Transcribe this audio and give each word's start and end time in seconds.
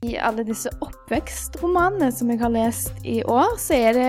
I 0.00 0.14
alle 0.16 0.46
disse 0.48 0.70
oppvekstromanene 0.80 2.06
som 2.16 2.30
jeg 2.32 2.40
har 2.40 2.48
lest 2.54 3.02
i 3.04 3.18
år, 3.28 3.50
så 3.60 3.74
er 3.76 3.92
det, 3.92 4.06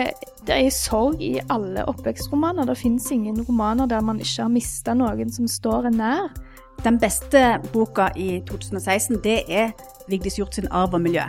det 0.48 0.56
er 0.56 0.70
sorg 0.72 1.20
i 1.20 1.34
alle 1.52 1.84
oppvekstromaner. 1.92 2.70
Det 2.70 2.78
fins 2.80 3.10
ingen 3.12 3.42
romaner 3.44 3.90
der 3.92 4.00
man 4.08 4.22
ikke 4.24 4.46
har 4.46 4.54
mista 4.54 4.96
noen 4.96 5.34
som 5.36 5.50
står 5.52 5.90
en 5.90 5.98
nær. 6.00 6.30
Den 6.86 6.96
beste 7.02 7.42
boka 7.74 8.08
i 8.16 8.40
2016, 8.48 9.20
det 9.26 9.42
er 9.52 9.74
Vigdis 10.08 10.40
Hjort 10.40 10.56
sin 10.56 10.70
'Arv 10.72 10.96
og 10.96 11.02
miljø'. 11.04 11.28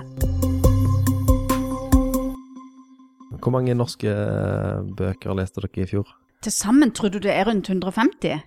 Hvor 3.43 3.51
mange 3.51 3.75
norske 3.75 4.07
eh, 4.07 4.87
bøker 4.97 5.35
leste 5.35 5.61
dere 5.61 5.83
i 5.83 5.91
fjor? 5.91 6.07
Til 6.43 6.53
sammen 6.53 6.95
tror 6.95 7.11
du 7.11 7.19
det 7.19 7.35
er 7.35 7.45
rundt 7.51 7.67
150? 7.69 8.39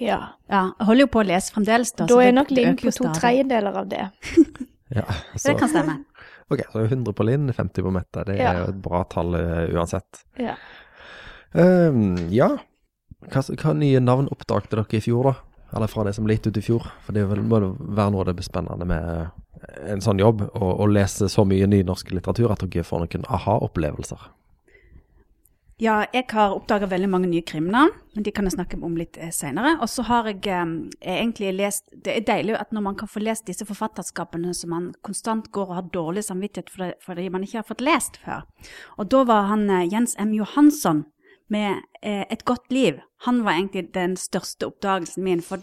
Ja. 0.00 0.20
Ja, 0.50 0.68
jeg 0.78 0.86
holder 0.86 1.00
jo 1.00 1.06
på 1.06 1.24
å 1.24 1.26
lese 1.26 1.52
fremdeles. 1.56 1.92
Da, 1.96 2.04
Da 2.04 2.14
så 2.14 2.20
er 2.20 2.24
det- 2.26 2.34
nok 2.34 2.50
Linn 2.50 2.76
på 2.76 2.92
to 2.92 3.08
tredjedeler 3.16 3.72
av 3.76 3.88
det. 3.88 4.10
Ja, 4.94 5.04
Det 5.44 5.58
kan 5.58 5.70
stemme. 5.70 6.00
Ok, 6.52 6.60
så 6.72 6.82
100 6.84 7.12
på 7.16 7.24
Linn, 7.24 7.48
50 7.52 7.82
på 7.82 7.90
Mette. 7.90 8.20
Det 8.28 8.34
er 8.36 8.58
jo 8.58 8.64
et 8.68 8.80
bra 8.84 8.98
tall 9.08 9.32
eh, 9.38 9.70
uansett. 9.72 10.18
Ja. 10.36 10.58
Um, 11.56 12.18
ja, 12.28 12.50
hva, 13.32 13.42
hva 13.62 13.72
nye 13.78 14.02
navn 14.04 14.28
oppdagte 14.28 14.76
dere 14.76 14.98
i 14.98 15.00
fjor, 15.00 15.30
da? 15.30 15.34
Eller 15.78 15.88
fra 15.88 16.04
det 16.04 16.12
som 16.18 16.28
gitt 16.28 16.46
ut 16.46 16.60
i 16.60 16.62
fjor? 16.62 16.84
For 17.06 17.16
det 17.16 17.24
må 17.24 17.58
være 17.58 18.10
noe 18.12 18.26
av 18.26 18.28
det 18.28 18.44
spennende 18.44 18.84
med 18.86 19.08
eh, 19.24 19.94
en 19.94 20.04
sånn 20.04 20.20
jobb, 20.20 20.44
å 20.52 20.70
å 20.84 20.88
lese 20.90 21.30
så 21.32 21.46
mye 21.48 21.66
ny 21.70 21.80
norsk 21.86 22.12
litteratur 22.12 22.52
at 22.52 22.66
dere 22.68 22.84
får 22.84 23.06
noen 23.06 23.24
aha-opplevelser. 23.38 24.28
Ja, 25.84 25.98
jeg 26.14 26.30
har 26.32 26.54
oppdaga 26.54 26.86
veldig 26.88 27.08
mange 27.12 27.28
nye 27.28 27.44
krimnavn, 27.44 27.90
men 28.14 28.24
de 28.24 28.32
kan 28.32 28.46
jeg 28.46 28.54
snakke 28.54 28.78
om 28.86 28.94
litt 28.96 29.18
eh, 29.20 29.32
seinere. 29.34 29.74
Og 29.84 29.90
så 29.92 30.04
har 30.08 30.30
jeg 30.30 30.46
eh, 30.48 30.70
egentlig 31.16 31.50
lest 31.58 31.84
Det 31.92 32.14
er 32.14 32.24
deilig 32.24 32.54
at 32.56 32.72
når 32.72 32.86
man 32.86 32.96
kan 32.96 33.10
få 33.10 33.20
lest 33.20 33.44
disse 33.50 33.66
forfatterskapene 33.68 34.54
som 34.56 34.72
man 34.72 34.86
konstant 35.04 35.50
går 35.52 35.68
og 35.68 35.76
har 35.76 35.90
dårlig 35.92 36.24
samvittighet 36.24 36.72
for 36.72 36.94
fordi 37.04 37.28
man 37.28 37.44
ikke 37.44 37.60
har 37.60 37.68
fått 37.68 37.84
lest 37.84 38.16
før. 38.22 38.46
Og 38.96 39.10
da 39.12 39.24
var 39.28 39.50
han 39.50 39.68
eh, 39.68 39.88
Jens 39.92 40.16
M. 40.16 40.32
Johansson 40.38 41.04
med 41.52 41.82
eh, 42.02 42.24
Et 42.30 42.44
godt 42.44 42.72
liv. 42.72 43.00
Han 43.24 43.42
var 43.44 43.52
egentlig 43.52 43.94
den 43.94 44.16
største 44.16 44.66
oppdagelsen 44.66 45.24
min, 45.24 45.42
For 45.42 45.60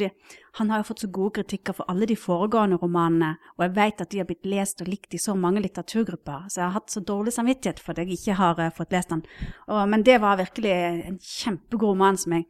han 0.53 0.69
har 0.69 0.81
jo 0.81 0.87
fått 0.89 0.99
så 0.99 1.07
gode 1.07 1.31
kritikker 1.39 1.73
for 1.73 1.85
alle 1.87 2.05
de 2.05 2.15
foregående 2.15 2.77
romanene, 2.81 3.37
og 3.57 3.63
jeg 3.65 3.75
vet 3.75 4.01
at 4.01 4.11
de 4.11 4.17
har 4.17 4.25
blitt 4.25 4.45
lest 4.45 4.81
og 4.81 4.87
likt 4.87 5.13
i 5.13 5.21
så 5.21 5.35
mange 5.35 5.61
litteraturgrupper, 5.61 6.49
så 6.49 6.59
jeg 6.59 6.65
har 6.65 6.75
hatt 6.75 6.91
så 6.91 6.99
dårlig 6.99 7.33
samvittighet 7.33 7.79
for 7.79 7.93
at 7.93 8.01
jeg 8.03 8.17
ikke 8.17 8.37
har 8.39 8.59
uh, 8.59 8.71
fått 8.75 8.91
lest 8.91 9.13
den. 9.13 9.23
Og, 9.67 9.83
men 9.89 10.03
det 10.03 10.19
var 10.21 10.41
virkelig 10.41 10.73
en 10.73 11.19
kjempegod 11.21 11.93
roman 11.93 12.17
som 12.17 12.35
jeg 12.35 12.49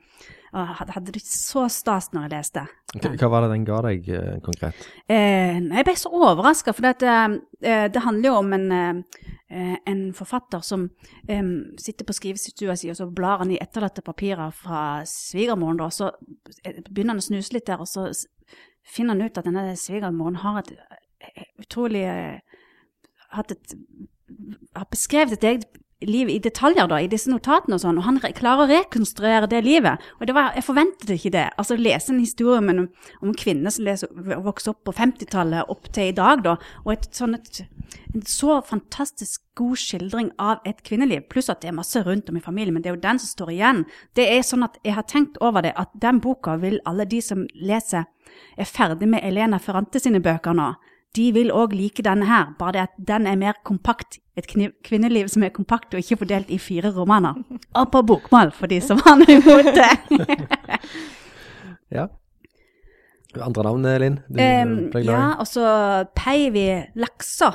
og 0.51 0.71
hadde, 0.79 0.93
hadde 0.97 1.13
det 1.15 1.21
så 1.23 1.65
stas 1.71 2.09
når 2.11 2.25
jeg 2.25 2.31
leste. 2.33 2.63
Hva, 2.91 3.11
hva 3.19 3.29
var 3.31 3.45
det 3.45 3.51
den 3.53 3.67
ga 3.67 3.77
deg 3.85 4.09
eh, 4.11 4.39
konkret? 4.43 4.87
Eh, 5.07 5.59
jeg 5.63 5.87
ble 5.87 5.95
så 5.99 6.11
overraska, 6.11 6.73
for 6.75 6.87
det, 6.87 7.11
eh, 7.63 7.85
det 7.91 8.03
handler 8.03 8.27
jo 8.27 8.33
om 8.41 8.55
en, 8.57 8.67
eh, 9.47 9.75
en 9.87 10.01
forfatter 10.17 10.63
som 10.67 10.89
eh, 11.27 11.51
sitter 11.79 12.07
på 12.07 12.17
skrivestua 12.17 12.75
si, 12.75 12.91
og 12.91 12.99
så 12.99 13.07
blar 13.07 13.45
han 13.45 13.53
i 13.55 13.61
etterlatte 13.63 14.03
papirer 14.03 14.51
fra 14.55 15.05
svigermoren, 15.07 15.79
da, 15.79 15.87
og 15.87 15.95
så 15.95 16.11
eh, 16.65 16.83
begynner 16.89 17.15
han 17.15 17.23
å 17.23 17.29
snuse 17.29 17.55
litt 17.55 17.69
der, 17.71 17.83
og 17.83 17.87
så 17.87 18.09
finner 18.83 19.15
han 19.15 19.29
ut 19.29 19.39
at 19.39 19.47
denne 19.47 19.69
svigermoren 19.79 20.41
har 20.43 20.63
et 20.65 20.75
eh, 20.75 21.47
utrolig 21.63 22.03
eh, 22.11 22.59
hatt 23.31 23.55
et 23.55 23.75
har 24.75 24.87
beskrevet 24.91 25.35
et 25.35 25.47
eget 25.47 25.79
liv 26.01 26.29
i 26.29 26.39
detaljer 26.41 26.89
da, 26.89 26.99
i 27.01 27.09
disse 27.11 27.29
notatene 27.31 27.77
og 27.77 27.83
sånn, 27.83 27.99
og 27.99 28.05
han 28.07 28.19
re 28.23 28.31
klarer 28.35 28.65
å 28.65 28.69
rekonstruere 28.71 29.49
det 29.51 29.61
livet. 29.65 30.01
Og 30.19 30.31
var, 30.33 30.51
jeg 30.57 30.65
forventet 30.65 31.13
ikke 31.15 31.33
det. 31.35 31.47
Altså 31.61 31.77
lese 31.79 32.13
en 32.13 32.21
historie 32.21 32.59
om 32.61 32.87
om 33.21 33.33
kvinne 33.37 33.71
som 33.71 33.85
leser, 33.85 34.09
vokste 34.41 34.71
opp 34.73 34.83
på 34.87 34.95
50-tallet 34.97 35.69
opp 35.69 35.89
til 35.93 36.11
i 36.11 36.15
dag, 36.15 36.43
da, 36.45 36.55
og 36.85 36.93
et 36.93 37.09
sånn 37.15 37.35
et, 37.37 37.63
en 38.15 38.25
så 38.27 38.59
fantastisk 38.65 39.43
god 39.59 39.79
skildring 39.79 40.31
av 40.41 40.63
et 40.67 40.81
kvinneliv, 40.87 41.27
pluss 41.31 41.51
at 41.51 41.61
det 41.61 41.71
er 41.71 41.77
masse 41.77 42.01
rundt 42.05 42.29
om 42.31 42.39
i 42.39 42.43
familien, 42.43 42.73
men 42.75 42.83
det 42.83 42.91
er 42.91 42.97
jo 42.97 43.03
den 43.03 43.21
som 43.21 43.31
står 43.31 43.53
igjen. 43.55 43.83
Det 44.17 44.27
er 44.31 44.45
sånn 44.47 44.65
at 44.67 44.79
jeg 44.85 44.95
har 44.97 45.07
tenkt 45.09 45.39
over 45.43 45.65
det, 45.65 45.75
at 45.79 45.91
den 46.01 46.21
boka 46.23 46.57
vil 46.61 46.79
alle 46.89 47.05
de 47.05 47.21
som 47.23 47.45
leser, 47.55 48.07
er 48.57 48.69
ferdig 48.69 49.09
med 49.11 49.25
Elena 49.27 49.59
Ferrante 49.59 49.99
sine 49.99 50.21
bøker 50.23 50.55
nå, 50.55 50.71
de 51.15 51.31
vil 51.35 51.51
òg 51.51 51.73
like 51.75 52.03
denne 52.05 52.27
her, 52.29 52.53
bare 52.59 52.75
det 52.75 52.83
at 52.85 52.93
den 53.09 53.27
er 53.27 53.39
mer 53.39 53.57
kompakt. 53.67 54.19
Et 54.39 54.47
kvinneliv 54.47 55.27
som 55.31 55.43
er 55.43 55.51
kompakt 55.51 55.93
og 55.93 55.99
ikke 55.99 56.21
fordelt 56.23 56.51
i 56.53 56.59
fire 56.61 56.93
romaner. 56.95 57.41
Og 57.75 57.89
på 57.91 58.01
bokmål, 58.07 58.53
for 58.55 58.71
de 58.71 58.79
som 58.83 59.01
har 59.03 59.19
noe 59.19 59.39
imot 59.39 59.73
det. 59.75 59.91
Ja. 61.91 62.05
Andre 63.43 63.63
navn, 63.65 63.83
Linn? 63.99 64.13
I? 64.31 65.01
ja, 65.03 65.33
og 65.39 65.47
så 65.47 65.65
Peivi 66.15 66.69
Laksa, 66.95 67.49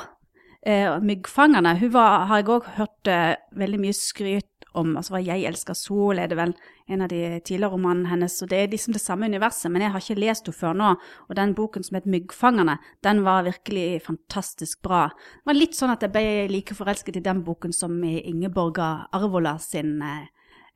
eh, 0.61 0.93
myggfangerne. 1.01 1.73
Hun 1.79 1.89
var, 1.93 2.27
har 2.29 2.43
jeg 2.43 2.49
òg 2.53 2.67
hørt 2.77 3.09
eh, 3.09 3.33
veldig 3.57 3.79
mye 3.81 3.97
skryt 3.97 4.56
om. 4.77 4.95
Altså 4.97 5.15
hva 5.15 5.21
'Jeg 5.23 5.45
elsker 5.49 5.73
sol' 5.73 6.19
er 6.19 6.27
det 6.27 6.37
vel 6.37 6.53
en 6.87 7.01
av 7.01 7.09
de 7.09 7.39
tidligere 7.39 7.73
romanene 7.73 8.09
hennes. 8.09 8.41
Og 8.41 8.49
det 8.49 8.57
er 8.57 8.71
liksom 8.71 8.93
det 8.93 9.01
samme 9.01 9.25
universet, 9.25 9.71
men 9.71 9.81
jeg 9.81 9.91
har 9.91 9.99
ikke 9.99 10.19
lest 10.19 10.45
henne 10.45 10.59
før 10.59 10.73
nå. 10.73 10.95
Og 11.29 11.35
den 11.35 11.55
boken 11.55 11.83
som 11.83 11.95
het 11.95 12.05
'Myggfangerne', 12.05 12.77
den 13.03 13.23
var 13.23 13.43
virkelig 13.43 14.01
fantastisk 14.01 14.81
bra. 14.81 15.09
Det 15.09 15.45
var 15.45 15.53
litt 15.53 15.75
sånn 15.75 15.91
at 15.91 16.01
jeg 16.01 16.11
ble 16.11 16.47
like 16.47 16.73
forelsket 16.73 17.17
i 17.17 17.25
den 17.25 17.43
boken 17.43 17.73
som 17.73 18.03
i 18.03 18.21
Ingeborga 18.21 19.07
Arvola 19.11 19.57
sin 19.59 20.01
eh, 20.01 20.27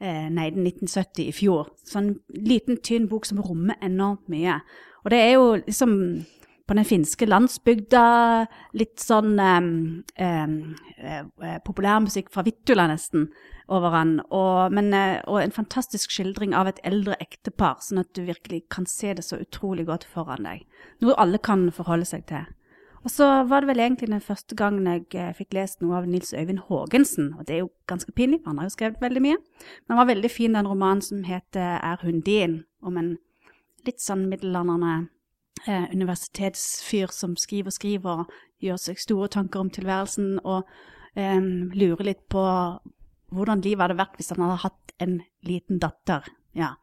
eh, 0.02 0.30
Neiden 0.30 0.66
1970 0.66 1.28
i 1.28 1.32
fjor. 1.32 1.70
Sånn 1.86 2.20
liten, 2.30 2.78
tynn 2.78 3.08
bok 3.08 3.26
som 3.26 3.40
rommer 3.40 3.76
enormt 3.82 4.28
mye. 4.28 4.62
Og 5.06 5.12
det 5.12 5.20
er 5.20 5.34
jo 5.34 5.56
liksom 5.66 6.26
på 6.68 6.76
den 6.78 6.88
finske 6.88 7.28
landsbygda, 7.28 8.04
litt 8.78 9.02
sånn 9.02 9.34
um, 9.40 9.72
um, 10.22 10.56
populærmusikk 11.66 12.32
fra 12.34 12.46
Vittula 12.48 12.88
nesten 12.92 13.30
over 13.72 13.96
han, 13.96 14.16
og, 14.36 14.74
men, 14.76 14.90
eh, 14.96 15.20
og 15.32 15.40
en 15.42 15.54
fantastisk 15.56 16.12
skildring 16.12 16.56
av 16.58 16.68
et 16.68 16.82
eldre 16.88 17.16
ektepar, 17.24 17.80
sånn 17.84 18.02
at 18.04 18.10
du 18.18 18.26
virkelig 18.28 18.66
kan 18.74 18.88
se 18.90 19.14
det 19.16 19.24
så 19.24 19.40
utrolig 19.40 19.86
godt 19.88 20.04
foran 20.12 20.48
deg. 20.48 20.66
Noe 21.04 21.16
alle 21.22 21.40
kan 21.40 21.70
forholde 21.76 22.10
seg 22.10 22.26
til. 22.32 22.50
Og 23.02 23.10
så 23.10 23.28
var 23.50 23.64
det 23.64 23.72
vel 23.72 23.82
egentlig 23.82 24.12
den 24.12 24.22
første 24.22 24.58
gangen 24.60 24.90
jeg 24.90 25.08
eh, 25.18 25.32
fikk 25.38 25.56
lest 25.58 25.80
noe 25.82 26.02
av 26.02 26.10
Nils 26.10 26.36
Øyvind 26.36 26.66
Haagensen, 26.68 27.32
og 27.40 27.48
det 27.48 27.56
er 27.56 27.64
jo 27.64 27.72
ganske 27.90 28.12
pinlig, 28.14 28.42
for 28.44 28.52
han 28.52 28.62
har 28.62 28.68
jo 28.68 28.76
skrevet 28.76 29.02
veldig 29.02 29.24
mye. 29.24 29.40
Men 29.40 29.94
den 29.96 30.02
var 30.02 30.12
veldig 30.12 30.32
fin, 30.32 30.58
den 30.58 30.70
romanen 30.70 31.02
som 31.06 31.24
heter 31.26 31.80
Er 31.80 32.04
hun 32.04 32.22
din? 32.22 32.62
om 32.82 32.98
en 32.98 33.12
litt 33.86 34.02
sånn 34.02 34.28
middelaldrende 34.30 35.10
eh, 35.68 35.88
universitetsfyr 35.92 37.12
som 37.14 37.36
skriver 37.40 37.72
og 37.72 37.78
skriver 37.78 38.26
gjør 38.62 38.82
seg 38.82 39.02
store 39.02 39.30
tanker 39.34 39.64
om 39.64 39.70
tilværelsen 39.74 40.40
og 40.44 40.70
eh, 41.16 41.40
lurer 41.76 42.12
litt 42.12 42.28
på 42.32 42.44
hvordan 43.32 43.64
livet 43.64 43.86
hadde 43.86 44.00
vært 44.00 44.20
hvis 44.20 44.32
han 44.34 44.44
hadde 44.44 44.62
hatt 44.66 44.96
en 45.02 45.18
liten 45.48 45.80
datter. 45.82 46.28
Ja. 46.58 46.76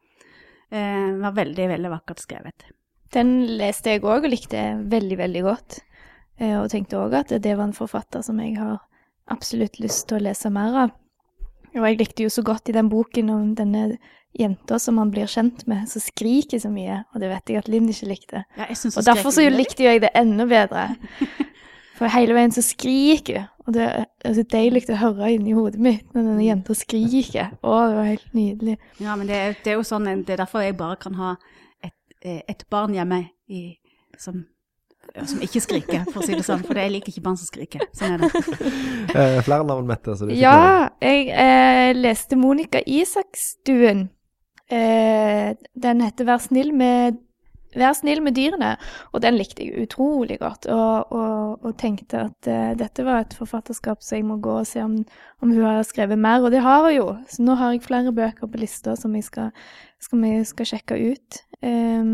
Eh, 0.69 1.15
var 1.21 1.37
veldig, 1.37 1.69
veldig 1.75 1.91
vakkert 1.93 2.23
skrevet. 2.23 2.67
Den 3.13 3.57
leste 3.57 3.95
jeg 3.95 4.03
òg 4.05 4.27
og 4.27 4.33
likte 4.33 4.63
veldig, 4.89 5.17
veldig 5.17 5.43
godt. 5.45 5.79
Eh, 6.37 6.57
Og 6.59 6.69
tenkte 6.69 6.99
òg 7.01 7.15
at 7.17 7.33
det 7.41 7.55
var 7.55 7.69
en 7.69 7.77
forfatter 7.77 8.21
som 8.25 8.39
jeg 8.41 8.57
har 8.59 8.79
absolutt 9.29 9.79
lyst 9.79 10.07
til 10.09 10.19
å 10.19 10.25
lese 10.29 10.49
mer 10.53 10.77
av. 10.85 10.95
Og 11.75 11.85
jeg 11.85 11.99
likte 11.99 12.25
jo 12.25 12.33
så 12.33 12.43
godt 12.45 12.69
i 12.69 12.75
den 12.75 12.89
boken 12.89 13.29
om 13.29 13.53
denne 13.57 13.99
jenta 14.37 14.79
som 14.79 14.97
han 15.01 15.11
blir 15.11 15.27
kjent 15.27 15.65
med, 15.67 15.87
som 15.89 16.03
skriker 16.03 16.61
så 16.61 16.71
mye. 16.71 17.03
Og 17.13 17.23
det 17.23 17.31
vet 17.31 17.49
jeg 17.49 17.61
at 17.61 17.69
Linn 17.71 17.89
ikke 17.91 18.09
likte. 18.09 18.43
Ja, 18.57 18.67
jeg 18.69 18.91
Og 18.93 19.05
derfor 19.05 19.33
så 19.35 19.45
likte 19.49 19.85
jeg 19.87 20.03
det 20.05 20.11
enda 20.17 20.45
bedre. 20.49 20.89
For 21.99 22.07
hele 22.13 22.35
veien 22.37 22.53
så 22.55 22.63
skriker 22.63 23.41
hun. 23.41 23.47
Og 23.69 23.73
det 23.75 23.85
er 23.85 24.33
så 24.33 24.41
deilig 24.49 24.87
å 24.89 24.95
høre 24.97 25.27
inni 25.35 25.51
hodet 25.53 25.77
mitt 25.83 26.15
når 26.15 26.23
denne 26.25 26.41
jenta 26.41 26.73
skriker. 26.73 27.51
Å, 27.61 27.73
det 27.85 27.97
var 27.99 28.07
helt 28.07 28.31
nydelig. 28.33 28.77
Ja, 28.97 29.13
men 29.19 29.29
det 29.29 29.35
er, 29.37 29.51
det 29.61 29.75
er 29.75 29.75
jo 29.77 29.83
sånn, 29.85 30.07
det 30.25 30.33
er 30.33 30.39
derfor 30.41 30.63
jeg 30.65 30.73
bare 30.79 30.97
kan 30.97 31.19
ha 31.19 31.35
et, 31.85 31.93
eh, 32.23 32.39
et 32.49 32.63
barn 32.73 32.95
hjemme 32.97 33.19
i, 33.45 33.61
som, 34.17 34.39
som 35.19 35.43
ikke 35.45 35.61
skriker, 35.61 36.07
for 36.09 36.23
å 36.23 36.25
si 36.25 36.33
det 36.33 36.47
sånn. 36.47 36.65
For 36.65 36.81
jeg 36.81 36.95
liker 36.95 37.13
ikke 37.13 37.27
barn 37.27 37.37
som 37.37 37.51
skriker. 37.51 37.85
Sånn 37.93 38.17
er 38.17 38.25
det. 38.25 38.71
Eh, 39.09 39.39
flere 39.41 39.65
navn, 39.65 39.85
Mette. 39.89 40.13
Så 40.17 40.25
du 40.25 40.33
fikk. 40.33 40.41
Ja, 40.41 40.89
jeg 41.01 41.29
eh, 41.33 41.91
leste 41.97 42.37
Monica 42.41 42.81
Isakstuen. 42.85 44.07
Eh, 44.69 45.55
den 45.73 46.05
heter 46.05 46.27
Vær 46.29 46.43
snill 46.43 46.71
med 46.77 47.17
Vær 47.77 47.93
snill 47.93 48.17
med 48.25 48.33
dyrene, 48.33 48.71
og 49.13 49.21
den 49.21 49.35
likte 49.37 49.61
jeg 49.61 49.83
utrolig 49.85 50.39
godt. 50.41 50.65
Og, 50.73 51.11
og, 51.13 51.59
og 51.61 51.75
tenkte 51.77 52.23
at 52.25 52.49
eh, 52.49 52.71
dette 52.79 53.05
var 53.05 53.21
et 53.21 53.35
forfatterskap 53.37 54.01
så 54.01 54.17
jeg 54.17 54.25
må 54.25 54.39
gå 54.41 54.55
og 54.63 54.65
se 54.65 54.81
om, 54.81 54.95
om 55.43 55.51
hun 55.53 55.61
har 55.67 55.85
skrevet 55.85 56.17
mer, 56.17 56.41
og 56.41 56.49
det 56.49 56.63
har 56.65 56.87
hun 56.87 56.95
jo. 56.95 57.07
Så 57.29 57.45
nå 57.45 57.53
har 57.59 57.75
jeg 57.75 57.85
flere 57.85 58.13
bøker 58.15 58.49
på 58.49 58.61
lista 58.61 58.95
som 58.97 59.13
jeg 59.13 59.27
skal, 59.27 59.51
skal, 60.01 60.23
vi 60.25 60.31
skal 60.49 60.71
sjekke 60.71 60.97
ut. 61.11 61.41
Eh, 61.61 62.13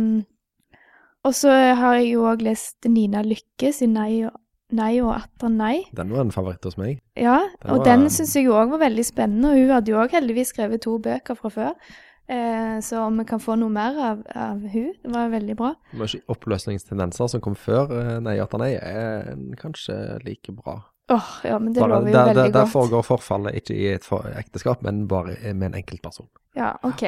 og 1.26 1.34
så 1.34 1.54
har 1.80 2.02
jeg 2.02 2.12
jo 2.14 2.26
òg 2.30 2.44
lest 2.46 2.90
Nina 2.92 3.24
Lykke 3.26 3.72
sin 3.74 3.96
Nei 3.96 4.26
og, 4.28 4.36
nei 4.76 4.98
og 5.02 5.14
atter 5.16 5.50
nei. 5.50 5.86
Den 5.96 6.12
var 6.14 6.26
en 6.26 6.36
favoritt 6.36 6.68
hos 6.68 6.76
meg. 6.78 7.00
Ja, 7.18 7.40
Den 7.64 7.72
og 7.72 7.86
den 7.88 8.10
syns 8.14 8.36
jeg 8.36 8.52
òg 8.52 8.76
var 8.76 8.84
veldig 8.84 9.08
spennende. 9.08 9.54
Og 9.54 9.64
hun 9.64 9.74
hadde 9.78 9.94
jo 9.94 10.02
òg 10.04 10.14
heldigvis 10.20 10.52
skrevet 10.54 10.84
to 10.86 11.00
bøker 11.02 11.40
fra 11.40 11.54
før. 11.54 11.96
Eh, 12.28 12.80
så 12.82 13.00
om 13.06 13.18
vi 13.22 13.26
kan 13.30 13.40
få 13.40 13.54
noe 13.62 13.70
mer 13.70 13.98
av, 14.02 14.24
av 14.34 14.64
hun, 14.74 14.94
det 15.04 15.12
var 15.14 15.30
veldig 15.30 15.56
bra. 15.60 15.74
Men 15.94 16.08
ikke 16.10 16.34
oppløsningstendenser 16.34 17.28
som 17.30 17.44
kom 17.46 17.54
før 17.60 17.92
eh, 18.00 18.16
Nei, 18.26 18.40
at 18.42 18.56
han 18.58 18.64
er, 18.66 18.80
er 18.82 19.38
kanskje 19.62 19.98
like 20.26 20.56
bra. 20.58 20.80
Åh, 21.14 21.28
ja, 21.46 21.60
men 21.62 21.74
det 21.76 21.84
Bare, 21.84 22.00
lover 22.00 22.10
jo 22.10 22.16
der, 22.16 22.26
veldig 22.32 22.42
der, 22.42 22.50
der 22.56 22.64
godt. 22.66 22.72
foregår 22.74 23.06
forfallet 23.06 23.60
ikke 23.62 23.76
i 23.78 23.86
et 23.94 24.08
for, 24.08 24.26
ekteskap, 24.42 24.82
men 24.82 25.04
bare 25.08 25.36
med 25.54 25.68
en 25.70 25.78
enkeltperson. 25.84 26.26
Ja, 26.58 26.72
OK. 26.82 27.04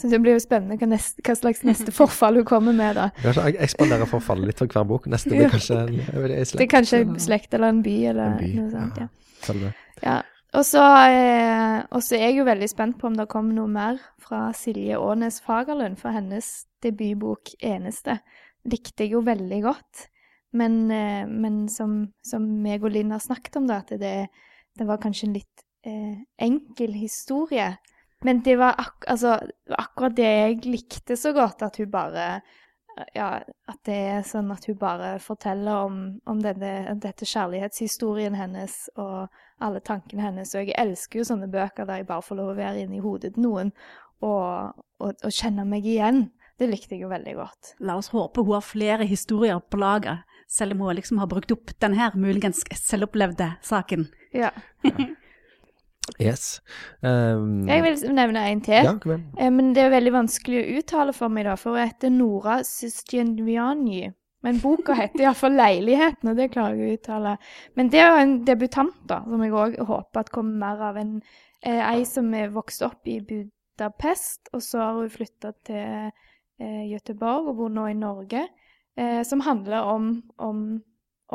Så 0.00 0.08
det 0.08 0.20
blir 0.22 0.38
jo 0.38 0.40
spennende 0.40 0.78
hva, 0.80 0.86
neste, 0.94 1.20
hva 1.26 1.34
slags 1.36 1.64
neste 1.66 1.92
forfall 1.92 2.38
hun 2.38 2.46
kommer 2.48 2.72
med, 2.72 2.94
da. 2.96 3.08
Kanskje 3.20 3.48
jeg 3.50 3.58
ekspanderer 3.66 4.08
forfallet 4.08 4.48
litt 4.52 4.62
for 4.62 4.70
hver 4.72 4.86
bok. 4.88 5.10
Neste 5.12 5.34
blir 5.34 5.50
kanskje 5.52 5.76
en, 5.82 5.98
en 5.98 6.46
slekt. 6.46 6.54
Det 6.56 6.64
er 6.68 6.70
kanskje 6.72 7.00
en 7.02 7.18
slekt 7.20 7.56
eller 7.58 7.74
en 7.74 7.82
by 7.84 7.96
eller 8.14 8.30
En 8.30 8.38
by, 8.38 8.52
noe 8.62 8.70
sånt. 8.78 9.02
ja. 9.02 9.08
Ja. 10.06 10.14
Og 10.50 10.64
så 10.66 10.82
eh, 10.82 11.78
er 11.86 12.22
jeg 12.24 12.38
jo 12.40 12.46
veldig 12.48 12.68
spent 12.70 12.96
på 12.98 13.06
om 13.06 13.16
det 13.18 13.28
kommer 13.30 13.54
noe 13.54 13.70
mer 13.70 14.00
fra 14.18 14.48
Silje 14.56 14.98
Aanes 14.98 15.38
Fagerlund, 15.44 15.98
for 16.00 16.10
hennes 16.14 16.66
debutbok 16.82 17.52
'Eneste' 17.60 18.18
likte 18.66 19.04
jeg 19.04 19.14
jo 19.14 19.22
veldig 19.24 19.60
godt. 19.62 20.08
Men, 20.52 20.90
eh, 20.90 21.26
men 21.26 21.68
som, 21.68 22.12
som 22.26 22.42
meg 22.42 22.82
og 22.84 22.90
Linn 22.90 23.14
har 23.14 23.22
snakket 23.22 23.60
om, 23.60 23.68
da, 23.70 23.78
at 23.84 23.94
det, 24.00 24.28
det 24.78 24.86
var 24.86 24.98
kanskje 24.98 25.28
en 25.28 25.36
litt 25.38 25.64
eh, 25.86 26.18
enkel 26.42 26.98
historie. 26.98 27.76
Men 28.26 28.42
det 28.44 28.58
var 28.58 28.74
ak 28.80 29.06
altså, 29.08 29.38
akkurat 29.70 30.16
det 30.16 30.26
jeg 30.26 30.64
likte 30.66 31.16
så 31.16 31.32
godt, 31.32 31.62
at 31.62 31.78
hun 31.80 31.90
bare 31.92 32.40
ja, 33.14 33.28
at 33.70 33.78
det 33.86 33.98
er 34.14 34.24
sånn 34.26 34.50
at 34.52 34.66
hun 34.68 34.78
bare 34.80 35.14
forteller 35.22 35.86
om, 35.86 36.00
om 36.28 36.42
denne, 36.42 36.94
dette 37.00 37.28
kjærlighetshistorien 37.28 38.36
hennes 38.38 38.76
og 38.96 39.30
alle 39.62 39.82
tankene 39.84 40.24
hennes. 40.24 40.54
Og 40.54 40.68
jeg 40.68 40.78
elsker 40.80 41.20
jo 41.20 41.28
sånne 41.30 41.50
bøker 41.52 41.88
der 41.88 42.02
jeg 42.02 42.10
bare 42.10 42.26
får 42.26 42.40
lov 42.40 42.52
å 42.52 42.58
være 42.58 42.84
inni 42.84 43.02
hodet 43.04 43.34
til 43.36 43.46
noen 43.46 43.72
og, 44.20 44.80
og, 45.00 45.14
og 45.14 45.32
kjenne 45.32 45.66
meg 45.68 45.86
igjen. 45.88 46.28
Det 46.60 46.68
likte 46.68 46.96
jeg 46.96 47.06
jo 47.06 47.12
veldig 47.12 47.36
godt. 47.38 47.74
La 47.80 47.96
oss 47.96 48.10
håpe 48.12 48.44
hun 48.44 48.58
har 48.58 48.66
flere 48.66 49.06
historier 49.08 49.62
på 49.64 49.80
lager, 49.80 50.26
selv 50.50 50.76
om 50.76 50.84
hun 50.84 50.98
liksom 50.98 51.22
har 51.22 51.30
brukt 51.30 51.52
opp 51.54 51.72
den 51.80 51.96
her 51.96 52.16
muligens 52.20 52.66
selvopplevde 52.76 53.54
saken. 53.64 54.10
Ja. 54.36 54.52
Yes. 56.20 56.60
Um, 57.02 57.68
Jeg 57.68 57.82
vil 57.84 58.14
nevne 58.14 58.42
en 58.50 58.60
til. 58.64 58.84
Ja, 58.84 58.94
kom 59.00 59.12
igjen. 59.14 59.26
Eh, 59.38 59.50
Men 59.50 59.72
det 59.74 59.84
er 59.84 59.92
veldig 59.94 60.12
vanskelig 60.12 60.62
å 60.62 60.78
uttale 60.78 61.14
for 61.16 61.28
meg, 61.32 61.46
da, 61.48 61.56
for 61.56 61.76
hun 61.76 61.86
heter 61.88 62.12
Nora 62.14 62.60
Sistjenvianyi. 62.66 64.12
Men 64.42 64.60
boka 64.62 64.94
heter 64.96 65.26
iallfall 65.26 65.52
'Leiligheten', 65.52 66.30
og 66.30 66.36
det 66.36 66.50
klarer 66.54 66.78
jeg 66.78 66.88
å 66.88 66.98
uttale. 66.98 67.36
Men 67.76 67.88
det 67.92 68.00
er 68.00 68.08
jo 68.08 68.22
en 68.22 68.44
debutant, 68.44 68.96
da, 69.06 69.20
som 69.24 69.42
jeg 69.44 69.52
òg 69.52 69.76
håper 69.86 70.20
at 70.20 70.30
kommer 70.32 70.56
mer 70.58 70.82
av. 70.88 70.96
En, 70.96 71.22
eh, 71.62 71.82
ei 71.92 72.04
som 72.04 72.32
er 72.34 72.48
vokst 72.48 72.82
opp 72.82 73.06
i 73.06 73.20
Budapest, 73.20 74.48
og 74.54 74.62
så 74.62 74.78
har 74.78 74.92
hun 74.94 75.10
flytta 75.10 75.52
til 75.64 76.12
eh, 76.60 76.84
Göteborg 76.88 77.48
og 77.48 77.56
bor 77.56 77.68
nå 77.68 77.86
i 77.90 77.94
Norge. 77.94 78.48
Eh, 78.96 79.22
som 79.22 79.40
handler 79.40 79.80
om, 79.82 80.22
om, 80.38 80.82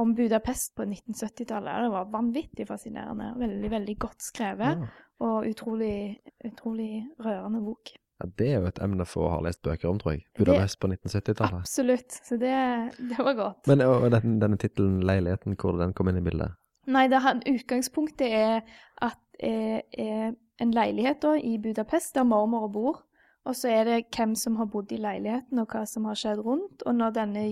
om 0.01 0.13
Budapest 0.15 0.75
på 0.75 0.83
1970-tallet. 0.83 1.83
Det 1.86 1.92
var 1.94 2.09
vanvittig 2.12 2.68
fascinerende. 2.68 3.33
Veldig, 3.39 3.69
veldig 3.71 3.95
godt 4.00 4.25
skrevet. 4.25 4.81
Ja. 4.81 4.89
Og 5.25 5.47
utrolig, 5.47 6.18
utrolig 6.45 7.06
rørende 7.24 7.62
bok. 7.63 7.94
Ja, 8.19 8.27
det 8.39 8.47
er 8.51 8.59
jo 8.63 8.68
et 8.69 8.80
emne 8.83 9.06
for 9.07 9.27
å 9.27 9.31
ha 9.33 9.39
lest 9.44 9.62
bøker 9.63 9.89
om, 9.89 10.00
tror 10.00 10.15
jeg. 10.15 10.25
Det- 10.27 10.44
Budapest 10.44 10.80
på 10.80 10.88
1970-tallet. 10.92 11.63
Absolutt. 11.63 12.19
Så 12.27 12.38
det, 12.39 12.53
det 13.00 13.18
var 13.19 13.33
godt. 13.39 13.68
Men 13.71 13.81
og, 13.88 14.07
og 14.07 14.12
denne, 14.12 14.39
denne 14.44 14.59
tittelen 14.59 15.01
'Leiligheten', 15.03 15.56
hvor 15.59 15.80
den 15.80 15.94
kom 15.94 16.12
inn 16.12 16.19
i 16.19 16.25
bildet? 16.27 16.56
Nei, 16.88 17.07
det, 17.07 17.19
utgangspunktet 17.50 18.27
er 18.31 18.62
at 19.01 19.19
det 19.41 19.81
er 20.00 20.36
en 20.63 20.71
leilighet 20.71 21.19
da, 21.24 21.33
i 21.36 21.57
Budapest 21.59 22.15
der 22.15 22.24
mormor 22.24 22.68
bor. 22.71 23.01
Og 23.45 23.56
så 23.56 23.69
er 23.69 23.83
det 23.83 24.06
hvem 24.15 24.33
som 24.36 24.56
har 24.56 24.65
bodd 24.65 24.91
i 24.91 24.98
leiligheten, 24.98 25.59
og 25.59 25.68
hva 25.69 25.83
som 25.86 26.06
har 26.09 26.18
skjedd 26.18 26.39
rundt. 26.45 26.81
Og 26.86 26.95
når 26.95 27.13
denne 27.19 27.44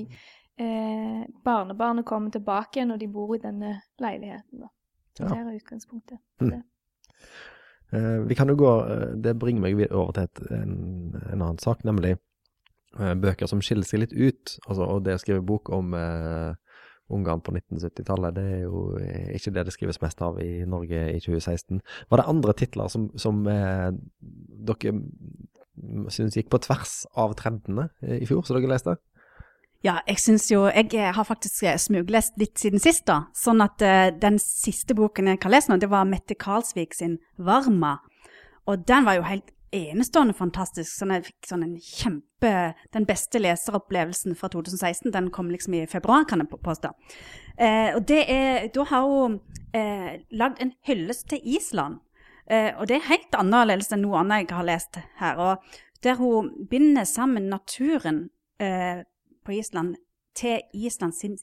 eh, 0.59 1.23
barnebarnet 1.45 2.05
kommer 2.05 2.31
tilbake 2.31 2.85
når 2.85 3.01
de 3.01 3.07
bor 3.07 3.35
i 3.35 3.41
denne 3.41 3.79
leiligheten. 4.01 4.65
da. 4.65 4.71
Ja. 5.19 5.27
det 5.29 5.37
er 5.37 5.55
utgangspunktet. 5.55 6.17
Mm. 6.41 6.63
Eh, 7.93 8.19
vi 8.27 8.35
kan 8.35 8.49
jo 8.49 8.55
gå 8.57 8.71
eh, 8.89 9.09
Det 9.21 9.35
bringer 9.39 9.61
meg 9.61 9.91
over 9.91 10.11
til 10.11 10.23
et, 10.23 10.41
en, 10.51 11.13
en 11.29 11.41
annen 11.41 11.59
sak, 11.61 11.83
nemlig 11.85 12.15
eh, 12.99 13.13
bøker 13.13 13.49
som 13.49 13.61
skiller 13.61 13.85
seg 13.85 14.03
litt 14.03 14.13
ut. 14.13 14.57
Altså, 14.67 14.87
og 14.87 15.05
det 15.05 15.17
å 15.17 15.21
skrive 15.21 15.45
bok 15.45 15.69
om 15.73 15.93
eh, 15.97 16.53
Ungarn 17.13 17.43
på 17.43 17.51
1970-tallet, 17.51 18.33
det 18.37 18.43
er 18.55 18.61
jo 18.63 18.83
eh, 18.97 19.33
ikke 19.37 19.53
det 19.53 19.67
det 19.67 19.75
skrives 19.75 20.01
mest 20.01 20.21
av 20.25 20.39
i 20.41 20.63
Norge 20.65 21.05
i 21.11 21.21
2016. 21.21 21.83
Var 22.09 22.21
det 22.21 22.29
andre 22.31 22.55
titler 22.57 22.89
som, 22.89 23.09
som 23.19 23.43
eh, 23.51 23.89
dere 24.69 24.95
syns 26.13 26.37
gikk 26.37 26.49
på 26.53 26.61
tvers 26.63 27.03
av 27.19 27.33
trendene 27.37 27.89
i 28.01 28.25
fjor, 28.29 28.45
som 28.45 28.57
dere 28.57 28.71
leste? 28.71 28.95
Ja, 29.83 29.97
jeg 30.07 30.21
syns 30.23 30.45
jo 30.47 30.63
Jeg 30.71 30.93
eh, 30.95 31.11
har 31.11 31.25
faktisk 31.27 31.65
eh, 31.67 31.75
smuglest 31.77 32.37
litt 32.39 32.55
siden 32.59 32.79
sist, 32.79 33.03
da. 33.09 33.25
Sånn 33.35 33.59
at 33.63 33.83
uh, 33.83 34.11
den 34.15 34.39
siste 34.39 34.95
boken 34.95 35.27
jeg 35.27 35.41
har 35.43 35.51
lest 35.51 35.67
nå, 35.67 35.75
det 35.81 35.89
var 35.91 36.07
Mette 36.07 36.37
Karlsvik 36.39 36.95
sin 36.95 37.17
'Varma'. 37.37 37.97
Og 38.71 38.85
den 38.87 39.03
var 39.03 39.17
jo 39.17 39.27
helt 39.27 39.51
enestående 39.75 40.37
fantastisk. 40.37 40.87
Sånn 40.87 41.11
jeg 41.11 41.25
fikk 41.27 41.49
sånn 41.49 41.65
en 41.67 41.75
kjempe 41.83 42.53
Den 42.95 43.05
beste 43.07 43.39
leseropplevelsen 43.39 44.35
fra 44.39 44.49
2016, 44.51 45.11
den 45.11 45.29
kom 45.31 45.51
liksom 45.51 45.75
i 45.75 45.85
februar, 45.87 46.23
kan 46.27 46.39
jeg 46.39 46.63
påstå. 46.63 46.91
Uh, 47.59 47.91
og 47.97 48.07
det 48.07 48.23
er 48.31 48.69
Da 48.71 48.87
har 48.87 49.03
hun 49.03 49.39
eh, 49.75 50.23
lagd 50.31 50.61
en 50.63 50.73
hyllest 50.87 51.27
til 51.27 51.43
Island. 51.43 51.99
Og 52.51 52.87
det 52.87 52.97
er 52.97 53.07
helt 53.07 53.35
annerledes 53.39 53.91
enn 53.95 54.01
noe 54.03 54.19
annet 54.19 54.49
jeg 54.49 54.57
har 54.57 54.65
lest 54.67 54.97
her. 55.19 55.39
Og 55.39 56.03
der 56.03 56.19
hun 56.19 56.51
binder 56.69 57.07
sammen 57.07 57.47
naturen 57.47 58.29
på 59.45 59.57
Island 59.59 59.95
til 60.37 60.61
Islands 60.73 61.21
sin 61.21 61.37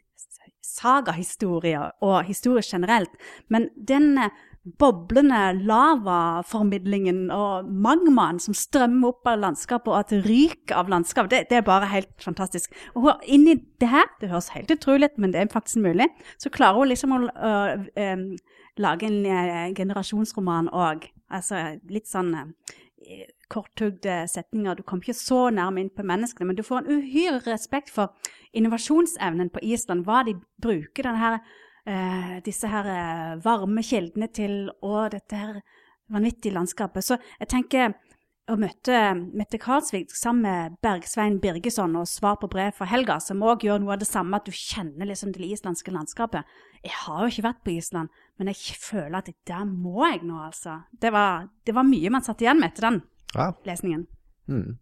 sagahistorie 0.65 1.81
og 2.05 2.25
historie 2.25 2.63
generelt. 2.67 3.13
Men 3.49 3.69
denne 3.89 4.31
boblende 4.79 5.55
lavaformidlingen 5.65 7.31
og 7.33 7.69
magmaen 7.71 8.41
som 8.43 8.55
strømmer 8.57 9.15
opp 9.15 9.31
av 9.31 9.41
landskapet, 9.41 9.89
og 9.89 9.97
at 10.03 10.27
ryker 10.27 10.77
av 10.77 10.91
landskap, 10.93 11.31
det, 11.33 11.47
det 11.49 11.61
er 11.61 11.67
bare 11.67 11.89
helt 11.89 12.13
fantastisk. 12.21 12.75
Og 12.95 13.09
inni 13.25 13.57
det 13.81 13.89
her, 13.89 14.11
det 14.21 14.29
høres 14.33 14.53
helt 14.53 14.73
utrolig 14.75 15.09
ut, 15.11 15.23
men 15.23 15.33
det 15.33 15.41
er 15.41 15.53
faktisk 15.53 15.81
mulig, 15.81 16.11
så 16.39 16.53
klarer 16.53 16.83
hun 16.83 16.93
liksom 16.93 17.17
å 17.17 17.23
øh, 17.31 17.89
øh, 18.05 18.27
lage 18.85 19.09
en 19.09 19.25
eh, 19.25 19.73
generasjonsroman 19.77 20.69
òg. 20.77 21.09
Altså 21.31 21.63
litt 21.89 22.11
sånn 22.11 22.35
eh, 22.37 22.77
korthugde 23.51 24.23
setninger. 24.31 24.79
Du 24.79 24.83
kommer 24.83 25.09
ikke 25.09 25.19
så 25.19 25.49
nærme 25.55 25.83
inn 25.83 25.91
på 25.95 26.07
menneskene, 26.07 26.51
men 26.51 26.59
du 26.59 26.65
får 26.67 26.83
en 26.83 27.01
uhyre 27.01 27.43
respekt 27.47 27.91
for 27.95 28.15
innovasjonsevnen 28.57 29.51
på 29.55 29.63
Island, 29.67 30.05
hva 30.07 30.23
de 30.27 30.37
bruker 30.63 31.11
her, 31.19 31.41
eh, 31.87 32.37
disse 32.47 32.71
her 32.71 32.87
eh, 32.95 33.37
varme 33.45 33.83
kildene 33.83 34.31
til, 34.33 34.71
og 34.83 35.11
dette 35.15 35.37
her 35.37 35.61
vanvittige 36.11 36.55
landskapet. 36.55 37.05
Så 37.05 37.19
jeg 37.41 37.49
tenker 37.49 37.95
å 38.51 38.57
møtte 38.61 38.97
Mette 39.37 39.59
Karlsvik 39.63 40.11
sammen 40.17 40.43
med 40.43 40.77
Bergsvein 40.85 41.39
Birgesson 41.43 41.95
og 42.01 42.09
Svar 42.11 42.37
på 42.41 42.49
brev 42.51 42.73
fra 42.77 42.87
Helga, 42.91 43.19
som 43.23 43.43
òg 43.47 43.63
gjør 43.67 43.81
noe 43.83 43.95
av 43.95 44.01
det 44.03 44.09
samme, 44.09 44.37
at 44.41 44.45
du 44.49 44.53
kjenner 44.57 45.07
liksom 45.09 45.33
det 45.37 45.47
islandske 45.47 45.93
landskapet. 45.95 46.45
Jeg 46.83 46.93
har 47.05 47.23
jo 47.25 47.31
ikke 47.33 47.47
vært 47.49 47.63
på 47.67 47.75
Island, 47.77 48.09
men 48.39 48.51
jeg 48.53 48.77
føler 48.81 49.19
at 49.21 49.31
der 49.47 49.65
må 49.69 50.05
jeg 50.11 50.23
nå, 50.27 50.37
altså. 50.49 50.81
Det 51.01 51.13
var, 51.15 51.49
det 51.67 51.75
var 51.77 51.87
mye 51.89 52.11
man 52.11 52.23
satt 52.27 52.43
igjen 52.45 52.61
med 52.61 52.73
etter 52.73 52.89
den 52.91 53.03
Ja. 53.37 53.53
lesningen. 53.65 54.07
Mm. 54.49 54.79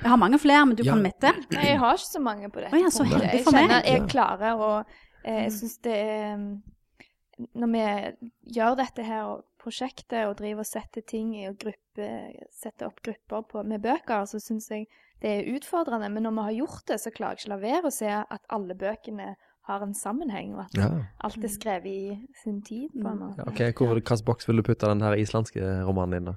Jeg 0.00 0.10
har 0.10 0.16
mange 0.18 0.38
flere, 0.40 0.66
men 0.66 0.76
du 0.76 0.82
Ja. 0.82 0.92
kan 0.92 1.02
Mette. 1.02 1.32
Nei, 1.52 1.64
jeg 1.68 1.78
har 1.78 1.94
ikke 1.94 2.12
så 2.12 2.20
mange 2.22 2.48
på 2.50 2.60
dette 2.60 2.74
Oh, 2.74 2.80
ja, 2.80 2.88
så 2.90 3.04
heldig 3.04 3.44
for 3.44 3.52
meg. 3.52 3.68
kjenner 3.70 3.84
jeg 3.84 4.08
klarer 4.08 4.56
å 4.58 4.84
eh, 5.24 5.42
Jeg 5.44 5.52
syns 5.52 5.78
det 5.82 5.92
er 5.94 6.36
mm, 6.36 6.62
Når 7.54 7.68
vi 7.72 8.54
gjør 8.56 8.76
dette 8.76 9.02
her 9.04 9.40
prosjektet 9.64 10.26
og 10.28 10.36
driver 10.38 10.62
og 10.62 10.68
setter 10.68 11.02
ting 11.08 11.32
i 11.40 11.46
og 11.48 11.56
gruppe, 11.64 12.10
setter 12.52 12.86
opp 12.90 13.00
grupper 13.04 13.42
på, 13.50 13.64
med 13.66 13.82
bøker, 13.84 14.26
så 14.30 14.38
syns 14.42 14.68
jeg 14.70 14.86
det 15.24 15.30
er 15.40 15.50
utfordrende. 15.56 16.10
Men 16.12 16.26
når 16.28 16.36
vi 16.36 16.44
har 16.50 16.56
gjort 16.60 16.86
det, 16.92 17.00
så 17.00 17.10
klarer 17.14 17.38
jeg 17.38 17.46
ikke 17.46 17.54
la 17.54 17.60
være 17.64 17.88
å 17.90 17.96
se 17.96 18.10
at 18.12 18.42
alle 18.52 18.76
bøkene 18.76 19.32
har 19.64 19.80
en 19.86 19.94
sammenheng, 19.96 20.50
og 20.58 20.66
at 20.66 20.74
Ja. 20.76 20.88
alt 21.24 21.44
er 21.44 21.48
skrevet 21.48 21.86
i 21.88 22.26
sin 22.42 22.58
tid. 22.62 22.90
på 22.92 23.08
en 23.08 23.18
måte. 23.22 23.38
ja 23.40 23.44
ok, 23.48 23.78
Hvilken 23.94 24.24
boks 24.26 24.46
vil 24.48 24.56
du 24.60 24.62
putte 24.62 24.86
den 24.90 25.00
her 25.00 25.14
islandske 25.16 25.62
romanen 25.88 26.18
din, 26.18 26.24
da? 26.26 26.34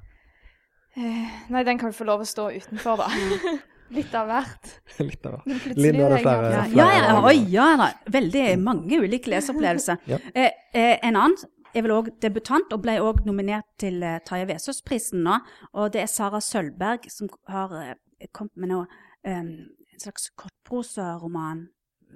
Eh, 0.97 1.33
nei, 1.51 1.63
den 1.67 1.77
kan 1.77 1.91
vi 1.91 1.97
få 1.97 2.05
lov 2.07 2.23
å 2.23 2.25
stå 2.29 2.47
utenfor, 2.55 2.97
da. 3.03 3.09
Litt 3.97 4.15
av 4.19 4.27
hvert. 4.27 4.71
Litt 5.09 5.25
av 5.27 5.35
hvert. 5.45 5.67
Linn, 5.77 5.99
har 6.01 6.09
du 6.09 6.15
er 6.17 6.23
flere? 6.23 6.47
Ja, 6.51 6.63
ganske- 6.63 6.77
ja, 6.79 6.87
ja, 6.95 7.19
oi, 7.23 7.35
ja. 7.51 7.91
Veldig 8.11 8.45
mange 8.59 8.97
ulike 9.03 9.29
leseopplevelser. 9.31 10.01
Ja. 10.09 10.17
eh, 10.33 10.49
eh, 10.73 10.97
en 11.07 11.15
annen 11.15 11.37
er 11.73 11.85
vel 11.85 11.95
òg 11.95 12.11
debutant, 12.23 12.71
og 12.73 12.83
ble 12.83 12.97
òg 13.03 13.23
nominert 13.27 13.67
til 13.81 14.01
uh, 14.03 14.17
Tarjei 14.25 14.47
Vesaas-prisen 14.51 15.23
nå. 15.25 15.39
Og 15.73 15.91
det 15.93 16.03
er 16.03 16.11
Sara 16.11 16.41
Sølvberg 16.43 17.09
som 17.13 17.29
har 17.51 17.73
uh, 17.73 17.93
kommet 18.33 18.57
med 18.57 18.71
noe, 18.71 18.87
eh, 19.27 19.37
en 19.37 20.01
slags 20.01 20.29
kortprosaroman, 20.39 21.67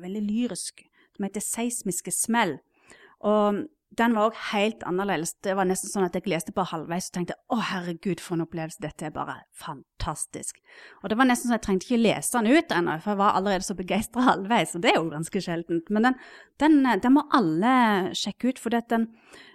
veldig 0.01 0.21
lyrisk, 0.25 0.85
som 1.15 1.25
heter 1.27 1.41
'Seismiske 1.41 2.11
smell'. 2.11 2.57
Og 3.19 3.65
den 3.99 4.13
var 4.15 4.29
òg 4.29 4.37
helt 4.53 4.83
annerledes. 4.87 5.33
Det 5.43 5.51
var 5.57 5.67
nesten 5.67 5.91
sånn 5.91 6.05
at 6.05 6.15
jeg 6.15 6.29
leste 6.31 6.53
bare 6.55 6.71
halvveis 6.71 7.09
og 7.09 7.15
tenkte 7.17 7.35
å 7.51 7.57
herregud, 7.59 8.21
for 8.23 8.37
en 8.37 8.45
opplevelse, 8.45 8.79
dette 8.83 9.07
er 9.07 9.15
bare 9.15 9.41
fantastisk. 9.51 10.61
Og 11.01 11.11
det 11.11 11.17
var 11.19 11.27
nesten 11.27 11.49
sånn 11.49 11.57
at 11.57 11.59
jeg 11.59 11.65
trengte 11.65 11.89
ikke 11.89 12.03
lese 12.05 12.37
den 12.37 12.55
ut 12.55 12.71
ennå, 12.71 12.95
for 13.01 13.11
jeg 13.11 13.19
var 13.19 13.39
allerede 13.39 13.67
så 13.67 13.75
begeistra 13.75 14.23
halvveis, 14.29 14.77
og 14.77 14.85
det 14.85 14.93
er 14.93 15.01
jo 15.01 15.09
ganske 15.11 15.41
sjeldent. 15.43 15.91
Men 15.91 16.07
den, 16.07 16.21
den, 16.63 16.77
den 17.03 17.17
må 17.17 17.25
alle 17.35 17.73
sjekke 18.15 18.53
ut, 18.53 18.61
for 18.63 18.71
den 18.93 19.09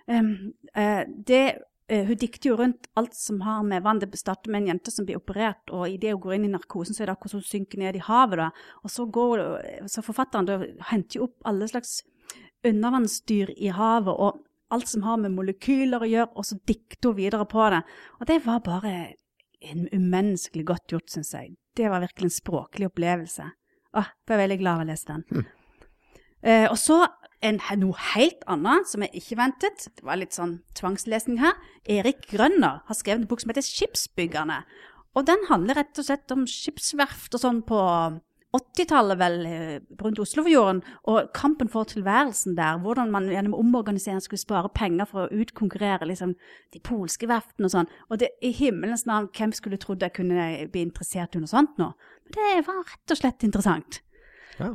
um, 0.04 0.28
uh, 0.76 1.06
det 1.30 1.40
uh, 1.88 2.02
hun 2.10 2.20
dikter 2.20 2.50
jo 2.50 2.58
rundt 2.60 2.90
alt 3.00 3.16
som 3.16 3.40
har 3.46 3.62
med 3.64 3.86
vann 3.86 4.02
Det 4.02 4.10
starter 4.20 4.52
med 4.52 4.66
en 4.66 4.74
jente 4.74 4.92
som 4.92 5.08
blir 5.08 5.16
operert, 5.16 5.64
og 5.72 5.88
idet 5.88 6.12
hun 6.12 6.20
går 6.26 6.36
inn 6.36 6.50
i 6.50 6.52
narkosen, 6.52 6.92
så 6.92 7.06
er 7.06 7.08
det 7.08 7.16
akkurat 7.16 7.38
som 7.38 7.40
hun 7.40 7.48
synker 7.54 7.80
ned 7.80 7.96
i 7.96 8.04
havet. 8.04 8.42
Da. 8.42 8.50
Og 8.84 8.92
så, 8.92 9.08
går, 9.08 9.46
så 9.88 10.04
forfatteren 10.04 10.50
da, 10.50 10.60
henter 10.92 11.22
jo 11.22 11.30
opp 11.30 11.48
alle 11.48 11.70
slags 11.72 12.02
undervannsdyr 12.66 13.52
i 13.56 13.72
havet 13.74 14.14
og 14.14 14.42
alt 14.74 14.90
som 14.90 15.04
har 15.06 15.20
med 15.22 15.34
molekyler 15.36 16.02
å 16.02 16.10
gjøre, 16.10 16.32
og 16.34 16.46
så 16.48 16.58
dikter 16.66 17.12
hun 17.12 17.20
videre 17.20 17.46
på 17.48 17.68
det. 17.72 17.82
Og 18.20 18.26
det 18.30 18.40
var 18.46 18.64
bare 18.66 18.94
en 19.66 19.86
umenneskelig 19.92 20.66
godt 20.66 20.94
gjort, 20.94 21.10
syns 21.12 21.34
jeg. 21.34 21.54
Det 21.76 21.90
var 21.92 22.02
virkelig 22.02 22.30
en 22.30 22.38
språklig 22.38 22.88
opplevelse. 22.90 23.46
Åh, 23.96 24.10
jeg 24.10 24.28
ble 24.28 24.40
veldig 24.42 24.58
glad 24.60 24.80
av 24.80 24.82
å 24.84 24.88
lese 24.90 25.12
den. 25.12 25.24
Mm. 25.30 25.46
Eh, 26.46 26.66
og 26.70 26.76
så 26.80 26.98
en, 27.44 27.60
noe 27.80 28.08
helt 28.14 28.44
annet 28.50 28.90
som 28.90 29.04
jeg 29.04 29.22
ikke 29.22 29.38
ventet. 29.40 29.88
Det 29.96 30.04
var 30.06 30.20
litt 30.20 30.36
sånn 30.36 30.58
tvangslesning 30.78 31.40
her. 31.42 31.56
Erik 31.84 32.26
Grønner 32.30 32.82
har 32.86 32.98
skrevet 32.98 33.24
en 33.24 33.30
bok 33.30 33.42
som 33.42 33.52
heter 33.52 33.66
Skipsbyggerne. 33.66 34.62
Og 35.16 35.24
den 35.28 35.46
handler 35.48 35.80
rett 35.80 36.00
og 36.00 36.08
slett 36.08 36.32
om 36.34 36.44
skipsverft 36.50 37.36
og 37.38 37.40
sånn 37.40 37.62
på 37.64 37.78
80-tallet 38.56 39.18
vel 39.20 39.36
eh, 39.48 39.76
rundt 40.02 40.20
Oslofjorden, 40.22 40.82
og 41.10 41.30
kampen 41.36 41.70
for 41.72 41.88
tilværelsen 41.88 42.56
der. 42.58 42.80
Hvordan 42.82 43.12
man 43.14 43.28
gjennom 43.32 43.56
omorganisering 43.58 44.22
skulle 44.24 44.42
spare 44.42 44.72
penger 44.74 45.08
for 45.10 45.26
å 45.26 45.42
utkonkurrere 45.42 46.08
liksom, 46.08 46.34
de 46.74 46.82
polske 46.84 47.28
verftene 47.30 47.68
og 47.70 47.74
sånn. 47.76 47.92
Og 48.10 48.22
det, 48.22 48.32
i 48.44 48.52
himmelens 48.56 49.06
navn, 49.08 49.30
hvem 49.36 49.54
skulle 49.56 49.80
trodd 49.82 50.04
jeg 50.04 50.16
kunne 50.18 50.48
bli 50.72 50.86
interessert 50.88 51.36
i 51.36 51.42
noe 51.42 51.52
sånt 51.52 51.78
nå? 51.80 51.92
Men 52.26 52.36
det 52.38 52.66
var 52.66 52.82
rett 52.82 53.14
og 53.14 53.20
slett 53.22 53.46
interessant. 53.46 54.02
Ja. 54.58 54.74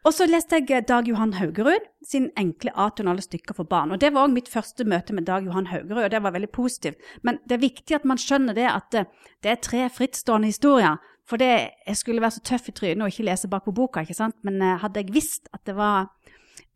Og 0.00 0.14
så 0.16 0.24
leste 0.24 0.56
jeg 0.56 0.70
eh, 0.72 0.84
Dag 0.88 1.08
Johan 1.08 1.34
Haugerud 1.36 1.84
sin 2.06 2.30
enkle 2.40 2.72
atonale 2.72 3.20
stykker 3.20 3.56
for 3.58 3.68
barn. 3.68 3.92
Og 3.92 4.00
Det 4.00 4.12
var 4.14 4.24
òg 4.24 4.32
mitt 4.32 4.48
første 4.48 4.86
møte 4.88 5.12
med 5.12 5.26
Dag 5.28 5.44
Johan 5.44 5.68
Haugerud, 5.68 6.06
og 6.06 6.10
det 6.10 6.22
var 6.24 6.32
veldig 6.32 6.52
positivt. 6.56 6.96
Men 7.22 7.38
det 7.44 7.58
er 7.58 7.66
viktig 7.66 7.98
at 7.98 8.08
man 8.08 8.20
skjønner 8.20 8.56
det 8.56 8.68
at 8.70 8.96
eh, 8.96 9.10
det 9.44 9.52
er 9.52 9.60
tre 9.60 9.88
frittstående 9.92 10.48
historier 10.48 10.96
for 11.30 11.38
det, 11.38 11.70
jeg 11.86 11.96
skulle 11.96 12.22
være 12.22 12.34
så 12.34 12.42
tøff 12.44 12.68
i 12.68 12.74
trynet 12.74 13.04
og 13.04 13.12
ikke 13.12 13.28
lese 13.28 13.48
bak 13.50 13.64
på 13.64 13.74
boka, 13.74 14.02
ikke 14.02 14.18
sant? 14.18 14.36
men 14.46 14.58
uh, 14.62 14.74
hadde 14.82 15.04
jeg 15.04 15.14
visst 15.14 15.46
at 15.54 15.62
det 15.68 15.76
var 15.78 16.10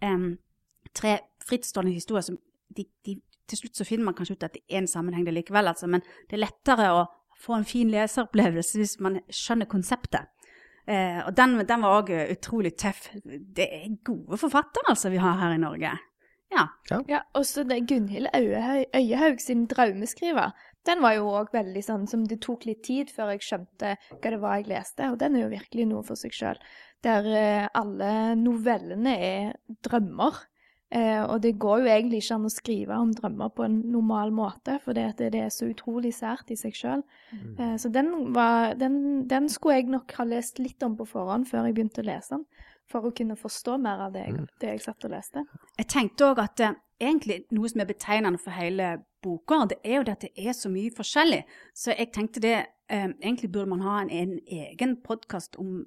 um, 0.05 0.37
tre 0.95 1.19
frittstående 1.43 1.95
historier 1.95 2.29
som 2.29 2.39
de, 2.77 2.87
de, 3.07 3.19
Til 3.49 3.59
slutt 3.59 3.77
så 3.77 3.85
finner 3.85 4.07
man 4.07 4.15
kanskje 4.17 4.39
ut 4.39 4.45
at 4.47 4.55
det 4.55 4.63
er 4.71 4.79
en 4.81 4.89
sammenheng 4.89 5.27
det 5.27 5.35
likevel, 5.35 5.69
altså, 5.69 5.87
men 5.91 6.01
det 6.31 6.39
er 6.39 6.47
lettere 6.47 6.87
å 6.97 7.03
få 7.45 7.59
en 7.59 7.67
fin 7.69 7.91
leseropplevelse 7.93 8.79
hvis 8.79 8.95
man 9.05 9.19
skjønner 9.29 9.69
konseptet. 9.69 10.31
Uh, 10.89 11.27
og 11.27 11.35
den, 11.37 11.59
den 11.67 11.85
var 11.85 11.99
òg 11.99 12.13
utrolig 12.33 12.73
tøff. 12.81 13.11
Det 13.25 13.67
er 13.67 13.99
gode 14.05 14.39
forfattere 14.41 14.95
altså 14.95 15.13
vi 15.13 15.21
har 15.21 15.37
her 15.43 15.57
i 15.57 15.61
Norge. 15.61 15.93
Ja. 16.55 16.67
ja. 16.91 17.01
ja 17.09 17.21
også 17.35 17.67
det 17.69 17.83
Gunhild 17.89 18.31
Øyehaug 18.37 19.41
sin 19.41 19.67
'Draumeskriver'. 19.67 20.53
Den 20.85 21.05
var 21.05 21.17
jo 21.17 21.29
òg 21.33 21.53
veldig 21.55 21.83
sånn 21.85 22.09
som 22.11 22.25
det 22.29 22.43
tok 22.45 22.67
litt 22.69 22.83
tid 22.87 23.13
før 23.13 23.35
jeg 23.35 23.45
skjønte 23.47 23.95
hva 24.13 24.33
det 24.35 24.41
var 24.43 24.59
jeg 24.61 24.71
leste, 24.73 25.11
og 25.11 25.21
den 25.21 25.37
er 25.37 25.47
jo 25.47 25.53
virkelig 25.55 25.87
noe 25.91 26.05
for 26.07 26.21
seg 26.21 26.35
sjøl. 26.37 26.61
Der 27.05 27.29
eh, 27.37 27.69
alle 27.77 28.11
novellene 28.41 29.15
er 29.21 29.55
drømmer. 29.85 30.43
Eh, 30.95 31.23
og 31.25 31.41
det 31.43 31.57
går 31.59 31.81
jo 31.83 31.89
egentlig 31.91 32.21
ikke 32.23 32.37
an 32.37 32.47
å 32.47 32.53
skrive 32.53 32.99
om 33.03 33.15
drømmer 33.17 33.51
på 33.57 33.65
en 33.65 33.81
normal 33.91 34.31
måte, 34.37 34.77
for 34.85 34.95
det, 34.95 35.09
det 35.19 35.41
er 35.41 35.51
så 35.51 35.67
utrolig 35.67 36.13
sært 36.15 36.53
i 36.55 36.59
seg 36.61 36.77
sjøl. 36.79 37.03
Mm. 37.33 37.49
Eh, 37.57 37.75
så 37.83 37.91
den, 37.91 38.13
var, 38.37 38.77
den, 38.79 39.25
den, 39.31 39.49
skulle 39.51 39.81
jeg 39.81 39.91
nok 39.91 40.15
ha 40.21 40.29
lest 40.29 40.61
litt 40.63 40.85
om 40.87 40.95
på 41.01 41.09
forhånd 41.09 41.49
før 41.51 41.67
jeg 41.67 41.79
begynte 41.79 42.05
å 42.05 42.09
lese 42.13 42.37
den 42.37 42.47
for 42.91 43.09
å 43.09 43.15
kunne 43.17 43.37
forstå 43.39 43.77
mer 43.83 44.07
av 44.07 44.15
det 44.15 44.27
jeg, 44.27 44.37
mm. 44.37 44.47
det 44.61 44.73
jeg 44.75 44.85
satt 44.85 45.07
og 45.07 45.15
leste. 45.15 45.45
Jeg 45.79 45.89
tenkte 45.93 46.29
òg 46.29 46.43
at 46.43 46.63
eh, 46.65 46.77
egentlig 47.01 47.43
noe 47.55 47.71
som 47.71 47.83
er 47.83 47.91
betegnende 47.91 48.41
for 48.43 48.55
hele 48.57 48.91
boka, 49.25 49.63
det 49.71 49.81
er 49.83 49.99
jo 49.99 50.07
det 50.07 50.17
at 50.19 50.27
det 50.27 50.49
er 50.49 50.57
så 50.57 50.71
mye 50.73 50.93
forskjellig. 50.95 51.43
Så 51.75 51.95
jeg 51.97 52.13
tenkte 52.15 52.43
det 52.45 52.57
eh, 52.61 53.09
Egentlig 53.09 53.53
burde 53.53 53.73
man 53.73 53.85
ha 53.85 54.01
en, 54.03 54.13
en 54.13 54.39
egen 54.45 54.99
podkast 55.05 55.57
om 55.61 55.85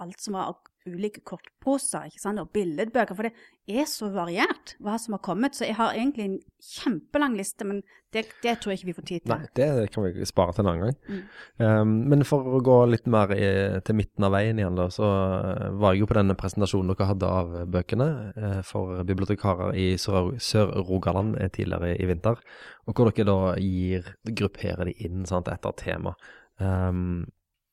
alt 0.00 0.20
som 0.22 0.38
var 0.38 0.54
ulike 0.88 1.22
kortposer 1.26 2.08
ikke 2.08 2.22
sant? 2.22 2.40
og 2.42 2.50
billedbøker, 2.54 3.16
for 3.16 3.28
det 3.28 3.34
er 3.68 3.86
så 3.88 4.08
variert 4.12 4.74
hva 4.82 4.96
som 5.00 5.16
har 5.16 5.22
kommet. 5.24 5.56
Så 5.56 5.66
jeg 5.66 5.76
har 5.78 5.96
egentlig 5.96 6.24
en 6.24 6.36
kjempelang 6.64 7.36
liste, 7.38 7.66
men 7.68 7.82
det, 8.14 8.24
det 8.42 8.54
tror 8.58 8.72
jeg 8.72 8.80
ikke 8.80 8.88
vi 8.88 8.96
får 8.96 9.06
tid 9.10 9.24
til. 9.24 9.32
Nei, 9.34 9.50
det 9.58 9.68
kan 9.92 10.06
vi 10.06 10.28
spare 10.28 10.56
til 10.56 10.64
en 10.64 10.70
annen 10.72 10.86
gang. 10.86 10.96
Mm. 11.08 11.22
Um, 11.60 11.94
men 12.12 12.24
for 12.28 12.56
å 12.56 12.62
gå 12.64 12.78
litt 12.88 13.08
mer 13.10 13.34
i, 13.36 13.50
til 13.84 13.98
midten 14.00 14.28
av 14.28 14.32
veien 14.36 14.60
igjen, 14.60 14.78
da, 14.78 14.88
så 14.92 15.08
eh, 15.12 15.68
var 15.76 15.94
jeg 15.94 16.04
jo 16.04 16.10
på 16.10 16.18
denne 16.20 16.38
presentasjonen 16.38 16.94
dere 16.94 17.10
hadde 17.12 17.32
av 17.42 17.54
bøkene 17.76 18.08
uh, 18.38 18.60
for 18.66 19.04
bibliotekarer 19.08 19.76
i 19.76 19.88
Sør-Rogaland 20.00 21.36
Sør 21.36 21.54
tidligere 21.54 21.94
i 21.98 22.08
vinter, 22.08 22.40
og 22.88 22.96
hvor 22.96 23.12
dere 23.12 23.28
da 23.28 23.56
gir, 23.60 24.14
grupperer 24.28 24.88
de 24.88 24.96
inn 25.04 25.28
sant, 25.28 25.50
etter 25.52 25.76
tema. 25.76 26.16
Um, 26.58 27.26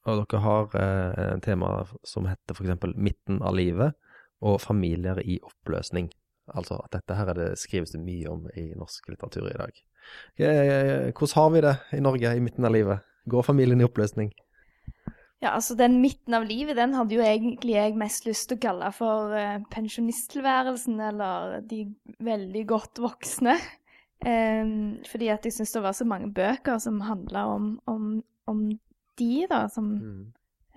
og 0.06 0.22
dere 0.22 0.42
har 0.44 0.76
eh, 0.80 1.38
tema 1.46 1.72
som 2.06 2.28
heter 2.30 2.54
f.eks. 2.58 2.96
'Midten 2.96 3.42
av 3.42 3.56
livet' 3.58 3.96
og 4.42 4.62
'Familier 4.62 5.20
i 5.24 5.40
oppløsning'. 5.42 6.12
Altså 6.54 6.78
at 6.84 6.94
dette 6.94 7.18
her 7.18 7.30
er 7.30 7.34
det 7.34 7.58
skrives 7.58 7.92
det 7.92 8.04
mye 8.06 8.30
om 8.30 8.48
i 8.54 8.72
norsk 8.78 9.10
litteratur 9.10 9.50
i 9.50 9.58
dag. 9.58 9.84
Eh, 10.38 11.12
hvordan 11.12 11.36
har 11.36 11.50
vi 11.50 11.62
det 11.62 11.76
i 11.98 12.02
Norge 12.02 12.36
i 12.36 12.40
midten 12.40 12.66
av 12.66 12.74
livet? 12.74 13.00
Går 13.26 13.42
familien 13.42 13.82
i 13.82 13.88
oppløsning? 13.88 14.32
Ja, 15.42 15.56
altså 15.56 15.76
den 15.76 16.00
midten 16.02 16.34
av 16.34 16.46
livet, 16.46 16.78
den 16.78 16.94
hadde 16.94 17.18
jo 17.18 17.22
egentlig 17.26 17.76
jeg 17.76 17.98
mest 17.98 18.26
lyst 18.26 18.48
til 18.50 18.58
å 18.58 18.64
kalle 18.64 18.92
for 18.96 19.34
uh, 19.36 19.58
pensjonisttilværelsen, 19.74 21.00
eller 21.10 21.60
de 21.70 21.84
veldig 22.24 22.64
godt 22.70 23.02
voksne. 23.04 23.58
Um, 24.26 24.96
fordi 25.10 25.28
at 25.34 25.46
jeg 25.46 25.54
syns 25.58 25.76
det 25.76 25.84
var 25.84 25.98
så 25.98 26.08
mange 26.08 26.32
bøker 26.34 26.80
som 26.82 27.02
handla 27.04 27.44
om, 27.52 27.68
om, 27.92 28.24
om 28.50 28.62
de, 29.20 29.46
da, 29.50 29.66
som, 29.72 29.92
mm. 30.00 30.24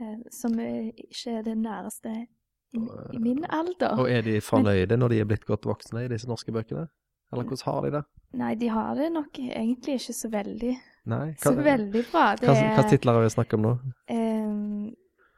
eh, 0.01 0.19
som 0.35 0.55
ikke 0.61 1.39
er 1.39 1.43
det 1.47 1.57
næreste 1.59 2.15
i, 2.19 2.79
i, 2.79 3.19
min 3.23 3.45
alder. 3.49 3.99
Og 3.99 4.11
er 4.13 4.23
de 4.27 4.39
fornøyde 4.45 4.99
når 5.01 5.15
de 5.15 5.21
er 5.23 5.29
blitt 5.29 5.47
godt 5.49 5.69
voksne 5.69 6.05
i 6.05 6.13
disse 6.13 6.29
norske 6.29 6.55
bøkene? 6.55 6.87
Eller 7.33 7.45
hvordan 7.45 7.65
har 7.65 7.83
de 7.85 7.91
det? 7.99 8.05
Nei, 8.41 8.55
de 8.61 8.71
har 8.73 8.95
det 8.97 9.11
nok 9.13 9.39
egentlig 9.41 9.99
ikke 9.99 10.15
så 10.17 10.31
veldig, 10.33 10.73
Nei, 11.09 11.27
hva, 11.35 11.43
så 11.45 11.53
veldig 11.53 12.03
bra. 12.13 12.25
Det, 12.41 12.49
hva, 12.49 12.73
hva 12.77 12.87
titler 12.89 13.19
har 13.19 13.25
vi 13.25 13.35
snakket 13.37 13.59
om 13.59 13.67
nå? 13.67 13.75
Eh, 14.13 14.57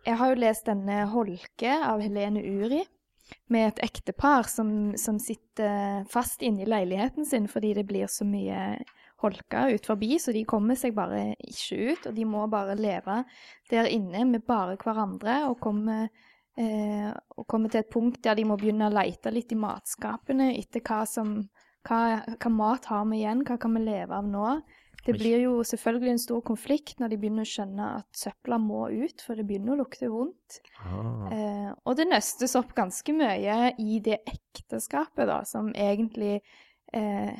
jeg 0.06 0.16
har 0.20 0.32
jo 0.32 0.40
lest 0.40 0.66
denne 0.70 1.04
'Holke' 1.10 1.76
av 1.86 2.02
Helene 2.02 2.42
Uri. 2.42 2.82
Med 3.46 3.68
et 3.68 3.84
ektepar 3.86 4.48
som, 4.50 4.96
som 4.98 5.20
sitter 5.22 6.02
fast 6.10 6.42
inne 6.42 6.64
i 6.64 6.66
leiligheten 6.66 7.26
sin 7.26 7.46
fordi 7.46 7.76
det 7.76 7.84
blir 7.86 8.08
så 8.10 8.26
mye 8.26 8.80
holka 9.20 9.66
ut 9.74 9.86
forbi, 9.86 10.16
så 10.20 10.34
de 10.34 10.44
kommer 10.48 10.78
seg 10.78 10.94
bare 10.96 11.34
ikke 11.38 11.78
ut. 11.92 12.10
Og 12.10 12.16
de 12.16 12.26
må 12.28 12.44
bare 12.52 12.78
leve 12.78 13.22
der 13.70 13.90
inne 13.92 14.26
med 14.28 14.46
bare 14.48 14.78
hverandre 14.80 15.42
og 15.50 15.58
komme, 15.62 16.02
eh, 16.58 17.08
og 17.36 17.46
komme 17.50 17.70
til 17.70 17.82
et 17.82 17.92
punkt 17.92 18.22
der 18.24 18.38
de 18.38 18.46
må 18.48 18.58
begynne 18.60 18.90
å 18.90 18.94
lete 18.94 19.32
litt 19.34 19.52
i 19.52 19.60
matskapene 19.60 20.52
etter 20.56 20.84
hva, 20.84 21.02
som, 21.08 21.36
hva, 21.88 22.02
hva 22.36 22.54
mat 22.54 22.90
har 22.90 23.08
vi 23.10 23.22
igjen, 23.22 23.44
hva 23.46 23.58
kan 23.60 23.76
vi 23.76 23.84
leve 23.86 24.16
av 24.16 24.28
nå. 24.28 24.60
Det 25.00 25.14
blir 25.16 25.40
jo 25.40 25.52
selvfølgelig 25.64 26.10
en 26.12 26.20
stor 26.20 26.40
konflikt 26.44 26.98
når 27.00 27.12
de 27.12 27.18
begynner 27.22 27.46
å 27.46 27.48
skjønne 27.48 27.86
at 28.02 28.18
søpla 28.20 28.58
må 28.60 28.82
ut, 28.92 29.22
for 29.24 29.38
det 29.38 29.46
begynner 29.48 29.72
å 29.72 29.80
lukte 29.80 30.10
vondt. 30.12 30.58
Ah. 30.84 31.30
Eh, 31.32 31.70
og 31.88 31.96
det 31.96 32.10
nøstes 32.10 32.52
opp 32.60 32.74
ganske 32.76 33.14
mye 33.16 33.72
i 33.80 34.00
det 34.04 34.18
ekteskapet, 34.28 35.24
da, 35.30 35.40
som 35.48 35.72
egentlig 35.72 36.42
eh, 36.92 37.32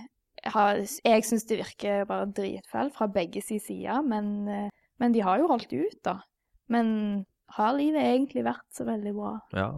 har, 0.45 0.83
jeg 1.05 1.27
syns 1.27 1.47
det 1.49 1.61
virker 1.61 2.07
bare 2.09 2.29
dritfælt 2.37 2.95
fra 2.97 3.09
begge 3.13 3.43
sin 3.45 3.61
side, 3.61 4.01
men, 4.07 4.49
eh, 4.49 4.69
men, 5.01 5.13
de 5.13 5.25
har 5.25 5.41
jo 5.41 5.51
holdt 5.51 5.73
ut, 5.73 5.99
da. 6.05 6.21
Men 6.71 7.27
har 7.57 7.75
livet 7.75 8.05
egentlig 8.05 8.47
vært 8.47 8.69
så 8.73 8.87
veldig 8.87 9.13
bra? 9.17 9.35
Ja. 9.57 9.73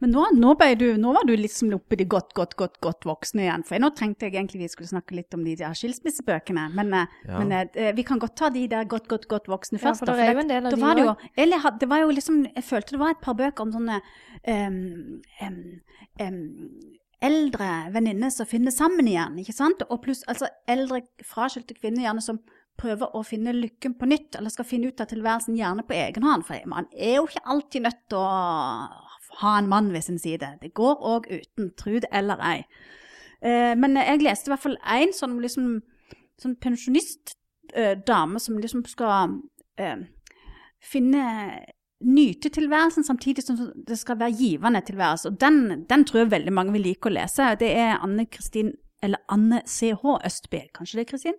Men 0.00 0.14
nå, 0.14 0.22
nå, 0.32 0.54
du, 0.80 0.86
nå 0.96 1.10
var 1.12 1.26
du 1.28 1.34
liksom 1.36 1.74
oppe 1.76 1.92
i 1.92 1.98
de 2.00 2.06
godt, 2.08 2.32
godt, 2.32 2.54
godt 2.56 2.78
godt 2.80 3.04
voksne 3.04 3.44
igjen. 3.44 3.64
For 3.68 3.82
nå 3.82 3.90
trengte 3.92 4.26
jeg 4.26 4.38
egentlig 4.38 4.62
vi 4.62 4.70
skulle 4.72 4.88
snakke 4.88 5.18
litt 5.18 5.36
om 5.36 5.42
de 5.44 5.52
der 5.60 5.76
skilsmissebøkene. 5.76 6.70
Men, 6.72 6.94
eh, 6.96 7.18
ja. 7.28 7.42
men 7.42 7.52
eh, 7.52 7.90
vi 7.96 8.04
kan 8.08 8.22
godt 8.22 8.38
ta 8.40 8.48
de 8.54 8.64
der 8.70 8.88
godt, 8.88 9.10
godt, 9.12 9.28
godt 9.28 9.50
voksne 9.52 9.76
først. 9.82 10.00
Ja, 10.00 10.08
for 10.08 10.16
det 10.16 10.24
er 10.24 10.32
jo 10.32 10.44
en 10.46 10.52
del 10.54 10.70
av 10.70 10.72
de 10.72 10.80
var 10.80 11.02
jo, 11.02 11.12
eller, 11.44 11.68
det 11.82 11.90
var 11.90 12.00
jo 12.06 12.14
liksom, 12.16 12.40
Jeg 12.48 12.64
følte 12.64 12.96
det 12.96 13.02
var 13.02 13.12
et 13.12 13.20
par 13.20 13.36
bøker 13.36 13.66
om 13.66 13.74
sånne 13.76 14.00
um, 14.48 14.80
um, 15.44 15.60
um, 16.24 16.40
eldre 17.20 17.68
venninner 17.94 18.32
som 18.32 18.48
finner 18.48 18.72
sammen 18.74 19.08
igjen. 19.08 19.38
ikke 19.40 19.56
sant? 19.56 19.82
Og 19.88 20.02
pluss 20.04 20.22
altså, 20.28 20.48
eldre 20.68 21.02
fraskilte 21.26 21.76
kvinner 21.76 22.06
gjerne 22.06 22.24
som 22.24 22.40
prøver 22.80 23.12
å 23.16 23.22
finne 23.26 23.52
lykken 23.52 23.94
på 24.00 24.08
nytt, 24.08 24.38
eller 24.38 24.52
skal 24.52 24.68
finne 24.68 24.88
ut 24.88 25.00
av 25.02 25.10
tilværelsen 25.10 25.58
gjerne 25.58 25.84
på 25.84 25.96
egen 25.98 26.24
hånd. 26.24 26.46
For 26.48 26.64
man 26.70 26.88
er 26.96 27.18
jo 27.18 27.26
ikke 27.28 27.44
alltid 27.44 27.84
nødt 27.84 28.00
til 28.08 28.22
å 28.22 28.30
ha 29.40 29.56
en 29.58 29.68
mann 29.70 29.92
ved 29.92 30.06
sin 30.06 30.18
side. 30.18 30.54
Det 30.62 30.72
går 30.76 31.04
òg 31.12 31.28
uten, 31.30 31.72
tro 31.78 31.98
det 32.00 32.08
eller 32.12 32.40
ei. 32.44 32.62
Eh, 33.40 33.74
men 33.76 33.96
jeg 34.00 34.24
leste 34.24 34.48
i 34.48 34.54
hvert 34.54 34.64
fall 34.64 34.78
én 34.96 35.12
sånn, 35.16 35.38
liksom, 35.44 35.68
sånn 36.40 36.56
pensjonistdame 36.60 38.40
som 38.40 38.58
liksom 38.60 38.84
skal 38.88 39.38
eh, 39.80 40.06
finne 40.80 41.24
Nyte 42.00 42.48
tilværelsen 42.48 43.04
samtidig 43.04 43.44
som 43.44 43.58
det 43.86 43.98
skal 44.00 44.18
være 44.20 44.36
givende 44.38 44.80
tilværelse. 44.80 45.28
Og 45.28 45.40
den, 45.40 45.84
den 45.90 46.04
tror 46.08 46.22
jeg 46.22 46.30
veldig 46.30 46.54
mange 46.56 46.72
vil 46.72 46.86
like 46.88 47.10
å 47.10 47.12
lese. 47.12 47.50
Det 47.60 47.68
er 47.76 47.98
Anne 47.98 48.24
Kristin 48.26 48.72
eller 49.02 49.20
Anne 49.32 49.62
CH 49.66 50.02
Østby, 50.26 50.60
kanskje 50.76 51.00
det, 51.00 51.06
Kristin? 51.08 51.36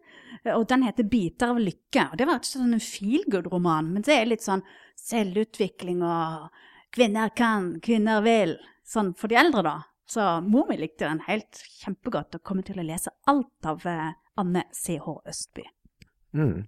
Og 0.55 0.65
den 0.69 0.83
heter 0.83 1.03
'Biter 1.03 1.53
av 1.53 1.59
lykke'. 1.61 2.11
og 2.11 2.17
Det 2.17 2.27
var 2.27 2.39
ikke 2.39 2.49
sånn 2.49 2.73
en 2.73 2.79
feelgood-roman, 2.79 3.93
men 3.93 4.01
det 4.01 4.15
er 4.15 4.25
litt 4.25 4.41
sånn 4.41 4.63
selvutvikling 4.97 6.01
og 6.01 6.49
'kvinner 6.91 7.29
kan, 7.35 7.79
kvinner 7.79 8.21
vil', 8.21 8.57
sånn 8.85 9.13
for 9.15 9.27
de 9.27 9.35
eldre, 9.35 9.63
da. 9.63 9.83
Så 10.07 10.41
mor 10.43 10.67
mi 10.67 10.77
likte 10.77 11.07
den 11.07 11.21
helt 11.27 11.61
kjempegodt 11.79 12.35
og 12.35 12.43
kommer 12.43 12.63
til 12.63 12.79
å 12.79 12.83
lese 12.83 13.13
alt 13.27 13.65
av 13.65 13.85
eh, 13.85 14.11
Anne 14.37 14.63
CH 14.73 15.07
Østby. 15.25 15.63
Mm. 16.33 16.67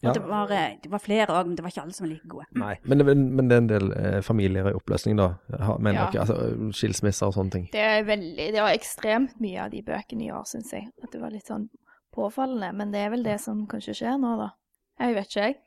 Ja. 0.00 0.14
Det, 0.16 0.22
var, 0.24 0.48
eh, 0.56 0.78
det, 0.80 0.88
var, 0.88 1.02
flere 1.04 1.28
òg, 1.28 1.50
men 1.50 1.56
det 1.58 1.64
var 1.64 1.74
ikke 1.74 1.82
alle 1.82 1.92
som 1.92 2.06
var 2.06 2.12
like 2.14 2.28
gode. 2.28 2.46
Nei, 2.56 2.72
Men 2.88 2.98
det, 3.02 3.16
men 3.16 3.50
det 3.50 3.56
er 3.56 3.60
en 3.60 3.68
del 3.68 3.90
eh, 3.92 4.20
familier 4.24 4.70
i 4.70 4.76
oppløsning, 4.78 5.18
da? 5.20 5.34
Mener 5.76 5.98
ja. 5.98 6.06
dere? 6.14 6.24
Altså, 6.24 6.70
skilsmisser 6.78 7.28
og 7.28 7.36
sånne 7.36 7.52
ting? 7.56 7.66
Det 7.74 7.82
er 7.84 8.06
veldig, 8.08 8.46
det 8.54 8.62
var 8.64 8.72
ekstremt 8.72 9.36
mye 9.44 9.66
av 9.66 9.74
de 9.74 9.82
bøkene 9.84 10.24
i 10.24 10.30
år, 10.32 10.46
syns 10.48 10.72
jeg. 10.72 10.88
At 11.04 11.12
det 11.12 11.20
var 11.20 11.34
litt 11.34 11.50
sånn 11.52 11.68
påfallende. 12.16 12.72
Men 12.78 12.94
det 12.94 13.04
er 13.04 13.12
vel 13.12 13.26
det 13.26 13.36
som 13.44 13.66
kanskje 13.68 13.98
skjer 14.00 14.16
nå, 14.22 14.36
da. 14.40 14.54
Jeg 15.00 15.16
vet 15.18 15.28
ikke, 15.28 15.50
jeg. 15.50 15.58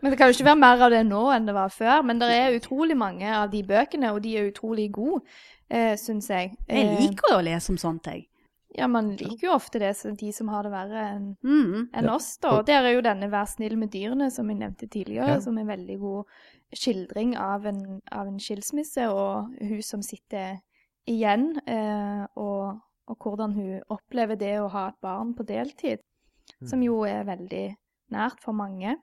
Men 0.00 0.12
det 0.12 0.18
kan 0.18 0.30
jo 0.30 0.36
ikke 0.38 0.48
være 0.48 0.62
mer 0.62 0.82
av 0.86 0.92
det 0.94 1.02
nå 1.04 1.22
enn 1.34 1.46
det 1.48 1.54
var 1.56 1.72
før. 1.74 2.02
Men 2.06 2.20
det 2.22 2.30
er 2.32 2.56
utrolig 2.56 2.96
mange 2.98 3.30
av 3.36 3.50
de 3.52 3.62
bøkene, 3.66 4.14
og 4.14 4.22
de 4.24 4.36
er 4.38 4.50
utrolig 4.50 4.88
gode, 4.96 5.22
eh, 5.70 5.92
syns 6.00 6.30
jeg. 6.32 6.54
Jeg 6.66 6.86
eh, 6.86 7.02
liker 7.04 7.36
å 7.36 7.44
lese 7.44 7.72
om 7.74 7.78
sånt, 7.80 8.08
jeg. 8.08 8.26
Ja, 8.72 8.86
man 8.88 9.16
liker 9.16 9.48
jo 9.48 9.54
ofte 9.56 9.80
det, 9.82 9.96
de 10.20 10.32
som 10.32 10.48
har 10.52 10.62
det 10.62 10.70
verre 10.70 11.02
enn 11.16 11.24
mm, 11.42 11.88
en 11.90 12.06
ja. 12.06 12.12
oss, 12.14 12.36
da. 12.38 12.52
Og 12.60 12.66
der 12.68 12.86
er 12.86 12.94
jo 12.94 13.02
denne 13.02 13.26
'Vær 13.30 13.48
snill 13.50 13.74
med 13.78 13.90
dyrene', 13.90 14.30
som 14.30 14.50
jeg 14.50 14.60
nevnte 14.60 14.86
tidligere, 14.86 15.34
ja. 15.34 15.40
som 15.42 15.58
er 15.58 15.64
en 15.64 15.72
veldig 15.72 15.96
god 15.98 16.36
skildring 16.78 17.34
av 17.36 17.66
en, 17.66 17.80
av 18.12 18.30
en 18.30 18.38
skilsmisse, 18.38 19.08
og 19.10 19.50
hun 19.58 19.82
som 19.82 20.04
sitter 20.06 20.60
igjen, 21.10 21.50
eh, 21.66 22.22
og, 22.38 22.78
og, 23.10 23.16
hvordan 23.18 23.56
hun 23.58 23.82
opplever 23.90 24.38
det 24.38 24.54
å 24.60 24.70
ha 24.70 24.86
et 24.92 25.00
barn 25.02 25.34
på 25.34 25.48
deltid, 25.48 26.04
mm. 26.60 26.68
som 26.70 26.82
jo 26.86 27.02
er 27.08 27.26
veldig 27.26 27.66
nært 28.14 28.38
for 28.44 28.54
mange. 28.54 28.94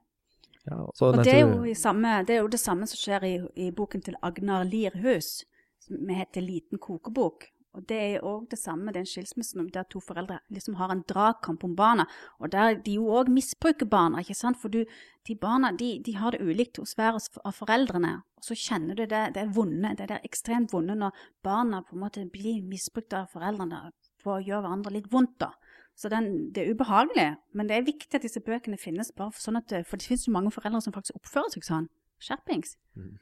Ja, 0.67 0.79
og 0.83 1.19
det 1.23 1.33
er, 1.33 1.43
jo 1.43 1.75
samme, 1.75 2.21
det 2.27 2.35
er, 2.35 2.41
jo 2.43 2.51
det 2.51 2.59
samme 2.59 2.87
som 2.87 2.99
skjer 2.99 3.23
i, 3.23 3.35
i 3.67 3.69
boken 3.71 4.03
til 4.03 4.17
Agnar 4.23 4.63
Lierhus, 4.67 5.43
som 5.83 6.09
heter 6.11 6.41
'Liten 6.41 6.79
kokebok'. 6.79 7.51
Og 7.77 7.83
det 7.85 7.97
er 8.01 8.23
òg 8.25 8.47
det 8.49 8.57
samme, 8.57 8.87
med 8.87 8.95
den 8.97 9.05
skilsmissen 9.05 9.67
der 9.73 9.85
to 9.85 9.99
foreldre 10.01 10.39
liksom 10.53 10.79
har 10.79 10.89
en 10.91 11.03
dragkamp 11.05 11.63
om 11.63 11.75
barna. 11.77 12.07
Og 12.41 12.51
der 12.51 12.79
de 12.81 12.95
jo 12.97 13.11
òg 13.13 13.29
misbruker 13.29 13.85
barna, 13.85 14.23
ikke 14.23 14.37
sant. 14.37 14.57
For 14.57 14.73
du, 14.73 14.81
de 15.27 15.35
barna 15.37 15.71
de, 15.77 15.91
de, 16.05 16.15
har 16.17 16.33
det 16.33 16.41
ulikt 16.41 16.81
hos 16.81 16.95
hver 16.97 17.19
av 17.19 17.53
foreldrene. 17.53 18.15
Og 18.37 18.49
så 18.49 18.57
kjenner 18.57 18.97
du 18.97 19.05
det, 19.05 19.23
det 19.37 19.43
er 19.43 19.53
vonde, 19.53 19.93
det 19.99 20.09
er 20.09 20.25
ekstremt 20.25 20.73
vonde 20.73 20.97
når 20.97 21.13
barna 21.45 21.83
på 21.85 21.95
en 21.95 22.03
måte 22.07 22.25
blir 22.33 22.63
misbrukt 22.65 23.13
av 23.13 23.29
foreldrene 23.33 23.91
for 24.23 24.37
å 24.37 24.43
gjøre 24.43 24.65
hverandre 24.65 24.97
litt 24.97 25.11
vondt, 25.13 25.37
da. 25.43 25.53
Så 25.97 26.09
den, 26.13 26.51
det 26.53 26.63
er 26.63 26.75
ubehagelig, 26.77 27.29
men 27.57 27.69
det 27.69 27.77
er 27.77 27.87
viktig 27.87 28.17
at 28.17 28.25
disse 28.25 28.41
bøkene 28.45 28.77
finnes, 28.77 29.09
bare 29.17 29.33
for, 29.33 29.41
sånn 29.41 29.57
at, 29.57 29.73
for 29.89 29.97
det 29.97 30.05
finnes 30.05 30.27
jo 30.27 30.33
mange 30.35 30.53
foreldre 30.53 30.81
som 30.85 30.93
faktisk 30.93 31.17
oppfører 31.17 31.53
seg 31.53 31.65
sånn. 31.65 31.89
Skjerpings. 32.21 32.75
Mm. 32.97 33.15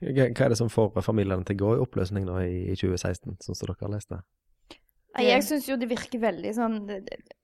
Hva 0.00 0.28
er 0.28 0.52
det 0.52 0.58
som 0.60 0.72
får 0.72 1.00
familiene 1.04 1.46
til 1.46 1.58
å 1.58 1.62
gå 1.64 1.76
i 1.76 1.82
oppløsning 1.84 2.26
nå 2.28 2.40
i 2.44 2.76
2016, 2.76 3.38
sånn 3.44 3.58
som 3.58 3.66
dere 3.66 3.78
har 3.82 3.94
lest 3.96 4.12
det? 4.14 4.22
Jeg 5.18 5.42
syns 5.42 5.66
jo 5.66 5.76
det 5.80 5.88
virker 5.90 6.20
veldig 6.22 6.50
sånn 6.54 6.74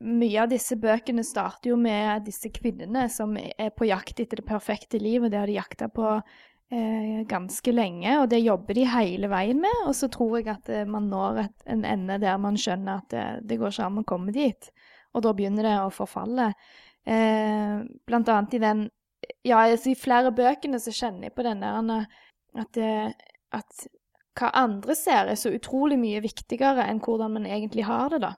Mye 0.05 0.43
av 0.43 0.51
disse 0.53 0.77
bøkene 0.79 1.25
starter 1.27 1.73
jo 1.73 1.79
med 1.81 2.27
disse 2.29 2.51
kvinnene 2.55 3.07
som 3.11 3.33
er 3.39 3.73
på 3.75 3.89
jakt 3.89 4.21
etter 4.23 4.41
det 4.41 4.47
perfekte 4.47 5.01
liv, 5.03 5.25
og 5.25 5.33
det 5.33 5.41
har 5.41 5.51
de 5.51 5.57
jakta 5.57 5.89
på 5.91 6.07
eh, 6.15 7.23
ganske 7.31 7.75
lenge, 7.75 8.19
og 8.21 8.29
det 8.31 8.43
jobber 8.45 8.79
de 8.79 8.87
hele 8.93 9.31
veien 9.33 9.63
med. 9.65 9.85
Og 9.89 9.95
så 9.97 10.11
tror 10.13 10.39
jeg 10.39 10.51
at 10.55 10.71
eh, 10.71 10.87
man 10.87 11.09
når 11.11 11.45
et, 11.47 11.57
en 11.75 11.87
ende 11.89 12.21
der 12.23 12.41
man 12.43 12.59
skjønner 12.61 13.01
at 13.03 13.09
det, 13.15 13.25
det 13.49 13.59
går 13.61 13.75
ikke 13.75 13.89
an 13.89 14.03
å 14.05 14.09
komme 14.13 14.35
dit. 14.37 14.71
Og 15.15 15.25
da 15.25 15.35
begynner 15.37 15.67
det 15.67 15.79
å 15.83 15.95
forfalle. 15.95 16.53
Eh, 17.05 17.81
blant 18.07 18.31
annet 18.33 18.59
i 18.59 18.63
den 18.63 18.87
ja, 19.45 19.59
altså 19.59 19.93
i 19.93 19.99
flere 19.99 20.33
bøkene 20.35 20.81
så 20.83 20.93
kjenner 20.95 21.29
jeg 21.29 21.37
på 21.37 21.45
den 21.47 21.63
der 21.65 22.07
at, 22.55 22.79
at 23.55 23.87
hva 24.39 24.51
andre 24.59 24.97
ser, 24.99 25.31
er 25.31 25.39
så 25.39 25.53
utrolig 25.55 25.99
mye 26.01 26.23
viktigere 26.25 26.87
enn 26.91 27.03
hvordan 27.03 27.37
man 27.37 27.47
egentlig 27.47 27.87
har 27.87 28.11
det, 28.15 28.23
da. 28.25 28.35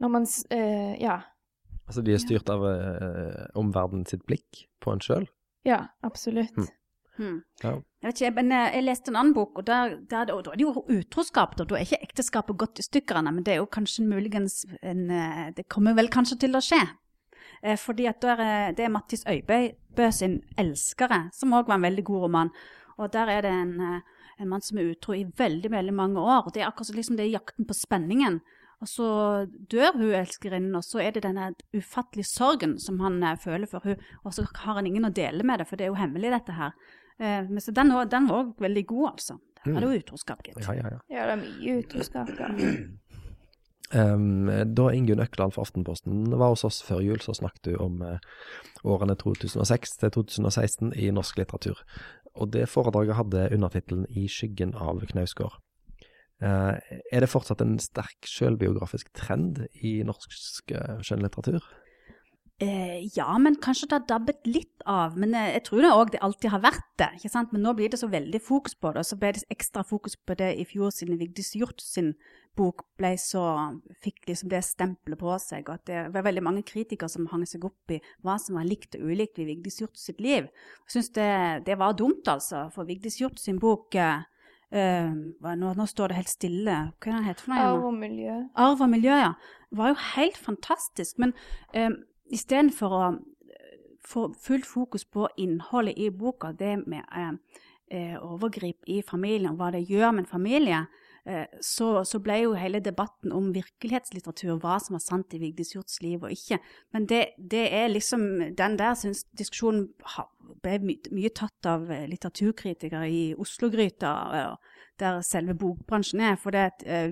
Når 0.00 0.16
man 0.16 0.26
eh, 0.54 0.94
Ja. 1.02 1.20
Altså 1.90 2.04
de 2.06 2.14
er 2.14 2.22
styrt 2.22 2.50
av 2.52 2.62
eh, 2.68 3.46
omverdenen 3.58 4.06
sitt 4.06 4.22
blikk 4.28 4.68
på 4.78 4.92
en 4.94 5.02
sjøl? 5.02 5.24
Ja, 5.66 5.88
absolutt. 6.06 6.54
Hmm. 6.54 6.68
Hmm. 7.20 7.40
Ja. 7.64 7.72
Jeg 8.00 8.06
vet 8.06 8.20
ikke, 8.22 8.30
men 8.38 8.54
jeg 8.54 8.84
leste 8.86 9.10
en 9.10 9.18
annen 9.18 9.34
bok, 9.36 9.58
og 9.60 9.66
der, 9.66 9.96
der, 10.08 10.28
der, 10.30 10.38
da 10.46 10.52
er 10.54 10.60
det 10.60 10.64
jo 10.64 10.84
utroskap. 10.86 11.56
Da. 11.58 11.66
da 11.68 11.76
er 11.76 11.84
ikke 11.84 11.98
ekteskapet 12.06 12.56
gått 12.62 12.80
i 12.80 12.86
stykker 12.86 13.20
men 13.26 13.42
det 13.44 13.56
er 13.56 13.58
jo 13.60 13.68
kanskje 13.68 14.06
muligens 14.06 14.62
en 14.80 15.10
eh, 15.10 15.50
Det 15.56 15.66
kommer 15.68 15.98
vel 15.98 16.08
kanskje 16.12 16.38
til 16.46 16.56
å 16.56 16.62
skje. 16.64 16.80
Eh, 17.62 17.76
fordi 17.76 18.06
at 18.08 18.24
er, 18.24 18.72
Det 18.72 18.84
er 18.84 18.88
Mattis 18.88 19.24
Øybø 19.26 20.10
sin 20.10 20.42
'Elskere', 20.56 21.30
som 21.32 21.52
òg 21.52 21.66
var 21.66 21.74
en 21.74 21.82
veldig 21.82 22.04
god 22.04 22.22
roman. 22.22 22.50
Og 22.98 23.12
Der 23.12 23.26
er 23.26 23.40
det 23.40 23.50
en, 23.50 23.80
eh, 23.80 24.00
en 24.40 24.48
mann 24.48 24.60
som 24.60 24.78
er 24.78 24.90
utro 24.90 25.12
i 25.12 25.24
veldig 25.24 25.70
veldig 25.70 25.94
mange 25.94 26.20
år. 26.20 26.46
og 26.46 26.54
Det 26.54 26.62
er 26.62 26.66
akkurat 26.66 26.94
liksom 26.94 27.16
det 27.16 27.26
er 27.26 27.38
jakten 27.38 27.66
på 27.66 27.74
spenningen. 27.74 28.40
Og 28.80 28.88
så 28.88 29.46
dør 29.70 29.92
hun 29.92 30.14
elskerinnen, 30.14 30.74
og 30.76 30.82
så 30.84 31.02
er 31.04 31.10
det 31.10 31.22
denne 31.22 31.54
ufattelige 31.76 32.24
sorgen 32.24 32.78
som 32.78 33.00
han 33.00 33.22
uh, 33.22 33.36
føler 33.36 33.68
for 33.68 33.80
hun, 33.84 33.96
og 34.24 34.32
så 34.32 34.46
har 34.54 34.74
han 34.74 34.86
ingen 34.86 35.04
å 35.04 35.12
dele 35.12 35.44
med 35.44 35.60
det, 35.60 35.66
for 35.68 35.76
det 35.76 35.84
er 35.84 35.92
jo 35.92 36.00
hemmelig, 36.00 36.30
dette 36.32 36.52
her. 36.56 36.72
Uh, 37.20 37.44
men 37.50 37.60
så 37.60 37.74
den, 37.76 37.92
den 38.08 38.28
var 38.28 38.44
òg 38.44 38.54
veldig 38.58 38.86
god, 38.86 39.10
altså. 39.10 39.36
Der 39.64 39.76
er 39.76 39.80
det 39.80 39.90
jo 39.90 40.00
utroskap, 40.00 40.40
gitt. 40.42 40.56
Ja, 40.64 40.72
ja, 40.72 40.88
ja. 40.94 40.98
ja, 41.12 41.26
det 41.28 41.32
er 41.34 41.42
mye 41.42 41.76
utroskap, 41.82 42.28
ja. 42.40 42.48
Um, 43.90 44.46
da 44.46 44.90
Ingunn 44.94 45.22
Økland 45.22 45.56
for 45.56 45.66
Aftenposten 45.66 46.28
var 46.30 46.52
hos 46.52 46.62
oss 46.64 46.78
før 46.86 47.00
jul, 47.02 47.18
så 47.24 47.34
snakket 47.34 47.72
du 47.72 47.72
om 47.82 48.02
uh, 48.06 48.20
årene 48.86 49.16
2006 49.18 49.96
til 49.98 50.12
2016 50.14 50.92
i 50.94 51.10
norsk 51.10 51.40
litteratur. 51.40 51.82
Og 52.38 52.52
det 52.54 52.68
foredraget 52.70 53.18
hadde 53.18 53.48
undertittelen 53.50 54.06
'I 54.06 54.28
skyggen 54.30 54.76
av 54.78 55.02
Knausgård'. 55.10 55.58
Uh, 56.40 56.78
er 57.12 57.20
det 57.20 57.28
fortsatt 57.28 57.60
en 57.60 57.78
sterk 57.82 58.24
sjølbiografisk 58.24 59.10
trend 59.12 59.66
i 59.82 60.02
norsk 60.06 60.30
skjønnlitteratur? 61.02 61.60
Eh, 62.60 63.08
ja, 63.16 63.38
men 63.38 63.54
kanskje 63.56 63.86
det 63.88 63.96
har 63.96 64.08
dabbet 64.08 64.44
litt 64.44 64.82
av. 64.84 65.14
Men 65.16 65.32
eh, 65.32 65.54
jeg 65.54 65.62
tror 65.64 65.80
det 65.80 65.92
òg 65.96 66.10
det 66.12 66.20
alltid 66.26 66.52
har 66.52 66.60
vært 66.60 66.88
det. 67.00 67.08
ikke 67.16 67.30
sant? 67.32 67.54
Men 67.54 67.62
nå 67.64 67.72
blir 67.78 67.88
det 67.88 68.00
så 68.02 68.08
veldig 68.12 68.40
fokus 68.44 68.74
på 68.76 68.90
det, 68.92 69.00
og 69.00 69.08
så 69.08 69.16
ble 69.16 69.30
det 69.36 69.46
ekstra 69.54 69.84
fokus 69.86 70.18
på 70.28 70.36
det 70.36 70.50
i 70.60 70.66
fjor 70.68 70.92
siden 70.92 71.16
Vigdis 71.20 71.54
Hjort 71.56 71.80
sin 71.80 72.12
bok 72.58 72.84
ble 73.00 73.14
så, 73.20 73.44
fikk 74.04 74.28
liksom 74.28 74.50
det 74.52 74.60
stempelet 74.66 75.20
på 75.22 75.38
seg. 75.40 75.70
og 75.70 75.78
at 75.78 75.86
Det 75.88 76.02
var 76.12 76.26
veldig 76.26 76.44
mange 76.44 76.64
kritikere 76.68 77.08
som 77.08 77.30
hang 77.32 77.46
seg 77.48 77.64
opp 77.64 77.94
i 77.96 78.02
hva 78.26 78.36
som 78.42 78.58
var 78.60 78.68
likt 78.68 78.98
og 78.98 79.08
ulikt 79.08 79.40
ved 79.40 79.54
Vigdis 79.54 79.80
Hjort 79.80 79.96
sitt 79.96 80.20
liv. 80.20 80.50
Jeg 80.84 80.96
syns 80.98 81.10
det, 81.16 81.30
det, 81.64 81.78
var 81.80 81.96
dumt, 81.96 82.28
altså. 82.28 82.66
For 82.74 82.84
Vigdis 82.84 83.22
Hjort 83.22 83.40
sin 83.40 83.62
bok 83.62 83.96
Uh, 84.70 85.34
nå, 85.42 85.72
nå, 85.74 85.84
står 85.90 86.12
det 86.12 86.16
helt 86.20 86.30
stille. 86.30 86.74
Hva 87.02 87.10
er 87.10 87.16
det 87.16 87.26
heter 87.26 87.42
for 87.42 87.50
noe? 87.50 87.62
Arv 87.72 87.86
og 87.88 87.96
miljø. 87.98 88.36
Arv 88.54 88.84
og 88.84 88.90
miljø, 88.92 89.16
ja. 89.18 89.32
Det 89.66 89.78
var 89.80 89.90
jo 89.90 89.96
helt 90.12 90.38
fantastisk. 90.38 91.18
Men 91.18 91.32
uh, 91.74 91.90
istedenfor 92.30 92.94
å 92.94 93.02
eh, 93.10 93.76
få 94.06 94.30
fullt 94.38 94.68
fokus 94.68 95.04
på 95.04 95.28
innholdet 95.40 95.98
i 95.98 96.10
boka, 96.10 96.52
det 96.56 96.76
med 96.86 97.04
eh, 97.16 97.32
eh, 97.90 98.16
overgrip 98.22 98.86
i 98.88 99.00
familien, 99.06 99.52
og 99.52 99.60
hva 99.60 99.70
det 99.74 99.86
gjør 99.88 100.14
med 100.14 100.26
en 100.26 100.34
familie, 100.38 100.84
så, 101.60 102.00
så, 102.08 102.16
ble 102.24 102.38
jo 102.40 102.54
hele 102.56 102.78
debatten 102.80 103.30
om 103.36 103.50
virkelighetslitteratur, 103.52 104.54
hva 104.58 104.78
som 104.80 104.96
var 104.96 105.02
sant 105.04 105.34
i 105.36 105.38
Vigdis 105.38 105.74
Hjorts 105.74 105.98
liv 106.00 106.24
og 106.24 106.32
ikke. 106.32 106.56
Men 106.96 107.04
det, 107.06 107.18
det 107.36 107.66
er 107.76 107.92
liksom 107.92 108.24
Den 108.56 108.78
der 108.80 108.96
syns 108.96 109.20
diskusjonen 109.36 109.90
ble 110.64 110.78
mye, 110.80 111.12
mye 111.12 111.32
tatt 111.36 111.68
av 111.68 111.84
litteraturkritikere 112.08 113.04
i 113.12 113.20
Oslo-gryta, 113.36 114.14
der 114.98 115.20
selve 115.28 115.54
bokbransjen 115.60 116.24
er. 116.24 116.40
For 116.40 116.56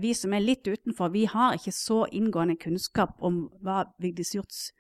vi 0.01 0.15
som 0.17 0.33
er 0.33 0.47
litt 0.47 0.65
utenfor, 0.65 1.13
vi 1.13 1.27
har 1.29 1.61
ikke 1.61 1.77
så 1.77 2.07
inngående 2.09 2.57
kunnskap 2.65 3.21
om 3.21 3.45
hva 3.61 3.85
Vigdis 4.01 4.33
Hjorts 4.35 4.71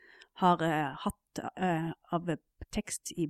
har 0.42 0.62
uh, 0.64 0.98
hatt 1.05 1.40
uh, 1.55 1.90
av 2.14 2.29
tekst 2.74 3.12
i, 3.16 3.29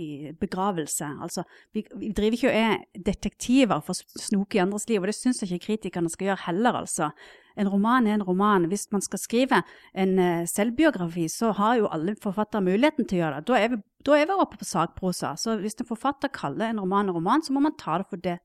i 0.00 0.08
begravelse. 0.40 1.08
Altså, 1.24 1.44
vi, 1.74 1.84
vi, 1.98 2.10
driver 2.16 2.38
ikke 2.38 2.50
og 2.50 2.58
er 2.58 3.06
detektiver 3.08 3.82
for 3.84 3.94
å 3.94 4.22
snoke 4.22 4.58
i 4.58 4.62
andres 4.64 4.88
liv, 4.90 5.00
og 5.02 5.10
det 5.10 5.16
syns 5.16 5.42
jeg 5.42 5.52
ikke 5.52 5.66
kritikerne 5.70 6.12
skal 6.12 6.32
gjøre 6.32 6.46
heller, 6.46 6.82
altså. 6.82 7.12
En 7.60 7.68
roman 7.68 8.06
er 8.08 8.16
en 8.16 8.24
roman. 8.24 8.64
Hvis 8.70 8.86
man 8.94 9.04
skal 9.04 9.20
skrive 9.20 9.62
en 9.92 10.14
uh, 10.20 10.44
selvbiografi, 10.48 11.26
så 11.32 11.52
har 11.58 11.80
jo 11.80 11.90
alle 11.92 12.16
forfattere 12.20 12.64
muligheten 12.64 13.08
til 13.08 13.20
å 13.20 13.24
gjøre 13.24 13.42
det. 13.42 13.48
Da 13.50 13.58
er 13.60 13.74
vi, 13.74 13.82
da 14.08 14.16
er 14.16 14.30
vi 14.30 14.38
oppe 14.44 14.60
på 14.60 14.68
sakprosa. 14.68 15.34
Så 15.40 15.58
hvis 15.60 15.76
en 15.80 15.88
forfatter 15.88 16.32
kaller 16.32 16.70
en 16.70 16.80
roman 16.80 17.10
en 17.10 17.18
roman, 17.18 17.44
så 17.44 17.52
må 17.52 17.64
man 17.64 17.76
ta 17.80 18.00
det 18.00 18.08
for 18.08 18.24
det 18.24 18.38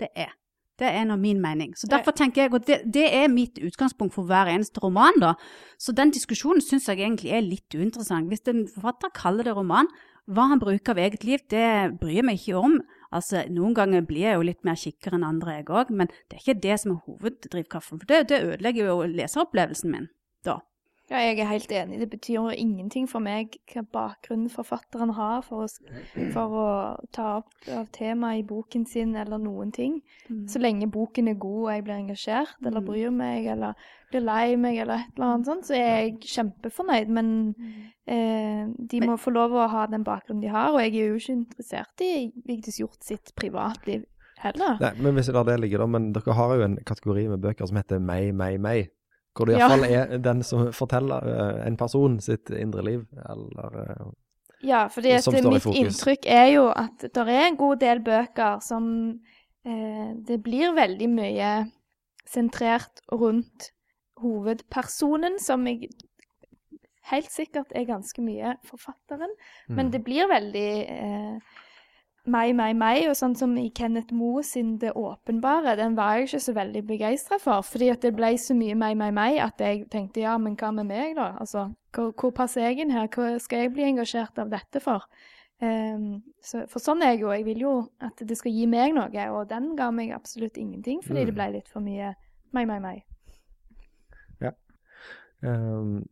det 0.00 0.08
er. 0.18 0.32
Det 0.80 0.88
er 0.90 1.04
nå 1.06 1.14
min 1.20 1.38
mening. 1.42 1.76
Så 1.78 1.86
derfor 1.86 2.16
tenker 2.18 2.42
jeg, 2.42 2.52
og 2.56 2.64
det, 2.66 2.80
det 2.90 3.04
er 3.14 3.28
mitt 3.30 3.60
utgangspunkt 3.62 4.16
for 4.16 4.26
hver 4.26 4.50
eneste 4.50 4.82
roman, 4.82 5.20
da. 5.22 5.34
Så 5.78 5.94
den 5.94 6.10
diskusjonen 6.10 6.64
syns 6.64 6.88
jeg 6.90 6.98
egentlig 6.98 7.30
er 7.30 7.46
litt 7.46 7.76
uinteressant. 7.76 8.26
Hvis 8.30 8.42
en 8.50 8.64
forfatter 8.72 9.14
kaller 9.14 9.46
det 9.46 9.54
roman, 9.54 9.86
hva 10.26 10.48
han 10.50 10.58
bruker 10.58 10.94
av 10.94 11.02
eget 11.04 11.24
liv, 11.28 11.44
det 11.52 11.94
bryr 12.00 12.18
jeg 12.18 12.26
meg 12.26 12.40
ikke 12.40 12.58
om. 12.58 12.78
Altså, 13.14 13.44
Noen 13.52 13.76
ganger 13.76 14.06
blir 14.08 14.26
jeg 14.26 14.38
jo 14.38 14.46
litt 14.48 14.64
mer 14.66 14.78
kikker 14.80 15.14
enn 15.14 15.26
andre, 15.28 15.60
jeg 15.60 15.68
òg, 15.70 15.94
men 15.94 16.10
det 16.10 16.38
er 16.38 16.42
ikke 16.42 16.62
det 16.64 16.78
som 16.82 16.96
er 16.96 17.02
hoveddrivkraften. 17.06 18.00
For 18.00 18.10
det, 18.10 18.22
det 18.32 18.42
ødelegger 18.48 18.90
jo 18.90 19.02
leseropplevelsen 19.14 19.94
min 19.94 20.08
da. 20.44 20.58
Ja, 21.10 21.18
jeg 21.20 21.38
er 21.38 21.44
helt 21.50 21.68
enig. 21.76 21.98
Det 22.00 22.06
betyr 22.10 22.34
jo 22.38 22.48
ingenting 22.48 23.04
for 23.10 23.20
meg 23.20 23.58
hva 23.74 23.82
bakgrunnen 23.92 24.48
forfatteren 24.48 25.10
har 25.12 25.42
for 25.44 25.66
å, 25.66 25.68
for 26.32 26.54
å 26.56 26.68
ta 27.12 27.26
opp 27.42 27.68
av 27.68 27.90
temaet 27.92 28.38
i 28.40 28.46
boken 28.48 28.86
sin, 28.88 29.12
eller 29.20 29.36
noen 29.38 29.70
ting. 29.76 29.98
Så 30.48 30.58
lenge 30.64 30.88
boken 30.90 31.28
er 31.28 31.34
god 31.34 31.58
og 31.66 31.70
jeg 31.74 31.84
blir 31.84 31.94
engasjert, 31.98 32.54
eller 32.64 32.80
Mm. 32.80 32.86
bryr 32.88 33.10
meg, 33.12 33.46
eller 33.52 33.74
blir 34.10 34.20
lei 34.24 34.56
meg, 34.56 34.78
eller 34.78 34.94
et 35.04 35.12
eller 35.18 35.26
annet 35.34 35.46
sånt, 35.46 35.64
så 35.68 35.74
er 35.76 36.00
jeg 36.06 36.20
kjempefornøyd. 36.20 37.08
Men 37.08 37.54
eh, 38.06 38.64
de 38.78 39.00
Men- 39.00 39.08
må 39.10 39.16
få 39.20 39.30
lov 39.32 39.52
å 39.52 39.68
ha 39.68 39.86
den 39.86 40.04
bakgrunnen 40.04 40.40
de 40.40 40.48
har, 40.48 40.72
og 40.72 40.80
jeg 40.80 40.94
er 40.94 41.08
jo 41.08 41.14
ikke 41.20 41.36
interessert 41.36 42.00
i 42.00 42.32
Vigdis 42.46 42.78
Hjort 42.80 43.04
sitt 43.04 43.34
privatliv 43.36 44.04
heller. 44.38 44.78
Nei, 44.80 44.92
men 45.00 45.14
hvis 45.14 45.26
det 45.32 45.60
ligger 45.60 45.78
da. 45.78 45.86
Men 45.86 46.12
dere 46.12 46.32
har 46.34 46.56
jo 46.56 46.62
en 46.62 46.76
kategori 46.76 47.28
med 47.28 47.40
bøker 47.40 47.66
som 47.68 47.76
heter 47.76 48.00
Meg, 48.00 48.34
meg, 48.34 48.58
meg. 48.60 48.88
Hvor 49.34 49.48
det 49.48 49.58
Ja. 49.58 49.68
iallfall 49.68 49.84
er 49.90 50.18
den 50.22 50.42
som 50.42 50.72
forteller 50.72 51.24
uh, 51.26 51.66
en 51.66 51.76
person 51.76 52.20
sitt 52.20 52.50
indre 52.50 52.84
liv, 52.86 53.06
eller 53.28 53.78
uh, 53.80 54.12
Ja, 54.62 54.86
for 54.88 55.02
mitt 55.02 55.66
inntrykk 55.66 56.26
er 56.30 56.46
jo 56.54 56.68
at 56.70 57.02
det 57.02 57.24
er 57.28 57.48
en 57.48 57.56
god 57.56 57.80
del 57.82 58.00
bøker 58.00 58.60
som 58.64 58.84
uh, 59.66 60.10
Det 60.28 60.42
blir 60.42 60.74
veldig 60.74 61.08
mye 61.10 61.52
sentrert 62.26 63.02
rundt 63.12 63.70
hovedpersonen, 64.22 65.38
som 65.42 65.66
jeg 65.66 65.90
helt 67.10 67.30
sikkert 67.32 67.72
er 67.76 67.86
ganske 67.88 68.22
mye 68.24 68.56
forfatteren. 68.64 69.32
Men 69.68 69.88
mm. 69.88 69.92
det 69.92 70.02
blir 70.06 70.30
veldig 70.30 70.68
eh, 70.88 71.54
meg, 72.26 72.54
meg, 72.56 72.74
meg, 72.76 73.02
og 73.10 73.16
sånn 73.18 73.34
som 73.36 73.52
i 73.60 73.68
Kenneth 73.76 74.14
Moe 74.16 74.42
sin 74.46 74.78
Det 74.80 74.92
åpenbare, 74.96 75.76
den 75.76 75.96
var 75.96 76.16
jeg 76.16 76.28
ikke 76.28 76.40
så 76.40 76.54
veldig 76.56 76.82
begeistra 76.88 77.38
for, 77.42 77.62
fordi 77.62 77.90
at 77.92 78.00
det 78.06 78.14
ble 78.16 78.32
så 78.40 78.56
mye 78.56 78.74
meg, 78.74 78.96
meg, 78.96 79.12
meg 79.16 79.38
at 79.44 79.60
jeg 79.60 79.84
tenkte 79.92 80.24
ja, 80.24 80.38
men 80.38 80.56
hva 80.56 80.72
med 80.72 80.88
meg, 80.88 81.14
da? 81.18 81.34
Altså, 81.40 81.66
hvor, 81.94 82.12
hvor 82.16 82.32
passer 82.32 82.64
jeg 82.68 82.80
inn 82.84 82.90
her? 82.94 83.08
Hva 83.12 83.38
skal 83.42 83.66
jeg 83.66 83.74
bli 83.76 83.84
engasjert 83.90 84.38
av 84.40 84.50
dette 84.54 84.80
for? 84.80 85.04
Um, 85.62 86.22
så, 86.42 86.64
for 86.68 86.82
sånn 86.82 87.04
er 87.04 87.14
jeg 87.14 87.22
jo. 87.22 87.30
Jeg 87.32 87.44
vil 87.46 87.60
jo 87.62 87.74
at 88.02 88.18
det 88.26 88.36
skal 88.36 88.52
gi 88.52 88.66
meg 88.66 88.96
noe, 88.96 89.28
og 89.30 89.46
den 89.52 89.76
ga 89.78 89.90
meg 89.94 90.10
absolutt 90.16 90.56
ingenting, 90.60 91.00
fordi 91.04 91.24
det 91.24 91.32
Mm. 91.34 91.38
ble 91.38 91.46
litt 91.58 91.68
for 91.68 91.80
mye 91.84 92.14
meg, 92.52 92.66
meg, 92.66 92.80
meg. 92.82 93.04
Ja. 94.42 94.50
Um, 95.44 96.02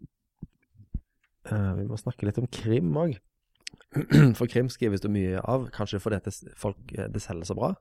uh, 1.51 1.73
vi 1.81 1.89
må 1.89 1.99
snakke 1.99 2.29
litt 2.29 2.39
om 2.39 2.47
krim 2.47 2.93
òg. 2.97 3.19
For 4.39 4.47
krim 4.49 4.69
skrives 4.73 5.01
det 5.05 5.11
mye 5.13 5.41
av, 5.45 5.69
kanskje 5.75 6.01
fordi 6.01 6.21
det, 6.25 6.33
folk, 6.57 6.79
eh, 6.99 7.09
det 7.13 7.21
selger 7.23 7.45
så 7.51 7.55
bra. 7.59 7.73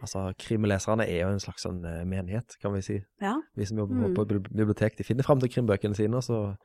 Altså, 0.00 0.30
Krimleserne 0.40 1.04
er 1.06 1.26
jo 1.26 1.32
en 1.34 1.42
slags 1.42 1.62
sånn 1.66 1.82
eh, 1.84 2.04
menighet, 2.08 2.56
kan 2.62 2.72
vi 2.72 2.80
si. 2.82 2.96
Ja. 3.20 3.34
Vi 3.56 3.66
som 3.68 3.78
jobber 3.82 3.94
Mm. 4.08 4.14
på 4.16 4.24
bibli- 4.26 4.54
bibliotek, 4.62 4.96
de 4.96 5.04
finner 5.04 5.22
fram 5.26 5.40
til 5.40 5.50
krimbøkene 5.52 5.94
sine, 5.94 6.16
og 6.16 6.22
så 6.24 6.56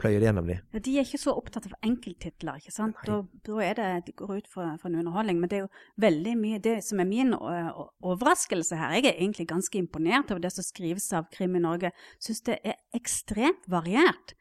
pløyer 0.00 0.20
de 0.22 0.26
gjennom 0.30 0.46
de. 0.48 0.54
Ja, 0.72 0.78
De 0.80 0.94
er 0.98 1.04
ikke 1.04 1.20
så 1.20 1.34
opptatt 1.36 1.66
av 1.68 1.74
enkelttitler, 1.84 2.56
ikke 2.62 2.72
sant. 2.72 2.96
Da, 3.04 3.18
da 3.44 3.58
er 3.60 3.74
det, 3.76 3.88
de 4.06 4.12
går 4.16 4.38
ut 4.38 4.48
for, 4.48 4.78
for 4.80 4.88
en 4.88 4.96
underholdning. 5.02 5.38
Men 5.38 5.50
det 5.52 5.58
er 5.58 5.66
jo 5.66 5.68
veldig 6.00 6.32
mye 6.40 6.58
Det 6.64 6.78
som 6.82 6.98
er 7.00 7.04
min 7.04 7.34
ø, 7.34 7.84
overraskelse 8.02 8.76
her, 8.80 8.94
jeg 8.96 9.04
er 9.10 9.18
egentlig 9.20 9.46
ganske 9.52 9.76
imponert 9.78 10.30
over 10.32 10.40
det 10.40 10.52
som 10.54 10.64
skrives 10.64 11.12
av 11.12 11.28
krim 11.30 11.56
i 11.56 11.60
Norge. 11.60 11.92
Syns 12.24 12.40
det 12.48 12.58
er 12.64 12.80
ekstremt 12.96 13.68
variert. 13.68 14.32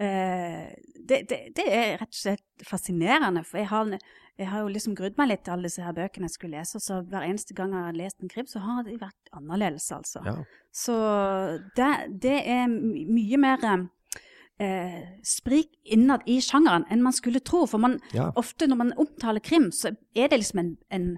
Eh, 0.00 0.70
det, 1.10 1.22
det, 1.28 1.38
det 1.58 1.66
er 1.68 1.98
rett 2.00 2.08
og 2.14 2.16
slett 2.16 2.64
fascinerende, 2.64 3.42
for 3.44 3.60
jeg 3.60 3.68
har, 3.68 3.90
jeg 4.40 4.48
har 4.48 4.62
jo 4.64 4.72
liksom 4.72 4.94
grudd 4.96 5.18
meg 5.20 5.28
litt 5.32 5.42
til 5.44 5.52
alle 5.56 5.68
disse 5.68 5.84
her 5.84 5.96
bøkene 5.96 6.28
jeg 6.28 6.36
skulle 6.38 6.60
lese, 6.60 6.80
så 6.80 7.02
hver 7.04 7.26
eneste 7.26 7.56
gang 7.58 7.74
jeg 7.76 7.84
har 7.88 7.98
lest 7.98 8.22
en 8.24 8.32
krim, 8.32 8.48
så 8.48 8.62
har 8.64 8.84
de 8.86 8.96
vært 9.00 9.32
annerledes, 9.36 9.90
altså. 9.92 10.22
Ja. 10.24 10.36
Så 10.72 10.96
det, 11.76 11.90
det 12.22 12.36
er 12.48 12.70
mye 12.70 13.40
mer 13.42 13.66
eh, 14.60 15.00
sprik 15.26 15.72
innad 15.84 16.24
i 16.30 16.38
sjangeren 16.44 16.86
enn 16.92 17.02
man 17.04 17.16
skulle 17.16 17.42
tro. 17.44 17.66
For 17.68 17.82
man, 17.82 17.98
Ja. 18.14 18.30
ofte 18.36 18.68
når 18.70 18.76
man 18.84 18.92
omtaler 18.96 19.40
krim, 19.44 19.70
så 19.72 19.92
er 20.14 20.28
det 20.28 20.40
liksom 20.40 20.58
en, 20.64 20.72
en, 20.90 21.10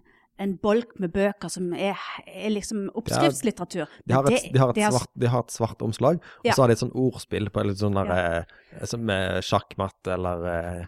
en 0.42 0.54
bolk 0.62 0.96
med 1.02 1.12
bøker 1.14 1.50
som 1.52 1.70
er, 1.74 1.98
er 2.26 2.50
liksom 2.52 2.88
oppskriftslitteratur. 2.98 3.90
De 4.08 4.16
har, 4.16 4.26
et, 4.30 4.48
de, 4.52 4.58
har 4.58 4.72
et 4.72 4.78
det 4.80 4.86
er- 4.88 4.94
svart, 4.96 5.10
de 5.22 5.30
har 5.30 5.44
et 5.46 5.54
svart 5.54 5.82
omslag, 5.86 6.18
og 6.42 6.50
så 6.50 6.64
har 6.64 6.72
de 6.72 6.76
et 6.78 6.82
sånn 6.82 6.94
ordspill 6.98 7.50
på 7.54 7.64
litt 7.68 7.78
sånn 7.82 7.94
der, 7.98 8.10
eh, 8.16 8.86
som 8.90 9.10
er 9.14 9.38
sjakkmatt 9.46 10.12
eller 10.16 10.48
eh, 10.54 10.82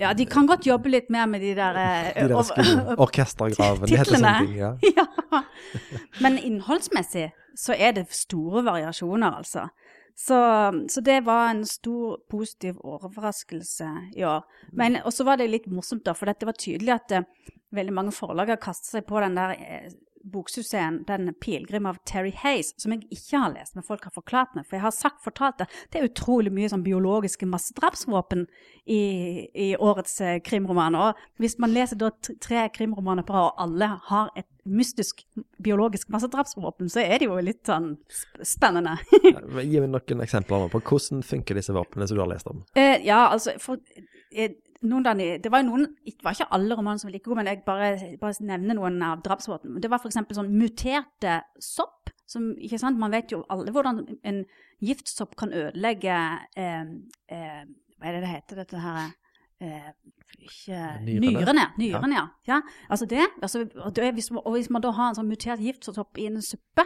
Ja, 0.00 0.12
de 0.16 0.24
kan 0.28 0.46
godt 0.48 0.66
jobbe 0.68 0.90
litt 0.92 1.10
mer 1.12 1.26
med 1.28 1.42
de 1.44 1.52
der, 1.58 1.76
eh, 1.84 2.22
de 2.22 2.28
der 2.32 2.94
orkestergraven. 3.04 3.88
Det 3.88 4.00
heter 4.00 4.16
sånne 4.16 4.34
ting, 4.46 4.56
ja. 4.56 4.72
ja. 4.98 5.42
Men 6.24 6.38
innholdsmessig 6.40 7.28
så 7.58 7.74
er 7.74 7.92
det 7.96 8.06
store 8.14 8.62
variasjoner, 8.66 9.40
altså. 9.42 9.68
Så, 10.18 10.38
så 10.90 11.00
det 11.00 11.20
var 11.28 11.50
en 11.50 11.60
stor 11.66 12.16
positiv 12.30 12.80
overraskelse 12.82 13.86
i 14.18 14.24
år. 14.26 14.42
Men 14.74 14.98
også 15.06 15.24
var 15.28 15.38
det 15.38 15.46
litt 15.52 15.68
morsomt, 15.70 16.02
da, 16.08 16.14
for 16.18 16.26
det 16.26 16.48
var 16.48 16.58
tydelig 16.58 16.90
at 16.96 17.14
eh, 17.14 17.54
veldig 17.70 17.94
mange 17.94 18.14
forlag 18.16 18.50
har 18.50 18.58
kastet 18.62 18.90
seg 18.96 19.06
på 19.06 19.20
den 19.22 19.38
der 19.38 19.54
eh, 19.54 19.92
boksuksessen, 20.24 21.04
den 21.06 21.34
'Pilegrim' 21.34 21.88
av 21.88 21.98
Terry 22.04 22.32
Hayes, 22.42 22.74
som 22.80 22.92
jeg 22.92 23.06
ikke 23.10 23.38
har 23.38 23.52
lest, 23.54 23.74
men 23.74 23.84
folk 23.86 24.04
har 24.04 24.10
forklart 24.14 24.54
meg. 24.54 24.66
For 24.66 24.76
jeg 24.76 24.82
har 24.82 24.90
sagt, 24.94 25.22
fortalt 25.24 25.58
det. 25.58 25.68
Det 25.92 26.00
er 26.00 26.08
utrolig 26.08 26.52
mye 26.52 26.68
sånn 26.68 26.84
biologiske 26.84 27.46
massedrapsvåpen 27.46 28.46
i, 28.86 29.48
i 29.54 29.76
årets 29.76 30.20
eh, 30.20 30.38
krimromaner. 30.44 30.98
Og 31.10 31.42
hvis 31.42 31.58
man 31.58 31.74
leser 31.74 31.96
da 32.00 32.10
tre 32.40 32.68
krimromaner 32.74 33.22
på 33.22 33.32
rad, 33.36 33.52
og 33.52 33.64
alle 33.66 33.90
har 34.08 34.30
et 34.36 34.46
mystisk 34.68 35.22
biologisk 35.64 36.08
massedrapsvåpen, 36.12 36.90
så 36.92 37.00
er 37.00 37.18
det 37.18 37.28
jo 37.28 37.38
litt 37.40 37.64
sånn 37.66 37.94
sp- 38.12 38.44
spennende. 38.44 38.98
Gi 39.64 39.80
meg 39.80 39.90
noen 39.92 40.24
eksempler 40.24 40.68
på 40.72 40.80
hvordan 40.90 41.22
funker 41.24 41.56
disse 41.56 41.72
våpnene 41.72 42.08
som 42.08 42.18
du 42.18 42.22
har 42.24 42.30
lest 42.32 42.50
om. 42.50 42.64
Eh, 42.76 42.98
ja, 43.06 43.28
altså 43.32 43.56
for, 43.62 43.80
eh, 44.32 44.52
noen 44.86 45.06
av 45.10 45.18
Det 45.18 45.50
var 45.50 45.62
jo 45.62 45.70
noen 45.70 45.86
Det 46.04 46.22
var 46.22 46.36
ikke 46.36 46.52
alle 46.54 46.76
romaner 46.78 47.00
som 47.00 47.08
var 47.08 47.16
like 47.16 47.26
gode, 47.26 47.40
men 47.40 47.50
jeg 47.50 47.62
bare, 47.66 48.16
bare 48.20 48.46
nevner 48.46 48.78
noen 48.78 49.02
av 49.02 49.22
drapsvåpnene. 49.24 49.82
Det 49.82 49.90
var 49.90 50.02
f.eks. 50.02 50.20
sånn 50.38 50.52
muterte 50.54 51.40
sopp. 51.62 52.12
Som? 52.28 52.52
Man 53.00 53.14
vet 53.14 53.32
jo 53.32 53.40
alle 53.48 53.72
hvordan 53.72 54.02
en 54.28 54.42
giftsopp 54.84 55.32
kan 55.40 55.54
ødelegge 55.56 56.16
eh, 56.60 56.90
eh, 57.32 57.62
Hva 57.98 58.10
er 58.10 58.18
det 58.18 58.20
det 58.22 58.32
heter, 58.34 58.60
dette 58.60 58.82
her 58.82 58.98
eh, 59.64 59.88
ikke, 60.38 60.82
Nyrene. 61.02 61.32
Nyrene. 61.32 61.64
Nyrene, 61.80 62.18
ja. 62.20 62.26
ja. 62.46 62.60
Altså 62.88 63.08
det, 63.08 63.24
altså, 63.42 63.64
det, 63.96 64.12
hvis 64.14 64.30
man, 64.30 64.42
og 64.44 64.58
hvis 64.58 64.70
man 64.70 64.84
da 64.84 64.92
har 64.94 65.10
en 65.10 65.18
sånn 65.18 65.30
mutert 65.30 65.62
giftsopp 65.64 66.20
i 66.20 66.28
en 66.28 66.42
suppe, 66.44 66.84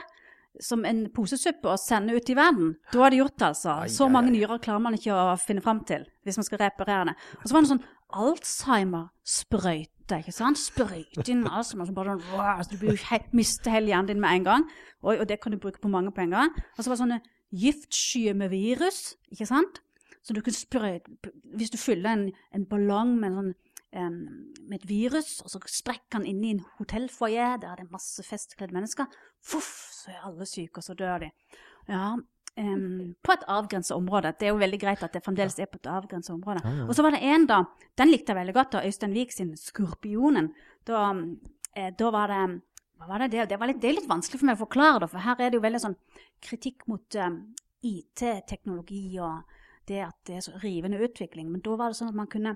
som 0.61 0.85
en 0.85 1.07
posesuppe, 1.15 1.71
og 1.71 1.81
sende 1.81 2.17
ut 2.17 2.29
i 2.29 2.37
verden, 2.37 2.75
da 2.93 3.07
er 3.07 3.15
det 3.15 3.21
gjort, 3.23 3.43
altså. 3.49 3.77
Så 3.89 4.09
mange 4.13 4.35
nyrer 4.35 4.61
klarer 4.63 4.85
man 4.85 4.97
ikke 4.99 5.15
å 5.15 5.37
finne 5.41 5.65
fram 5.65 5.81
til 5.89 6.05
hvis 6.27 6.39
man 6.39 6.47
skal 6.47 6.63
reparere 6.67 7.11
det. 7.11 7.17
Og 7.41 7.47
så 7.47 7.55
var 7.55 7.63
det 7.63 7.67
en 7.67 7.73
sånn 7.73 7.87
Alzheimer-sprøyte, 8.13 10.19
ikke 10.21 10.37
sant? 10.37 10.61
Sprøyte 10.61 11.31
inn 11.33 11.47
Alzheimer, 11.49 11.89
så 11.89 11.97
bare 11.97 12.19
sånn, 12.19 12.61
så 12.61 12.75
du 12.75 12.81
blir 12.83 13.07
he 13.09 13.19
mister 13.33 13.73
hele 13.73 13.93
hjernen 13.93 14.11
din 14.13 14.23
med 14.23 14.37
en 14.37 14.49
gang. 14.51 14.63
Og, 15.03 15.13
og 15.17 15.25
det 15.31 15.41
kan 15.41 15.55
du 15.55 15.63
bruke 15.63 15.81
på 15.81 15.93
mange 15.93 16.13
på 16.13 16.25
en 16.27 16.37
gang. 16.37 16.51
Og 16.77 16.83
så 16.83 16.91
var 16.91 16.97
det 16.99 17.05
sånne 17.05 17.23
giftskyer 17.63 18.37
med 18.37 18.53
virus, 18.53 18.99
ikke 19.33 19.49
sant? 19.49 19.75
Så 20.23 20.37
du 20.37 20.41
kunne 20.41 20.55
sprøyte 20.55 21.33
Hvis 21.59 21.73
du 21.73 21.79
fyller 21.81 22.13
en, 22.13 22.29
en 22.55 22.67
ballong 22.71 23.17
med, 23.19 23.33
en 23.33 23.39
sånn, 23.41 23.55
med 23.93 24.79
et 24.79 24.89
virus, 24.89 25.41
og 25.45 25.51
så 25.53 25.61
sprekker 25.69 26.21
han 26.21 26.27
inn 26.29 26.43
i 26.45 26.53
en 26.55 26.63
hotellfoyer, 26.79 27.59
der 27.61 27.77
det 27.77 27.87
er 27.87 27.93
masse 27.93 28.25
festkledde 28.25 28.73
mennesker, 28.73 29.11
fuff, 29.45 29.73
så 29.93 30.15
er 30.15 30.29
alle 30.31 30.47
syke, 30.49 30.81
og 30.81 30.87
så 30.87 30.97
dør 30.97 31.27
de. 31.27 31.31
Ja, 31.91 32.15
em, 32.57 33.15
på 33.21 33.35
et 33.35 33.45
avgrenset 33.53 33.97
område. 33.97 34.33
Det 34.41 34.49
er 34.49 34.55
jo 34.55 34.63
veldig 34.63 34.81
greit 34.81 35.05
at 35.05 35.13
det 35.13 35.25
fremdeles 35.27 35.59
er 35.61 35.69
på 35.69 35.81
et 35.83 35.91
avgrenset 35.93 36.35
område. 36.35 36.65
Ja, 36.65 36.75
ja. 36.81 36.89
Og 36.89 36.97
så 36.97 37.05
var 37.05 37.17
det 37.17 37.25
en 37.35 37.47
da, 37.51 37.63
den 38.01 38.13
likte 38.15 38.33
jeg 38.33 38.41
veldig 38.41 38.57
godt, 38.57 38.73
da, 38.77 38.85
Øystein 38.89 39.17
Wiik 39.17 39.33
sin 39.37 39.57
Skorpionen. 39.61 40.53
Da, 40.89 41.11
eh, 41.77 41.93
da 41.99 42.13
var 42.15 42.33
det 42.33 42.45
hva 43.03 43.09
var 43.11 43.25
det? 43.25 43.33
Det, 43.33 43.49
det, 43.51 43.59
var 43.59 43.67
litt, 43.67 43.81
det 43.83 43.89
er 43.91 43.97
litt 43.97 44.11
vanskelig 44.11 44.39
for 44.39 44.47
meg 44.47 44.61
å 44.61 44.63
forklare, 44.63 45.01
da, 45.03 45.09
for 45.11 45.25
her 45.25 45.41
er 45.43 45.51
det 45.51 45.59
jo 45.59 45.65
veldig 45.65 45.81
sånn 45.83 45.97
kritikk 46.45 46.85
mot 46.87 47.17
um, 47.19 47.41
IT-teknologi 47.83 49.19
og 49.19 49.59
det 49.91 50.05
at 50.07 50.15
det 50.29 50.37
er 50.39 50.45
så 50.45 50.55
rivende 50.63 51.01
utvikling. 51.03 51.49
Men 51.51 51.65
da 51.65 51.75
var 51.81 51.91
det 51.91 51.99
sånn 51.99 52.13
at 52.13 52.19
man 52.21 52.31
kunne 52.31 52.55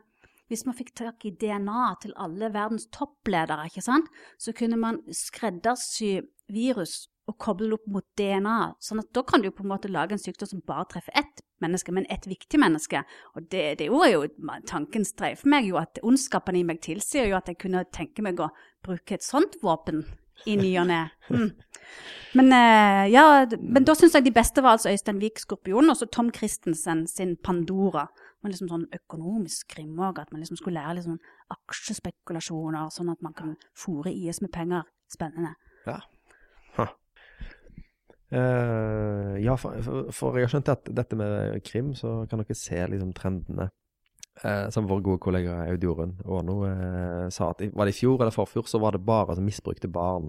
hvis 0.51 0.65
man 0.67 0.77
fikk 0.79 0.95
tak 0.99 1.27
i 1.27 1.35
DNA 1.35 1.85
til 2.03 2.15
alle 2.21 2.53
verdens 2.55 2.89
toppledere, 2.95 3.69
ikke 3.71 3.85
sant, 3.85 4.09
så 4.39 4.55
kunne 4.57 4.79
man 4.81 5.03
skreddersy 5.11 6.21
virus 6.53 7.07
og 7.27 7.35
koble 7.43 7.71
det 7.71 7.79
opp 7.81 7.87
mot 7.91 8.07
DNA. 8.19 8.59
sånn 8.79 9.03
at 9.03 9.11
da 9.17 9.23
kan 9.27 9.43
du 9.43 9.51
på 9.51 9.65
en 9.65 9.73
måte 9.73 9.91
lage 9.91 10.15
en 10.15 10.23
sykdom 10.23 10.51
som 10.51 10.63
bare 10.67 10.87
treffer 10.93 11.17
ett 11.19 11.43
menneske, 11.63 11.91
men 11.93 12.07
ett 12.11 12.27
viktig 12.31 12.61
menneske. 12.61 13.03
Og 13.35 13.49
det, 13.51 13.79
det 13.81 13.89
gjorde 13.89 14.13
jo 14.13 14.53
tanken 14.69 15.05
streifer 15.05 15.51
meg 15.51 15.67
jo 15.67 15.81
at 15.81 15.99
ondskapen 16.07 16.59
i 16.59 16.63
meg 16.67 16.79
tilsier 16.87 17.27
jo 17.27 17.39
at 17.41 17.51
jeg 17.51 17.59
kunne 17.65 17.83
tenke 17.91 18.23
meg 18.23 18.39
å 18.39 18.53
bruke 18.87 19.19
et 19.19 19.27
sånt 19.27 19.59
våpen 19.63 20.05
i 20.47 20.57
ny 20.61 20.73
og 20.81 20.87
ne. 20.91 21.03
Mm. 21.31 21.51
Men, 22.37 22.53
eh, 22.53 23.07
ja, 23.15 23.47
men 23.61 23.87
da 23.89 23.95
syns 23.97 24.15
jeg 24.15 24.27
de 24.27 24.35
beste 24.35 24.63
var 24.63 24.77
altså 24.77 24.91
Øystein 24.93 25.21
Wiik, 25.23 25.39
'Skorpionen', 25.41 25.91
og 25.91 25.97
så 25.97 26.07
Tom 26.07 26.33
Christensen 26.35 27.07
sin 27.07 27.37
'Pandora'. 27.37 28.09
Men 28.43 28.53
liksom 28.53 28.69
sånn 28.69 28.87
økonomisk 28.93 29.69
krim 29.69 29.97
òg, 29.99 30.21
at 30.21 30.33
man 30.33 30.41
liksom 30.41 30.57
skulle 30.57 30.81
lære 30.81 31.03
sånn 31.03 31.19
aksjespekulasjoner, 31.51 32.93
sånn 32.93 33.11
at 33.11 33.23
man 33.23 33.33
kan 33.33 33.57
fòre 33.75 34.13
IS 34.13 34.43
med 34.43 34.53
penger. 34.53 34.83
Spennende. 35.09 35.55
Ja. 35.87 36.01
Eh, 38.33 39.37
ja, 39.45 39.55
for, 39.55 39.77
for, 39.83 40.11
for 40.13 40.37
jeg 40.37 40.49
har 40.49 40.55
skjønt 40.57 40.71
at 40.73 40.89
dette 40.99 41.19
med 41.19 41.61
krim, 41.67 41.93
så 41.95 42.25
kan 42.31 42.43
dere 42.43 42.59
se 42.59 42.81
liksom 42.91 43.13
trendene. 43.15 43.69
Eh, 44.45 44.67
som 44.71 44.89
vår 44.89 45.01
gode 45.01 45.23
kollega 45.25 45.63
Aud 45.65 45.85
Jorunn 45.85 46.19
Aano 46.27 46.59
eh, 46.69 47.29
sa 47.33 47.55
at 47.55 47.63
var 47.73 47.89
det 47.89 47.95
i 47.95 48.01
fjor 48.01 48.21
eller 48.21 48.35
forfjor, 48.35 48.67
så 48.69 48.81
var 48.83 48.93
det 48.93 49.05
bare 49.07 49.33
altså, 49.33 49.45
misbrukte 49.45 49.89
barn 49.89 50.29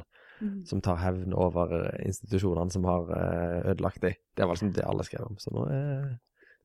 som 0.65 0.81
tar 0.81 0.99
hevn 1.01 1.33
over 1.33 1.73
eh, 1.79 2.05
institusjonene 2.07 2.71
som 2.73 2.85
har 2.87 3.11
eh, 3.17 3.71
ødelagt 3.71 4.01
dem. 4.01 4.17
Det 4.37 4.45
var 4.45 4.57
liksom 4.57 4.73
det 4.75 4.85
alle 4.85 5.05
skrev 5.07 5.25
om. 5.25 5.37
Så 5.41 5.53
nå 5.53 5.65
er 5.73 6.17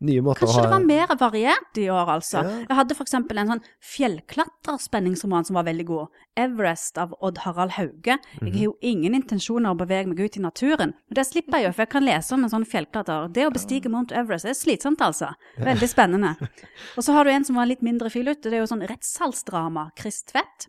nye 0.05 0.23
måter 0.25 0.45
Kanskje 0.45 0.61
å 0.61 0.67
det 0.67 0.73
var 0.73 0.85
mer 0.85 1.13
variert 1.21 1.79
i 1.81 1.87
år, 1.93 2.11
altså. 2.17 2.43
Ja. 2.43 2.55
Jeg 2.69 2.79
hadde 2.79 2.97
f.eks. 2.97 3.15
en 3.15 3.53
sånn 3.53 3.63
fjellklatrerspenningsroman 3.93 5.47
som 5.49 5.59
var 5.59 5.67
veldig 5.69 5.87
god. 5.89 6.21
'Everest' 6.39 6.99
av 7.01 7.15
Odd 7.21 7.43
Harald 7.45 7.75
Hauge. 7.77 8.17
Jeg 8.41 8.53
har 8.55 8.65
jo 8.65 8.75
ingen 8.81 9.15
intensjoner 9.19 9.75
å 9.75 9.79
bevege 9.79 10.09
meg 10.11 10.21
ut 10.25 10.39
i 10.39 10.43
naturen, 10.43 10.95
men 10.97 11.19
det 11.19 11.27
slipper 11.29 11.61
jeg 11.61 11.69
jo, 11.69 11.73
for 11.77 11.85
jeg 11.85 11.93
kan 11.95 12.07
lese 12.07 12.35
om 12.35 12.45
en 12.47 12.53
sånn 12.53 12.69
fjellklatrer. 12.69 13.31
Det 13.37 13.47
å 13.47 13.55
bestige 13.55 13.93
Mount 13.93 14.15
Everest 14.17 14.49
er 14.49 14.57
slitsomt, 14.57 15.05
altså. 15.05 15.33
Veldig 15.61 15.89
spennende. 15.91 16.35
Og 16.97 17.05
så 17.05 17.17
har 17.17 17.29
du 17.29 17.35
en 17.35 17.45
som 17.45 17.61
var 17.61 17.69
litt 17.69 17.85
mindre 17.85 18.11
filete, 18.13 18.49
det 18.49 18.59
er 18.59 18.65
jo 18.65 18.71
sånn 18.73 18.87
rettssalsdrama. 18.89 19.91
Chris 19.99 20.23
Tvedt. 20.29 20.69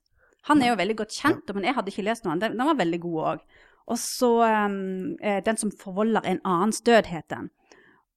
Han 0.50 0.62
er 0.62 0.74
jo 0.74 0.80
veldig 0.80 0.98
godt 1.00 1.16
kjent, 1.16 1.52
men 1.56 1.64
jeg 1.64 1.78
hadde 1.78 1.94
ikke 1.94 2.04
lest 2.04 2.26
noe. 2.28 2.36
Den, 2.40 2.58
den 2.60 2.68
var 2.68 2.80
veldig 2.80 3.00
god 3.06 3.20
òg. 3.34 3.46
Og 3.92 4.00
så 4.00 4.32
um, 4.68 5.16
'Den 5.20 5.58
som 5.60 5.72
forvolder 5.72 6.24
en 6.24 6.40
annens 6.44 6.82
død', 6.82 7.12
het 7.12 7.30
den. 7.30 7.50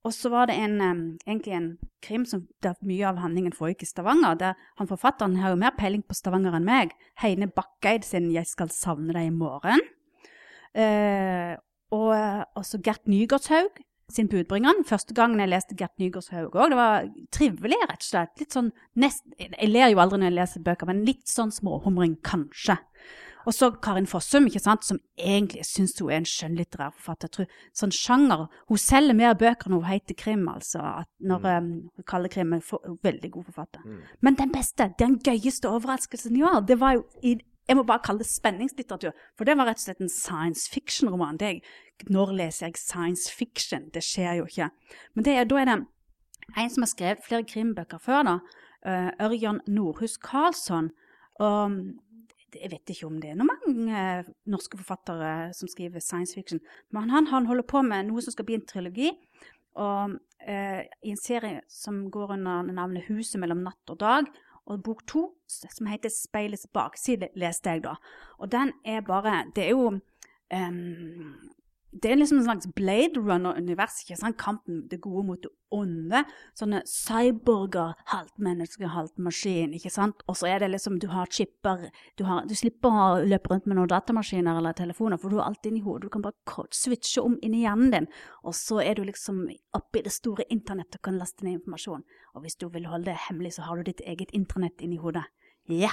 Og 0.07 0.15
så 0.15 0.31
var 0.31 0.47
det 0.47 0.55
en, 0.63 0.79
egentlig 1.27 1.55
en 1.57 1.71
krim 2.05 2.25
som 2.29 2.45
der 2.63 2.77
mye 2.87 3.09
av 3.09 3.19
handlingen 3.19 3.55
foregikk 3.55 3.83
i 3.83 3.89
Stavanger. 3.91 4.39
der 4.39 4.55
han 4.79 4.87
Forfatteren 4.87 5.37
har 5.43 5.51
jo 5.51 5.59
mer 5.59 5.75
peiling 5.79 6.05
på 6.07 6.15
Stavanger 6.15 6.55
enn 6.55 6.69
meg. 6.69 6.95
Heine 7.23 7.49
Bakkeid 7.49 8.05
sin 8.05 8.31
'Jeg 8.31 8.47
skal 8.47 8.71
savne 8.71 9.13
deg 9.13 9.27
i 9.27 9.35
morgen'. 9.35 9.83
Eh, 10.75 11.57
og 11.91 12.47
også 12.55 12.79
Gert 12.83 13.09
Nygaardshaug 13.09 13.83
sin 14.09 14.29
'Budbringeren'. 14.29 14.85
Første 14.87 15.15
gangen 15.15 15.41
jeg 15.41 15.49
leste 15.49 15.75
Gert 15.75 15.99
Nygaardshaug 15.99 16.55
òg. 16.55 16.71
Det 16.71 16.77
var 16.77 17.09
trivelig, 17.33 17.77
rett 17.91 18.05
og 18.05 18.11
slett. 18.11 18.39
Litt 18.39 18.53
sånn 18.53 18.73
nest, 18.95 19.25
Jeg 19.39 19.69
ler 19.69 19.89
jo 19.89 19.99
aldri 19.99 20.19
når 20.19 20.31
jeg 20.31 20.39
leser 20.39 20.61
bøker, 20.61 20.87
men 20.87 21.05
litt 21.05 21.27
sånn 21.27 21.51
småhumring, 21.51 22.17
kanskje. 22.23 22.79
Og 23.47 23.55
så 23.55 23.71
Karin 23.83 24.09
Fossum, 24.11 24.49
ikke 24.51 24.63
sant, 24.63 24.85
som 24.85 24.99
egentlig 25.17 25.63
syns 25.69 25.95
hun 26.01 26.11
er 26.11 26.21
en 26.21 26.29
skjønnlitterær 26.29 26.95
forfatter. 26.97 27.31
Tror, 27.31 27.51
sånn 27.79 27.95
sjanger, 27.95 28.47
Hun 28.69 28.79
selger 28.79 29.15
mer 29.15 29.35
bøker 29.39 29.71
når 29.71 29.83
hun 29.83 29.91
heter 29.93 30.19
krim, 30.19 30.49
altså. 30.51 30.83
At 30.83 31.09
når 31.21 31.47
um, 31.59 31.69
hun 31.97 32.07
kaller 32.07 32.29
krim 32.29 32.53
en 32.53 32.63
veldig 33.03 33.31
god 33.31 33.45
forfatter. 33.45 33.83
Men 34.21 34.35
den 34.35 34.51
beste, 34.53 34.91
den 34.99 35.21
gøyeste 35.23 35.71
overraskelsen 35.71 36.37
i 36.37 36.43
år, 36.43 36.65
det 36.67 36.81
var 36.81 36.99
jo 36.99 37.05
i 37.23 37.39
jeg 37.67 37.77
må 37.77 37.83
bare 37.83 37.99
kalle 38.05 38.23
det 38.23 38.31
spenningslitteratur, 38.31 39.11
for 39.35 39.45
det 39.45 39.57
var 39.59 39.67
rett 39.67 39.81
og 39.81 39.87
slett 39.89 40.03
en 40.05 40.13
science 40.13 40.69
fiction-roman. 40.71 41.41
Når 42.15 42.33
leser 42.39 42.69
jeg 42.69 42.79
science 42.79 43.33
fiction? 43.33 43.89
Det 43.95 44.05
skjer 44.07 44.39
jo 44.39 44.47
ikke. 44.47 44.69
Men 45.15 45.25
det 45.25 45.35
er, 45.35 45.49
da 45.51 45.59
er 45.59 45.65
det 45.65 45.81
en 46.55 46.71
som 46.71 46.87
har 46.87 46.93
skrevet 46.93 47.27
flere 47.27 47.43
krimbøker 47.43 47.99
før, 47.99 48.23
da. 48.23 48.37
Uh, 48.87 49.11
Ørjan 49.27 49.61
Nordhus 49.67 50.15
Karlsson. 50.17 50.93
Og 51.43 51.75
jeg 52.61 52.73
vet 52.73 52.93
ikke 52.93 53.09
om 53.09 53.19
det 53.23 53.31
er 53.33 53.39
noen 53.39 53.51
mange 53.51 54.01
eh, 54.01 54.31
norske 54.51 54.79
forfattere 54.81 55.53
som 55.57 55.71
skriver 55.71 56.03
science 56.05 56.35
fiction, 56.35 56.61
men 56.95 57.13
han, 57.13 57.29
han 57.33 57.47
holder 57.47 57.67
på 57.69 57.83
med 57.87 58.09
noe 58.09 58.25
som 58.25 58.35
skal 58.35 58.49
bli 58.49 58.59
en 58.59 58.67
trilogi. 58.69 59.13
Og 59.77 60.17
eh, 60.49 60.83
i 61.05 61.13
en 61.13 61.21
serie 61.21 61.61
som 61.69 62.07
går 62.11 62.33
under 62.39 62.73
navnet 62.73 63.09
'Huset 63.09 63.41
mellom 63.41 63.65
natt 63.67 63.93
og 63.93 64.01
dag'. 64.01 64.31
Og 64.67 64.83
bok 64.83 65.05
to, 65.07 65.37
som 65.47 65.87
heter 65.87 66.11
'Speilets 66.11 66.67
bakside', 66.73 67.29
leste 67.37 67.71
jeg 67.71 67.85
da. 67.85 67.95
Og 68.39 68.51
den 68.53 68.73
er 68.85 69.01
bare 69.01 69.45
Det 69.55 69.65
er 69.65 69.71
jo 69.71 70.01
em, 70.51 71.51
det 72.03 72.11
er 72.11 72.19
liksom 72.19 72.39
en 72.39 72.45
slags 72.45 72.69
Blade 72.77 73.21
Runner-univers. 73.21 74.03
ikke 74.03 74.19
sant? 74.19 74.37
Kampen, 74.39 74.87
det 74.91 75.01
gode 75.01 75.25
mot 75.27 75.43
det 75.43 75.51
onde. 75.73 76.23
Sånne 76.59 76.83
cyborger, 76.87 77.95
halvt 78.13 78.39
menneske, 78.43 78.91
halvt 78.93 79.19
maskin. 79.19 79.75
ikke 79.75 79.91
sant? 79.91 80.23
Og 80.29 80.37
så 80.37 80.51
er 80.51 80.61
det 80.63 80.71
liksom, 80.71 80.99
du 81.01 81.09
har 81.09 81.27
chipper 81.27 81.91
Du, 82.19 82.25
har, 82.25 82.47
du 82.47 82.55
slipper 82.55 82.89
å 82.89 83.07
løpe 83.25 83.51
rundt 83.51 83.67
med 83.67 83.77
noen 83.77 83.91
datamaskiner 83.91 84.59
eller 84.59 84.73
telefoner, 84.73 85.19
for 85.21 85.31
du 85.31 85.41
har 85.41 85.51
alt 85.51 85.67
inni 85.67 85.83
hodet. 85.85 86.07
Du 86.07 86.13
kan 86.13 86.23
bare 86.23 86.69
switche 86.71 87.23
om 87.23 87.39
inni 87.43 87.65
hjernen 87.65 87.91
din, 87.93 88.07
og 88.45 88.55
så 88.55 88.81
er 88.83 88.95
du 88.95 89.05
liksom 89.05 89.47
oppe 89.77 90.01
i 90.01 90.07
det 90.07 90.13
store 90.15 90.47
internettet 90.51 91.01
og 91.01 91.09
kan 91.09 91.19
laste 91.19 91.45
ned 91.45 91.61
informasjon. 91.61 92.05
Og 92.35 92.45
hvis 92.45 92.57
du 92.57 92.69
vil 92.69 92.87
holde 92.87 93.11
det 93.11 93.19
hemmelig, 93.29 93.57
så 93.57 93.67
har 93.67 93.77
du 93.77 93.89
ditt 93.89 94.01
eget 94.07 94.33
internett 94.33 94.81
inni 94.81 95.01
hodet. 95.01 95.27
Ja. 95.73 95.91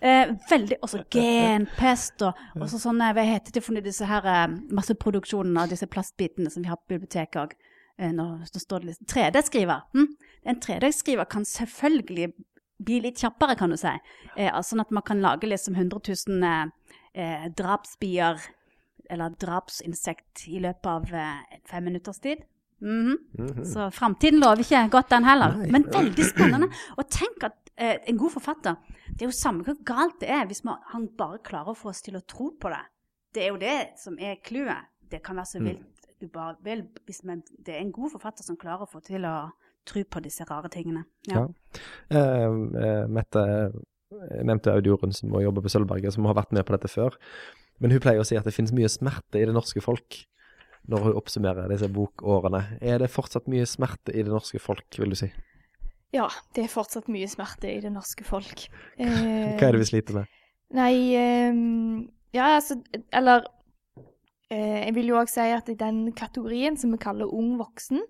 Eh, 0.00 0.34
veldig 0.50 0.76
Også 0.84 1.00
genpest 1.12 2.22
og 2.26 2.38
også 2.60 2.80
sånne 2.82 3.12
Hva 3.16 3.24
heter 3.24 3.54
det 3.56 3.62
for 3.64 3.84
disse 3.84 4.08
her 4.08 4.26
eh, 4.28 4.56
masseproduksjonene 4.74 5.64
av 5.64 5.72
disse 5.72 5.88
plastbitene 5.88 6.52
som 6.52 6.64
vi 6.64 6.72
har 6.72 6.80
på 6.80 6.96
biblioteket 6.96 7.40
òg. 7.40 7.54
Eh, 7.98 8.12
nå, 8.12 8.26
nå 8.42 8.62
står 8.64 8.82
det 8.82 8.92
liksom 8.92 9.08
3D-skriver. 9.14 9.86
Hm? 9.94 10.10
En 10.44 10.60
3D-skriver 10.60 11.30
kan 11.30 11.46
selvfølgelig 11.48 12.32
bli 12.84 13.00
litt 13.04 13.22
kjappere, 13.22 13.56
kan 13.56 13.72
du 13.72 13.78
si. 13.80 13.92
Eh, 14.36 14.50
altså 14.50 14.74
sånn 14.74 14.84
at 14.84 14.92
man 14.94 15.06
kan 15.06 15.22
lage 15.24 15.48
liksom 15.48 15.78
100 15.78 16.02
000 16.28 16.48
eh, 16.50 16.94
eh, 17.14 17.46
drapsbier 17.56 18.42
eller 19.12 19.36
drapsinsekt 19.40 20.46
i 20.50 20.60
løpet 20.64 20.90
av 20.90 21.14
eh, 21.14 21.60
fem 21.70 21.86
minutters 21.86 22.20
tid. 22.24 22.44
Mhm. 22.80 23.64
Så 23.64 23.90
framtiden 23.94 24.40
lover 24.42 24.60
ikke 24.64 24.88
godt, 24.92 25.10
den 25.10 25.24
heller. 25.24 25.56
Nei. 25.56 25.70
Men 25.72 25.86
veldig 25.92 26.26
spennende. 26.26 26.68
Og 26.98 27.08
tenk 27.10 27.46
at 27.48 27.70
eh, 27.76 27.96
en 28.08 28.18
god 28.18 28.30
forfatter 28.30 28.76
Det 29.14 29.22
er 29.22 29.30
jo 29.30 29.36
samme 29.36 29.64
hvor 29.64 29.76
galt 29.84 30.20
det 30.20 30.30
er 30.30 30.46
hvis 30.46 30.64
man, 30.64 30.82
han 30.90 31.08
bare 31.18 31.38
klarer 31.44 31.72
å 31.72 31.78
få 31.78 31.92
oss 31.92 32.02
til 32.02 32.16
å 32.16 32.24
tro 32.26 32.50
på 32.60 32.72
det. 32.72 32.82
Det 33.34 33.44
er 33.44 33.52
jo 33.52 33.60
det 33.60 33.78
som 34.00 34.18
er 34.18 34.40
clouet. 34.42 34.90
Det 35.10 35.22
kan 35.22 35.36
være 35.36 35.46
så 35.46 35.62
vilt 35.62 35.90
du 36.20 36.28
bare 36.32 36.56
vil, 36.64 36.84
hvis 37.04 37.24
man, 37.24 37.42
det 37.66 37.74
er 37.74 37.82
en 37.82 37.92
god 37.92 38.14
forfatter 38.14 38.46
som 38.46 38.56
klarer 38.56 38.86
å 38.86 38.90
få 38.90 39.02
til 39.04 39.26
å 39.28 39.34
tro 39.84 40.04
på 40.08 40.22
disse 40.24 40.46
rare 40.48 40.70
tingene. 40.72 41.04
Ja. 41.28 41.42
Ja. 41.44 41.80
Eh, 42.08 42.54
eh, 42.80 43.02
Mette 43.12 43.42
jeg 44.14 44.46
nevnte 44.46 44.72
Aud 44.74 44.86
Jorunn 44.86 45.14
som 45.14 45.32
må 45.32 45.42
jobbe 45.42 45.64
på 45.64 45.72
Sølvberget, 45.72 46.14
som 46.14 46.26
har 46.28 46.36
vært 46.38 46.54
med 46.54 46.64
på 46.66 46.74
dette 46.76 46.90
før. 46.92 47.16
Men 47.82 47.94
hun 47.94 48.02
pleier 48.02 48.22
å 48.22 48.26
si 48.26 48.38
at 48.38 48.46
det 48.46 48.54
finnes 48.54 48.74
mye 48.76 48.90
smerte 48.92 49.40
i 49.40 49.48
det 49.48 49.54
norske 49.56 49.82
folk, 49.82 50.20
når 50.90 51.06
hun 51.06 51.18
oppsummerer 51.18 51.70
disse 51.72 51.88
bokårene. 51.92 52.62
Er 52.84 53.00
det 53.02 53.12
fortsatt 53.12 53.48
mye 53.50 53.66
smerte 53.68 54.12
i 54.12 54.24
det 54.24 54.32
norske 54.32 54.60
folk, 54.62 54.86
vil 55.00 55.14
du 55.14 55.18
si? 55.18 55.30
Ja, 56.14 56.28
det 56.54 56.66
er 56.66 56.70
fortsatt 56.72 57.08
mye 57.10 57.28
smerte 57.30 57.70
i 57.72 57.80
det 57.82 57.90
norske 57.94 58.26
folk. 58.26 58.66
Hva 58.98 59.68
er 59.68 59.74
det 59.74 59.82
vi 59.82 59.90
sliter 59.90 60.20
med? 60.20 60.40
Nei, 60.74 60.94
eh, 61.18 61.56
ja, 62.34 62.54
altså 62.56 62.80
Eller 63.14 63.44
eh, 64.50 64.86
jeg 64.86 64.94
vil 64.96 65.12
jo 65.12 65.18
òg 65.20 65.30
si 65.30 65.44
at 65.54 65.68
i 65.70 65.78
den 65.78 66.08
kategorien 66.16 66.78
som 66.80 66.94
vi 66.94 67.02
kaller 67.02 67.30
ung 67.30 67.56
voksen, 67.60 68.02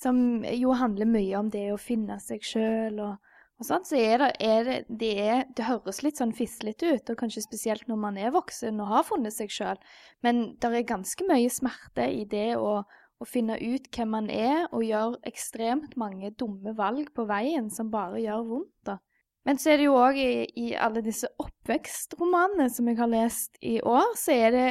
som 0.00 0.44
jo 0.44 0.74
handler 0.76 1.08
mye 1.08 1.38
om 1.38 1.48
det 1.52 1.70
å 1.72 1.80
finne 1.80 2.18
seg 2.20 2.44
sjøl 2.44 3.00
og, 3.00 3.16
og 3.56 3.64
sånn, 3.64 3.86
så 3.88 3.96
er 3.96 4.20
det, 4.20 4.30
er 4.44 4.66
det, 4.66 4.76
det 5.00 5.12
er 5.22 5.44
Det 5.56 5.64
høres 5.64 6.02
litt 6.04 6.20
sånn 6.20 6.34
fislete 6.36 6.92
ut, 6.92 7.10
og 7.10 7.18
kanskje 7.22 7.46
spesielt 7.46 7.88
når 7.88 7.98
man 8.02 8.20
er 8.20 8.34
voksen 8.34 8.82
og 8.84 8.92
har 8.92 9.06
funnet 9.08 9.32
seg 9.32 9.52
sjøl, 9.52 9.80
men 10.26 10.56
det 10.60 10.72
er 10.72 10.88
ganske 10.88 11.24
mye 11.28 11.50
smerte 11.52 12.10
i 12.12 12.24
det 12.28 12.52
å 12.60 12.82
å 13.16 13.26
finne 13.28 13.56
ut 13.56 13.88
hvem 13.94 14.10
man 14.12 14.26
er, 14.32 14.66
og 14.74 14.84
gjøre 14.84 15.20
ekstremt 15.28 15.96
mange 16.00 16.32
dumme 16.36 16.74
valg 16.76 17.08
på 17.16 17.24
veien 17.28 17.70
som 17.72 17.88
bare 17.92 18.20
gjør 18.20 18.44
vondt. 18.50 18.74
da. 18.84 18.98
Men 19.46 19.60
så 19.62 19.72
er 19.72 19.80
det 19.80 19.86
jo 19.86 19.96
òg 19.96 20.18
i, 20.20 20.30
i 20.58 20.66
alle 20.74 21.02
disse 21.06 21.30
oppvekstromanene 21.40 22.68
som 22.72 22.88
jeg 22.90 22.98
har 22.98 23.10
lest 23.12 23.56
i 23.62 23.78
år, 23.80 24.12
så 24.18 24.36
er 24.36 24.54
det 24.56 24.68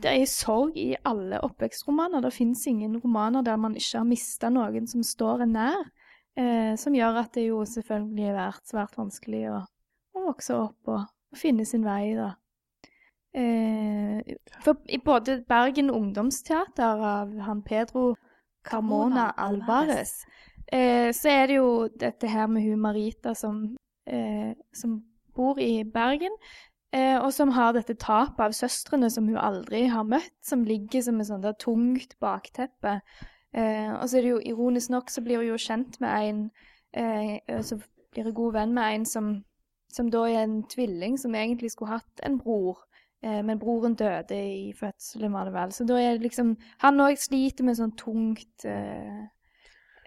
det 0.00 0.08
er 0.08 0.28
sorg 0.30 0.78
i 0.80 0.94
alle 1.04 1.36
oppvekstromaner. 1.44 2.22
Det 2.24 2.32
fins 2.32 2.62
ingen 2.70 2.94
romaner 2.96 3.44
der 3.44 3.58
man 3.60 3.74
ikke 3.76 3.98
har 3.98 4.06
mista 4.08 4.48
noen 4.48 4.86
som 4.88 5.02
står 5.04 5.44
en 5.44 5.52
nær. 5.52 5.82
Eh, 6.36 6.74
som 6.76 6.94
gjør 6.94 7.22
at 7.22 7.32
det 7.32 7.46
jo 7.46 7.62
selvfølgelig 7.64 8.26
har 8.28 8.36
vært 8.36 8.68
svært 8.68 8.98
vanskelig 8.98 9.46
å, 9.54 9.60
å 10.16 10.24
vokse 10.26 10.56
opp 10.56 10.90
og, 10.92 11.06
og 11.32 11.38
finne 11.40 11.64
sin 11.64 11.86
vei, 11.86 12.12
da. 12.18 12.34
Eh, 13.36 14.36
for 14.64 14.80
i 14.88 14.98
både 15.04 15.42
Bergen 15.48 15.90
Ungdomsteater 15.92 17.02
av 17.04 17.32
han 17.44 17.62
Pedro 17.64 18.14
Carmona 18.64 19.30
Alvarez, 19.36 20.12
eh, 20.72 21.08
så 21.16 21.32
er 21.32 21.46
det 21.48 21.58
jo 21.58 21.70
dette 22.00 22.28
her 22.28 22.48
med 22.52 22.64
hun 22.64 22.80
Marita 22.80 23.34
som, 23.36 23.76
eh, 24.08 24.52
som 24.74 24.98
bor 25.36 25.60
i 25.60 25.84
Bergen, 25.84 26.36
eh, 26.92 27.16
og 27.20 27.32
som 27.32 27.52
har 27.56 27.72
dette 27.76 27.96
tapet 28.00 28.40
av 28.40 28.56
søstrene 28.56 29.10
som 29.12 29.28
hun 29.28 29.40
aldri 29.40 29.86
har 29.92 30.04
møtt, 30.04 30.36
som 30.44 30.64
ligger 30.64 31.04
som 31.04 31.20
et 31.20 31.28
sånt 31.28 31.48
tungt 31.60 32.16
bakteppe. 32.20 33.00
Eh, 33.56 33.92
og 33.94 34.08
så 34.08 34.18
er 34.18 34.26
det 34.26 34.32
jo 34.34 34.40
ironisk 34.44 34.90
nok 34.92 35.10
så 35.10 35.22
blir 35.24 35.40
hun 35.40 35.48
jo 35.48 35.60
kjent 35.60 36.00
med 36.00 36.28
en 36.28 36.40
eh, 36.92 37.62
Så 37.64 37.78
blir 38.12 38.28
hun 38.28 38.34
god 38.34 38.52
venn 38.52 38.74
med 38.76 38.94
en 38.94 39.06
som, 39.08 39.30
som 39.92 40.10
da 40.12 40.26
er 40.28 40.42
en 40.44 40.62
tvilling 40.68 41.16
som 41.18 41.34
egentlig 41.34 41.70
skulle 41.72 41.96
hatt 41.96 42.24
en 42.26 42.38
bror. 42.38 42.84
Eh, 43.24 43.42
men 43.44 43.58
broren 43.58 43.94
døde 43.94 44.36
i 44.36 44.72
fødselen, 44.76 45.32
var 45.32 45.48
det 45.48 45.54
vel. 45.54 45.72
Så 45.72 45.84
da 45.88 46.00
er 46.00 46.12
det 46.12 46.28
liksom 46.28 46.56
Han 46.84 47.00
òg 47.00 47.16
sliter 47.20 47.64
med 47.64 47.78
sånn 47.78 47.96
tungt 47.96 48.64
eh, 48.64 49.24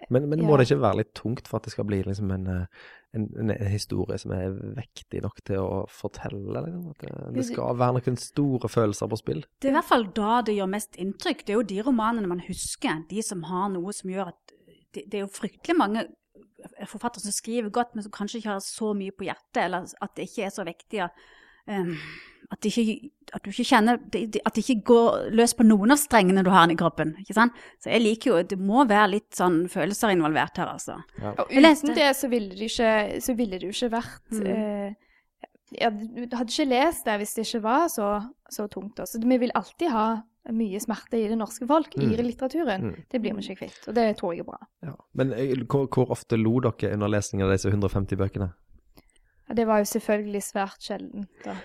Men, 0.08 0.28
men 0.28 0.40
Ja. 0.40 0.46
må 0.46 0.56
det 0.56 0.66
ikke 0.68 0.80
være 0.82 1.00
litt 1.02 1.12
tungt 1.14 1.48
for 1.48 1.58
at 1.58 1.68
det 1.68 1.72
skal 1.74 1.84
bli 1.84 2.02
liksom 2.02 2.30
en, 2.34 2.46
eh, 2.46 2.84
en, 3.14 3.26
en, 3.36 3.52
historie 3.68 4.18
som 4.18 4.32
er 4.32 4.54
vektig 4.78 5.22
nok 5.22 5.42
til 5.44 5.60
å 5.60 5.82
fortelle? 5.90 6.62
Liksom? 6.64 6.86
At 6.90 7.04
det, 7.04 7.34
det 7.36 7.46
skal 7.50 7.76
være 7.78 7.98
noen 7.98 8.20
store 8.20 8.70
følelser 8.72 9.10
på 9.10 9.20
spill? 9.20 9.44
Det 9.60 9.68
er 9.68 9.74
i 9.74 9.78
hvert 9.78 9.90
fall 9.90 10.06
da 10.16 10.40
det 10.46 10.56
gjør 10.56 10.72
mest 10.76 10.96
inntrykk. 10.96 11.44
Det 11.44 11.54
er 11.54 11.60
jo 11.60 11.68
de 11.74 11.82
romanene 11.90 12.30
man 12.30 12.44
husker, 12.46 13.04
de 13.10 13.22
som 13.26 13.44
har 13.50 13.68
noe 13.74 13.92
som 13.96 14.10
gjør 14.10 14.32
at 14.34 14.56
Det, 14.90 15.04
det 15.06 15.20
er 15.20 15.20
jo 15.22 15.30
fryktelig 15.30 15.76
mange 15.78 16.00
forfattere 16.90 17.22
som 17.22 17.32
skriver 17.32 17.70
godt, 17.70 17.94
men 17.94 18.02
som 18.02 18.12
kanskje 18.12 18.40
ikke 18.40 18.54
har 18.56 18.64
så 18.64 18.92
mye 18.96 19.14
på 19.14 19.28
hjertet, 19.28 19.60
eller 19.64 19.86
at 20.02 20.16
det 20.16 20.26
ikke 20.26 20.48
er 20.48 20.50
så 20.50 20.64
viktig. 20.66 21.04
Um, 21.68 21.96
at, 22.50 22.58
det 22.62 22.72
ikke, 22.72 23.10
at 23.36 23.42
du 23.44 23.50
ikke 23.52 23.66
kjenner 23.68 23.98
At 24.00 24.54
det 24.56 24.64
ikke 24.64 24.82
går 24.84 25.30
løs 25.38 25.52
på 25.54 25.62
noen 25.68 25.92
av 25.94 25.98
strengene 26.00 26.42
du 26.42 26.50
har 26.50 26.70
i 26.72 26.74
kroppen. 26.74 27.12
ikke 27.20 27.34
sant? 27.36 27.52
Så 27.78 27.90
jeg 27.92 28.02
liker 28.02 28.30
jo 28.32 28.42
Det 28.42 28.58
må 28.58 28.86
være 28.88 29.10
litt 29.12 29.30
sånn 29.38 29.68
følelser 29.70 30.10
involvert 30.16 30.56
her, 30.58 30.66
altså. 30.72 30.96
Og 31.38 31.52
Jeg 31.52 31.62
leste- 31.62 31.86
uten 31.92 31.94
det 32.00 32.16
så 32.16 32.28
ville 32.32 32.48
det 32.56 32.70
ikke, 32.70 33.20
så 33.22 33.36
ville 33.36 33.58
det 33.58 33.70
ikke 33.70 33.90
vært 33.90 34.32
Mm. 34.32 34.46
eh, 34.46 34.94
ja, 35.80 35.90
Du 35.90 36.36
hadde 36.36 36.50
ikke 36.50 36.68
lest 36.68 37.04
det 37.04 37.18
hvis 37.20 37.34
det 37.36 37.46
ikke 37.46 37.62
var 37.62 37.86
så, 37.88 38.08
så 38.50 38.66
tungt. 38.68 38.98
Også. 38.98 39.22
Vi 39.22 39.36
vil 39.38 39.52
alltid 39.54 39.90
ha 39.90 40.22
mye 40.50 40.80
smerte 40.80 41.14
i 41.20 41.28
det 41.28 41.36
norske 41.38 41.66
folk, 41.68 41.94
Mm. 41.94 42.02
i 42.12 42.16
litteraturen. 42.22 42.82
Mm. 42.82 42.96
Det 43.12 43.20
blir 43.22 43.34
vi 43.36 43.42
ikke 43.54 43.58
kvitt, 43.68 43.86
og 43.88 43.94
det 43.94 44.16
tror 44.16 44.32
jeg 44.34 44.40
er 44.40 44.44
bra. 44.50 44.58
Ja. 44.82 44.94
Men 45.14 45.32
eh, 45.34 45.54
hvor, 45.68 45.86
hvor 45.86 46.10
ofte 46.10 46.36
lo 46.36 46.58
dere 46.58 46.94
under 46.94 47.06
lesningen 47.08 47.46
av 47.46 47.52
disse 47.52 47.70
150 47.70 48.16
bøkene? 48.16 48.50
Det 49.56 49.66
var 49.66 49.82
jo 49.82 49.88
selvfølgelig 49.90 50.42
svært 50.46 50.84
sjelden. 50.84 51.26
da. 51.44 51.56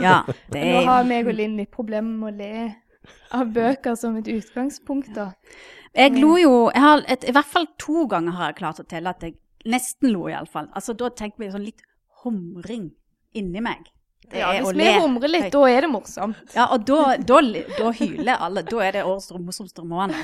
Ja, 0.00 0.18
det 0.52 0.62
Nå 0.62 0.82
er 0.82 0.86
har 0.90 1.08
meg 1.08 1.28
og 1.28 1.36
Linn 1.36 1.56
litt 1.60 1.72
problemer 1.74 2.16
med 2.16 2.32
å 2.32 2.36
le 2.38 2.68
av 3.36 3.50
bøker 3.54 3.96
som 3.98 4.16
et 4.18 4.28
utgangspunkt, 4.30 5.12
da. 5.14 5.32
Jeg 5.96 6.16
lo 6.20 6.34
jo 6.36 6.54
jeg 6.74 6.82
har 6.82 7.02
et, 7.08 7.24
I 7.24 7.32
hvert 7.32 7.48
fall 7.48 7.68
to 7.80 8.06
ganger 8.10 8.36
har 8.36 8.50
jeg 8.50 8.58
klart 8.58 8.80
å 8.82 8.86
telle 8.88 9.12
at 9.12 9.22
jeg 9.24 9.36
nesten 9.66 10.12
lo, 10.12 10.26
iallfall. 10.30 10.68
Altså, 10.76 10.94
da 10.98 11.10
tenker 11.10 11.44
vi 11.44 11.52
sånn 11.52 11.66
litt 11.66 11.84
humring 12.22 12.90
inni 13.36 13.62
meg. 13.64 13.88
Ja, 14.34 14.48
hvis 14.58 14.74
vi 14.74 14.86
humrer 14.98 15.30
litt, 15.30 15.48
da 15.54 15.60
er 15.70 15.86
det 15.86 15.90
morsomt. 15.92 16.54
Ja, 16.56 16.66
og 16.74 16.82
da, 16.88 17.14
da, 17.22 17.38
da 17.76 17.92
hyler 17.94 18.42
alle. 18.42 18.64
Da 18.66 18.80
er 18.82 18.96
det 18.96 19.04
årets 19.06 19.30
morsomste 19.38 19.84
roman. 19.84 20.14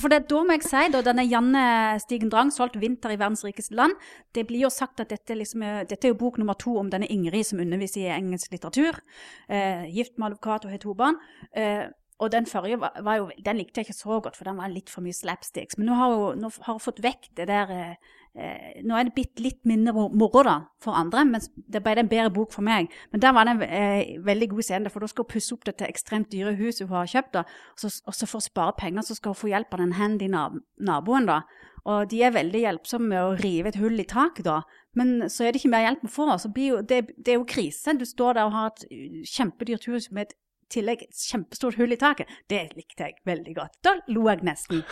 for 0.00 0.12
det, 0.12 0.22
da 0.30 0.42
må 0.46 0.56
jeg 0.56 0.66
si, 0.68 0.84
da 0.94 1.02
denne 1.06 1.26
Janne 1.26 1.64
Stigen 2.02 2.30
Drang 2.32 2.52
solgte 2.54 2.78
'Vinter 2.82 3.14
i 3.14 3.18
verdens 3.18 3.42
rikeste 3.46 3.74
land', 3.78 3.98
det 4.36 4.46
blir 4.46 4.66
jo 4.66 4.70
sagt 4.70 5.02
at 5.02 5.10
dette, 5.10 5.34
liksom 5.34 5.64
er, 5.66 5.84
dette 5.90 6.06
er 6.06 6.14
jo 6.14 6.20
bok 6.20 6.38
nummer 6.38 6.54
to 6.58 6.76
om 6.78 6.90
denne 6.92 7.08
Ingrid 7.10 7.48
som 7.48 7.62
underviser 7.62 8.06
i 8.06 8.14
engelsk 8.14 8.54
litteratur. 8.54 9.00
Eh, 9.48 9.86
gift 9.90 10.18
med 10.18 10.30
advokat 10.32 10.66
og 10.66 10.74
har 10.76 10.82
to 10.82 10.94
barn. 10.94 11.18
Eh, 11.56 11.86
og 12.18 12.32
den 12.32 12.46
forrige 12.48 12.78
var, 12.80 12.94
var 13.04 13.18
jo, 13.20 13.26
den 13.44 13.58
likte 13.60 13.82
jeg 13.82 13.90
ikke 13.90 13.98
så 13.98 14.20
godt, 14.24 14.36
for 14.38 14.48
den 14.48 14.56
var 14.56 14.72
litt 14.72 14.88
for 14.88 15.04
mye 15.04 15.16
slapsticks. 15.16 15.76
Men 15.76 15.90
nå 15.90 15.96
har 15.98 16.14
hun, 16.16 16.78
fått 16.80 17.02
vekk 17.04 17.28
det 17.36 17.44
der 17.50 17.72
eh, 17.74 18.14
eh, 18.40 18.78
Nå 18.88 18.96
er 18.96 19.08
det 19.08 19.12
blitt 19.18 19.42
litt 19.44 19.60
mindre 19.68 19.92
mor- 19.92 20.14
moro 20.16 20.44
da, 20.46 20.54
for 20.80 20.96
andre, 20.96 21.26
men 21.28 21.44
det 21.68 21.82
ble 21.84 21.98
en 22.00 22.08
bedre 22.08 22.32
bok 22.32 22.54
for 22.56 22.64
meg. 22.64 22.88
Men 23.12 23.20
der 23.20 23.36
var 23.36 23.44
det 23.44 23.56
en 23.58 23.66
eh, 23.68 24.14
veldig 24.24 24.48
god 24.54 24.68
scene, 24.68 24.92
for 24.92 25.04
da 25.04 25.10
skal 25.12 25.26
hun 25.26 25.32
pusse 25.34 25.52
opp 25.56 25.68
dette 25.68 25.88
ekstremt 25.88 26.32
dyre 26.32 26.56
huset 26.56 26.86
hun 26.86 26.96
har 26.96 27.12
kjøpt. 27.12 27.34
da, 27.36 27.44
og 27.74 27.84
så, 27.84 27.92
og 28.06 28.16
så 28.16 28.30
for 28.32 28.40
å 28.40 28.48
spare 28.48 28.76
penger 28.80 29.04
så 29.10 29.18
skal 29.18 29.36
hun 29.36 29.40
få 29.42 29.52
hjelp 29.52 29.76
av 29.76 29.84
den 29.84 29.94
handy 30.00 30.30
nab 30.32 30.56
naboen. 30.80 31.28
da, 31.28 31.42
Og 31.84 32.08
de 32.08 32.22
er 32.24 32.32
veldig 32.32 32.64
hjelpsomme 32.64 33.12
med 33.12 33.20
å 33.26 33.36
rive 33.42 33.74
et 33.74 33.80
hull 33.82 34.00
i 34.00 34.08
taket, 34.08 34.48
da. 34.48 34.62
Men 34.96 35.28
så 35.28 35.44
er 35.44 35.52
det 35.52 35.60
ikke 35.60 35.74
mer 35.76 35.84
hjelp 35.84 36.08
å 36.08 36.14
få. 36.16 36.32
så 36.40 36.48
det, 36.48 37.12
det 37.12 37.28
er 37.28 37.36
jo 37.36 37.44
krise. 37.44 37.92
Du 37.92 38.08
står 38.08 38.40
der 38.40 38.48
og 38.48 38.56
har 38.56 38.72
et 38.72 38.88
uh, 38.88 39.22
kjempedyrt 39.28 39.84
hus 39.92 40.08
med 40.10 40.30
et 40.30 40.36
tillegg 40.72 41.06
et 41.06 41.22
kjempestort 41.30 41.78
hull 41.80 41.94
i 41.94 42.00
taket. 42.00 42.30
Det 42.50 42.62
likte 42.76 43.08
jeg 43.08 43.20
veldig 43.28 43.54
godt. 43.56 43.78
Da 43.84 43.96
lo 44.12 44.26
jeg 44.30 44.44
nesten. 44.46 44.84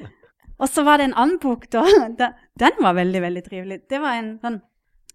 Og 0.62 0.70
så 0.70 0.84
var 0.86 1.00
det 1.00 1.10
en 1.10 1.18
annen 1.18 1.40
bok, 1.42 1.66
da. 1.74 1.82
Den, 2.58 2.78
var 2.78 2.96
veldig, 2.98 3.22
veldig 3.24 3.44
trivelig. 3.48 3.82
Det 3.90 4.00
var 4.02 4.18
en 4.20 4.32
sånn 4.42 4.60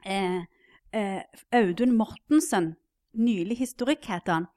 eh, 0.04 0.44
eh, 0.92 1.42
Audun 1.56 1.96
Mortensen. 1.98 2.76
Nylig 3.18 3.58
historikk, 3.62 4.06
heter 4.12 4.40
han. 4.40 4.50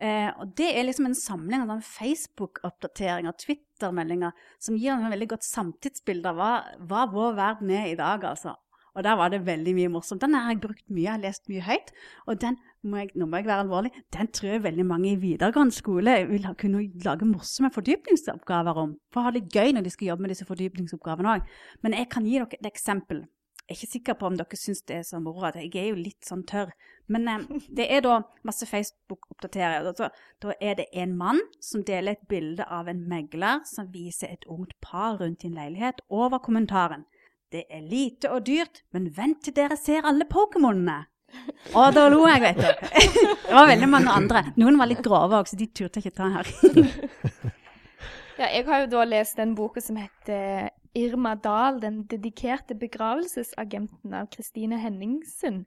Eh, 0.00 0.28
og 0.40 0.52
det 0.56 0.70
er 0.76 0.86
liksom 0.86 1.08
en 1.08 1.16
samling 1.16 1.64
av 1.64 1.72
sånn 1.74 1.82
Facebook-oppdateringer, 1.84 3.34
Twitter-meldinger, 3.42 4.36
som 4.62 4.78
gir 4.78 4.94
en 4.94 5.10
veldig 5.12 5.28
godt 5.34 5.46
samtidsbilde 5.48 6.32
av 6.32 6.40
hva, 6.40 6.52
hva 6.88 7.04
vår 7.12 7.36
verden 7.36 7.72
er 7.76 7.90
i 7.90 7.98
dag, 7.98 8.24
altså. 8.30 8.54
Og 8.96 9.04
der 9.04 9.16
var 9.20 9.28
det 9.32 9.42
veldig 9.44 9.74
mye 9.76 9.92
morsomt. 9.92 10.22
Den 10.24 10.34
har 10.34 10.48
jeg 10.50 10.62
brukt 10.64 10.84
mye, 10.88 11.04
jeg 11.04 11.12
har 11.12 11.22
lest 11.22 11.50
mye 11.52 11.64
høyt. 11.66 11.92
Og 12.26 12.40
den, 12.40 12.56
må 12.86 13.02
jeg, 13.02 13.12
nå 13.14 13.28
må 13.28 13.40
jeg 13.40 13.48
være 13.50 13.66
alvorlig, 13.66 13.92
den 14.16 14.30
tror 14.32 14.54
jeg 14.54 14.64
veldig 14.64 14.86
mange 14.88 15.12
i 15.12 15.20
videregående 15.20 15.76
skole 15.76 16.16
vil 16.30 16.48
ha, 16.48 16.54
kunne 16.56 16.86
lage 17.04 17.28
morsomme 17.28 17.70
fordypningsoppgaver 17.74 18.82
om. 18.86 18.96
For 19.12 19.20
å 19.20 19.28
ha 19.28 19.34
det 19.36 19.46
gøy 19.52 19.76
når 19.76 19.86
de 19.86 19.92
skal 19.92 20.12
jobbe 20.12 20.24
med 20.24 20.32
disse 20.32 20.48
fordypningsoppgavene 20.48 21.36
òg. 21.36 21.56
Men 21.84 21.98
jeg 21.98 22.08
kan 22.12 22.28
gi 22.28 22.38
dere 22.38 22.60
et 22.60 22.70
eksempel. 22.72 23.26
Jeg 23.66 23.74
er 23.74 23.78
ikke 23.80 23.92
sikker 23.92 24.14
på 24.14 24.28
om 24.28 24.36
dere 24.38 24.56
syns 24.56 24.84
det 24.86 25.00
er 25.00 25.06
så 25.08 25.18
moro, 25.18 25.48
jeg 25.50 25.72
er 25.74 25.88
jo 25.90 25.98
litt 25.98 26.22
sånn 26.24 26.44
tørr. 26.46 26.70
Men 27.10 27.26
eh, 27.28 27.46
det 27.74 27.88
er 27.90 28.04
da 28.06 28.20
masse 28.46 28.66
Facebook-oppdateringer. 28.70 29.90
Da, 29.98 30.08
da 30.42 30.54
er 30.62 30.78
det 30.78 30.86
en 30.94 31.16
mann 31.18 31.40
som 31.62 31.82
deler 31.86 32.14
et 32.14 32.28
bilde 32.30 32.62
av 32.62 32.88
en 32.90 33.02
megler 33.10 33.64
som 33.66 33.90
viser 33.92 34.30
et 34.30 34.46
ungt 34.50 34.74
par 34.80 35.18
rundt 35.20 35.44
i 35.44 35.50
en 35.50 35.58
leilighet, 35.58 36.00
over 36.08 36.38
kommentaren. 36.46 37.04
Det 37.52 37.64
er 37.70 37.82
lite 37.86 38.30
og 38.34 38.46
dyrt, 38.46 38.82
men 38.92 39.10
vent 39.14 39.44
til 39.46 39.54
dere 39.54 39.76
ser 39.78 40.06
alle 40.08 40.26
Pokémonene. 40.26 41.04
Og 41.74 41.92
da 41.94 42.06
lo 42.10 42.24
jeg, 42.26 42.42
vet 42.42 42.58
du. 42.58 42.88
Det 43.46 43.54
var 43.54 43.68
veldig 43.70 43.88
mange 43.90 44.14
andre. 44.14 44.42
Noen 44.58 44.78
var 44.80 44.90
litt 44.90 45.02
grove 45.04 45.38
òg, 45.40 45.50
så 45.50 45.58
de 45.58 45.68
turte 45.70 46.00
jeg 46.00 46.10
ikke 46.10 46.18
ta 46.22 46.32
her. 46.38 46.50
Ja, 48.36 48.50
jeg 48.52 48.66
har 48.66 48.82
jo 48.82 48.88
da 48.92 49.02
lest 49.08 49.38
den 49.40 49.54
boka 49.56 49.80
som 49.80 49.96
heter 49.96 50.66
Irma 50.92 51.30
Dahl, 51.40 51.78
den 51.80 52.02
dedikerte 52.04 52.74
begravelsesagenten 52.76 54.12
av 54.12 54.26
Kristine 54.28 54.76
Henningsen. 54.76 55.62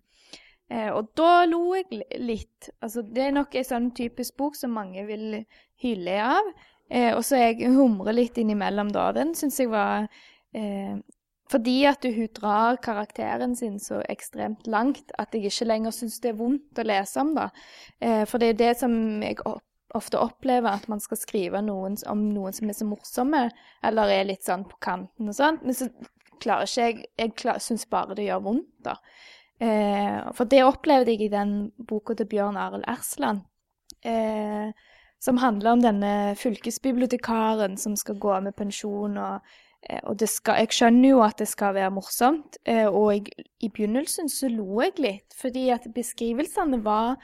Eh, 0.70 0.92
og 0.94 1.10
da 1.18 1.48
lo 1.50 1.64
jeg 1.74 2.04
litt. 2.22 2.70
Altså, 2.78 3.02
det 3.02 3.24
er 3.26 3.34
nok 3.34 3.58
en 3.58 3.66
sånn 3.66 3.90
typisk 3.98 4.38
bok 4.38 4.58
som 4.58 4.78
mange 4.78 5.02
vil 5.08 5.40
hyle 5.82 6.20
av. 6.22 6.52
Eh, 6.94 7.10
og 7.16 7.24
så 7.26 7.42
jeg 7.42 7.74
humrer 7.74 8.14
litt 8.14 8.38
innimellom 8.38 8.94
da. 8.94 9.10
Den 9.18 9.34
syns 9.38 9.58
jeg 9.62 9.72
var 9.74 10.06
eh, 10.54 10.94
Fordi 11.50 11.78
at 11.90 12.06
hun 12.06 12.28
drar 12.38 12.78
karakteren 12.84 13.56
sin 13.58 13.80
så 13.82 14.04
ekstremt 14.10 14.68
langt 14.70 15.14
at 15.18 15.34
jeg 15.34 15.50
ikke 15.50 15.66
lenger 15.66 15.96
syns 15.96 16.20
det 16.22 16.34
er 16.34 16.38
vondt 16.38 16.82
å 16.82 16.86
lese 16.86 17.24
om, 17.24 17.34
det. 17.38 17.50
Eh, 18.06 18.24
for 18.30 18.42
det 18.42 18.54
er 18.54 18.60
det 18.60 18.76
som 18.84 18.94
jeg 19.24 19.40
ofte 19.98 20.22
opplever 20.22 20.70
at 20.70 20.86
man 20.92 21.02
skal 21.02 21.18
skrive 21.18 21.62
noen, 21.66 21.98
om 22.10 22.28
noen 22.36 22.54
som 22.54 22.70
er 22.70 22.78
så 22.78 22.86
morsomme, 22.86 23.48
eller 23.86 24.14
er 24.14 24.30
litt 24.30 24.46
sånn 24.46 24.68
på 24.70 24.78
kanten 24.84 25.32
og 25.32 25.38
sånn. 25.38 25.58
Men 25.64 25.78
så 25.78 25.90
klarer 26.40 26.70
ikke 26.70 26.86
jeg 26.86 27.10
Jeg 27.18 27.62
syns 27.66 27.90
bare 27.90 28.16
det 28.16 28.30
gjør 28.30 28.46
vondt, 28.46 28.70
da. 28.86 28.96
Eh, 29.60 30.20
for 30.38 30.48
det 30.48 30.62
opplevde 30.64 31.12
jeg 31.12 31.26
i 31.26 31.34
den 31.34 31.72
boka 31.78 32.16
til 32.16 32.30
Bjørn 32.30 32.58
Arild 32.58 32.86
Ersland. 32.88 33.42
Eh, 34.06 34.70
som 35.20 35.38
handler 35.38 35.74
om 35.74 35.82
denne 35.84 36.36
fylkesbibliotekaren 36.40 37.76
som 37.78 37.96
skal 38.00 38.16
gå 38.16 38.40
med 38.40 38.56
pensjon. 38.56 39.18
og 39.18 39.42
og 40.04 40.18
det 40.20 40.28
skal, 40.30 40.60
jeg 40.60 40.76
skjønner 40.76 41.14
jo 41.14 41.22
at 41.24 41.40
det 41.40 41.48
skal 41.50 41.76
være 41.78 41.94
morsomt, 41.96 42.60
eh, 42.68 42.88
og 42.88 43.14
jeg, 43.16 43.46
i 43.64 43.70
begynnelsen 43.72 44.30
så 44.32 44.50
lo 44.52 44.82
jeg 44.84 45.00
litt, 45.00 45.38
fordi 45.40 45.70
at 45.74 45.88
beskrivelsene 45.96 46.82
var 46.86 47.16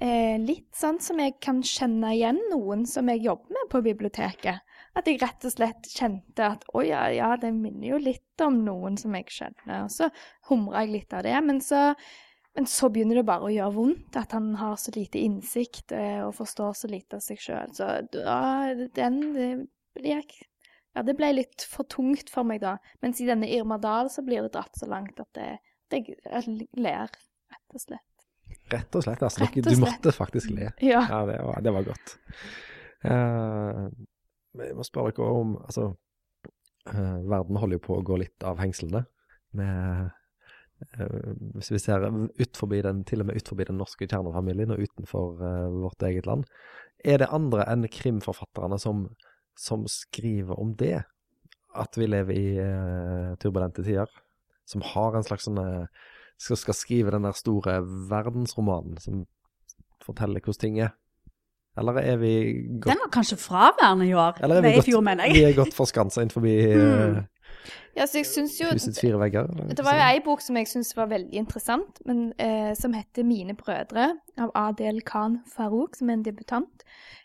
eh, 0.00 0.34
litt 0.42 0.72
sånn 0.76 0.98
som 1.02 1.22
jeg 1.22 1.36
kan 1.44 1.62
kjenne 1.64 2.14
igjen 2.16 2.40
noen 2.50 2.84
som 2.90 3.08
jeg 3.12 3.24
jobber 3.28 3.54
med 3.56 3.70
på 3.72 3.82
biblioteket. 3.86 4.74
At 4.94 5.08
jeg 5.10 5.20
rett 5.22 5.46
og 5.46 5.54
slett 5.54 5.88
kjente 5.90 6.50
at 6.56 6.66
å 6.74 6.82
ja, 6.86 7.06
ja, 7.14 7.32
det 7.40 7.50
minner 7.54 7.94
jo 7.94 8.02
litt 8.02 8.44
om 8.44 8.60
noen 8.66 8.98
som 9.00 9.14
jeg 9.18 9.30
kjenner. 9.34 9.86
Og 9.86 9.90
så 9.90 10.10
humra 10.50 10.84
jeg 10.84 10.92
litt 10.92 11.16
av 11.16 11.24
det. 11.26 11.34
Men 11.42 11.58
så, 11.64 11.88
men 12.54 12.68
så 12.70 12.90
begynner 12.94 13.18
det 13.18 13.26
bare 13.26 13.48
å 13.48 13.54
gjøre 13.54 13.74
vondt 13.74 14.18
at 14.20 14.36
han 14.36 14.52
har 14.60 14.78
så 14.78 14.94
lite 14.94 15.22
innsikt 15.22 15.94
eh, 15.94 16.22
og 16.22 16.36
forstår 16.38 16.78
så 16.78 16.90
lite 16.90 17.18
av 17.18 17.26
seg 17.26 17.42
sjøl. 17.42 17.74
Så 17.74 17.90
da, 18.14 18.40
den 18.94 19.22
det 19.34 19.48
ble 19.98 20.14
jeg 20.14 20.44
ja, 20.94 21.02
det 21.02 21.16
ble 21.18 21.32
litt 21.34 21.66
for 21.66 21.86
tungt 21.90 22.30
for 22.30 22.46
meg 22.46 22.62
da. 22.62 22.76
Mens 23.02 23.20
i 23.22 23.28
denne 23.28 23.50
Irma 23.50 23.80
Dahl 23.82 24.10
så 24.12 24.22
blir 24.26 24.46
det 24.46 24.54
dratt 24.54 24.78
så 24.78 24.86
langt 24.90 25.18
at, 25.20 25.30
det, 25.36 25.48
at 25.90 25.96
jeg, 25.98 26.18
jeg 26.22 26.68
ler, 26.78 27.10
rett 27.50 27.76
og 27.76 27.82
slett. 27.82 28.10
Rett 28.72 28.96
og 28.96 29.04
slett, 29.04 29.22
altså. 29.22 29.44
Rett 29.44 29.58
og 29.60 29.68
Du 29.74 29.80
måtte 29.82 30.12
faktisk 30.14 30.52
le. 30.54 30.70
Ja. 30.84 31.02
Ja, 31.08 31.20
det 31.28 31.38
var, 31.42 31.60
det 31.64 31.74
var 31.74 31.88
godt. 31.88 32.16
Uh, 33.04 33.88
jeg 34.62 34.76
må 34.78 34.84
spørre 34.86 35.12
dere 35.12 35.32
om 35.36 35.56
Altså, 35.60 35.90
uh, 36.88 37.16
verden 37.28 37.58
holder 37.60 37.76
jo 37.76 37.86
på 37.88 37.98
å 37.98 38.04
gå 38.06 38.20
litt 38.22 38.46
av 38.46 38.62
hengslene. 38.62 39.04
Med, 39.54 40.14
eh, 40.98 41.18
hvis 41.54 41.70
vi 41.70 41.78
ser 41.78 42.06
ut 42.08 42.56
forbi 42.58 42.80
den, 42.82 43.04
til 43.06 43.22
og 43.22 43.28
med 43.28 43.38
ut 43.38 43.50
forbi 43.52 43.66
den 43.68 43.78
norske 43.78 44.08
kjernefamilien 44.08 44.72
og 44.74 44.82
utenfor 44.82 45.36
uh, 45.42 45.68
vårt 45.84 46.02
eget 46.08 46.26
land. 46.26 46.48
Er 47.04 47.20
det 47.22 47.30
andre 47.34 47.66
enn 47.70 47.86
krimforfatterne 47.86 48.80
som, 48.82 49.04
som 49.58 49.86
skriver 49.90 50.58
om 50.60 50.74
det? 50.78 51.02
At 51.74 51.96
vi 51.98 52.06
lever 52.06 52.34
i 52.38 52.48
eh, 52.62 53.34
turbulente 53.42 53.82
tider? 53.82 54.10
Som 54.66 54.82
har 54.94 55.16
en 55.18 55.24
slags 55.26 55.44
sånn 55.48 55.58
eh, 55.58 55.86
skal, 56.40 56.56
skal 56.60 56.74
skrive 56.78 57.10
den 57.14 57.26
der 57.26 57.34
store 57.38 57.80
verdensromanen 58.10 58.98
som 59.02 59.24
forteller 60.04 60.40
hvordan 60.44 60.60
ting 60.60 60.78
er? 60.84 60.92
Eller 61.76 61.98
er 61.98 62.16
vi 62.20 62.32
godt, 62.78 62.92
Den 62.92 63.00
var 63.02 63.10
kanskje 63.10 63.36
fraværende 63.42 64.06
i 64.06 64.12
år. 64.14 64.36
eller 64.44 64.60
er 64.60 64.62
vi 64.62 64.68
Nei, 64.68 64.78
i 64.78 64.86
fjor, 64.86 65.00
mener 65.02 65.26
jeg. 65.26 65.34
vi 65.34 65.44
er 65.48 65.56
godt 65.58 65.74
forskansa 65.74 66.22
innenfor 66.22 66.44
Mm. 67.14 67.24
Ja, 67.94 68.06
så 68.10 68.18
jeg 68.18 68.26
syns 68.26 68.56
jo 68.58 68.66
husets 68.72 68.98
fire 69.00 69.18
vegger? 69.22 69.46
eller 69.52 69.74
Det 69.78 69.84
var 69.86 69.94
jo 69.94 70.06
ei 70.08 70.22
bok 70.24 70.42
som 70.42 70.56
jeg 70.58 70.66
syntes 70.66 70.96
var 70.96 71.06
veldig 71.12 71.38
interessant, 71.38 72.00
men, 72.06 72.32
eh, 72.38 72.74
som 72.74 72.92
heter 72.92 73.22
'Mine 73.22 73.54
brødre' 73.54 74.18
av 74.38 74.50
Adel 74.54 75.00
Khan 75.02 75.38
Farouk, 75.46 75.96
som 75.96 76.10
er 76.10 76.14
en 76.14 76.24
debutant. 76.24 76.82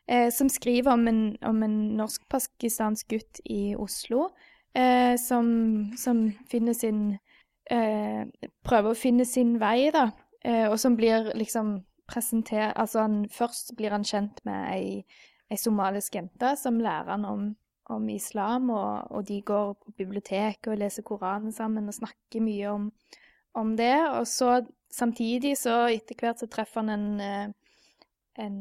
Eh, 0.07 0.29
som 0.31 0.49
skriver 0.49 0.91
om 0.91 1.07
en, 1.07 1.37
om 1.41 1.63
en 1.63 1.97
norsk-pakistansk 1.97 3.07
gutt 3.07 3.41
i 3.45 3.75
Oslo 3.75 4.29
eh, 4.75 5.17
som, 5.17 5.91
som 5.97 6.33
finner 6.51 6.73
sin 6.73 7.17
eh, 7.71 8.25
Prøver 8.65 8.89
å 8.89 8.97
finne 8.97 9.25
sin 9.25 9.59
vei, 9.59 9.91
da. 9.93 10.11
Eh, 10.45 10.69
og 10.69 10.79
som 10.79 10.95
blir 10.95 11.31
liksom 11.35 11.83
presentert 12.09 12.73
Altså 12.75 13.01
han, 13.01 13.29
først 13.29 13.75
blir 13.77 13.91
han 13.91 14.03
kjent 14.03 14.39
med 14.45 14.73
ei, 14.73 15.03
ei 15.51 15.57
somalisk 15.57 16.15
jente 16.15 16.55
som 16.57 16.79
lærer 16.79 17.11
han 17.11 17.25
om 17.25 17.55
om 17.89 18.09
islam, 18.13 18.69
og, 18.69 19.11
og 19.11 19.27
de 19.27 19.39
går 19.45 19.73
på 19.73 19.93
biblioteket 19.97 20.71
og 20.73 20.79
leser 20.81 21.05
Koranen 21.07 21.53
sammen 21.55 21.89
og 21.89 21.97
snakker 21.97 22.43
mye 22.43 22.69
om, 22.71 22.91
om 23.57 23.75
det. 23.77 23.95
Og 24.13 24.27
så 24.29 24.59
samtidig, 24.93 25.55
så 25.57 25.87
etter 25.89 26.17
hvert 26.19 26.41
så 26.41 26.49
treffer 26.51 26.83
han 26.83 26.93
en, 26.93 27.07
eh, 27.21 28.45
en, 28.45 28.57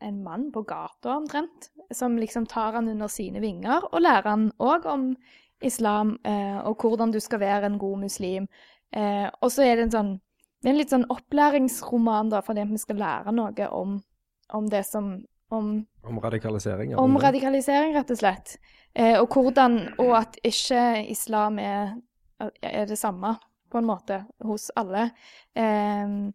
en 0.00 0.22
mann 0.24 0.48
på 0.52 0.64
gata 0.68 1.16
omtrent, 1.16 1.70
som 1.92 2.18
liksom 2.20 2.46
tar 2.50 2.78
han 2.78 2.88
under 2.88 3.08
sine 3.12 3.42
vinger, 3.42 3.88
og 3.92 4.02
lærer 4.04 4.28
han 4.30 4.50
òg 4.60 4.88
om 4.90 5.12
islam 5.60 6.16
eh, 6.24 6.58
og 6.64 6.80
hvordan 6.80 7.12
du 7.12 7.20
skal 7.20 7.40
være 7.40 7.68
en 7.68 7.78
god 7.78 7.98
muslim. 8.06 8.48
Eh, 8.92 9.28
og 9.40 9.52
så 9.52 9.66
er 9.66 9.76
det 9.76 9.88
en 9.88 9.96
sånn 9.98 10.18
det 10.60 10.68
er 10.68 10.74
en 10.74 10.76
litt 10.76 10.92
sånn 10.92 11.08
opplæringsroman, 11.08 12.28
da, 12.34 12.42
fordi 12.44 12.66
vi 12.68 12.78
skal 12.82 12.98
lære 13.00 13.32
noe 13.32 13.68
om, 13.72 13.94
om 14.52 14.66
det 14.68 14.82
som 14.84 15.14
om 15.50 15.86
Om 16.02 16.18
radikalisering? 16.18 16.96
om 16.96 17.14
det. 17.14 17.22
radikalisering, 17.24 17.94
rett 17.94 18.10
og 18.10 18.18
slett. 18.18 18.56
Eh, 18.94 19.20
og 19.20 19.28
hvordan 19.28 19.94
Og 19.98 20.16
at 20.18 20.38
ikke 20.44 21.04
islam 21.10 21.58
er, 21.58 21.94
er 22.62 22.86
det 22.86 22.98
samme, 22.98 23.36
på 23.70 23.78
en 23.78 23.86
måte, 23.86 24.24
hos 24.42 24.70
alle. 24.76 25.10
Eh, 25.54 26.32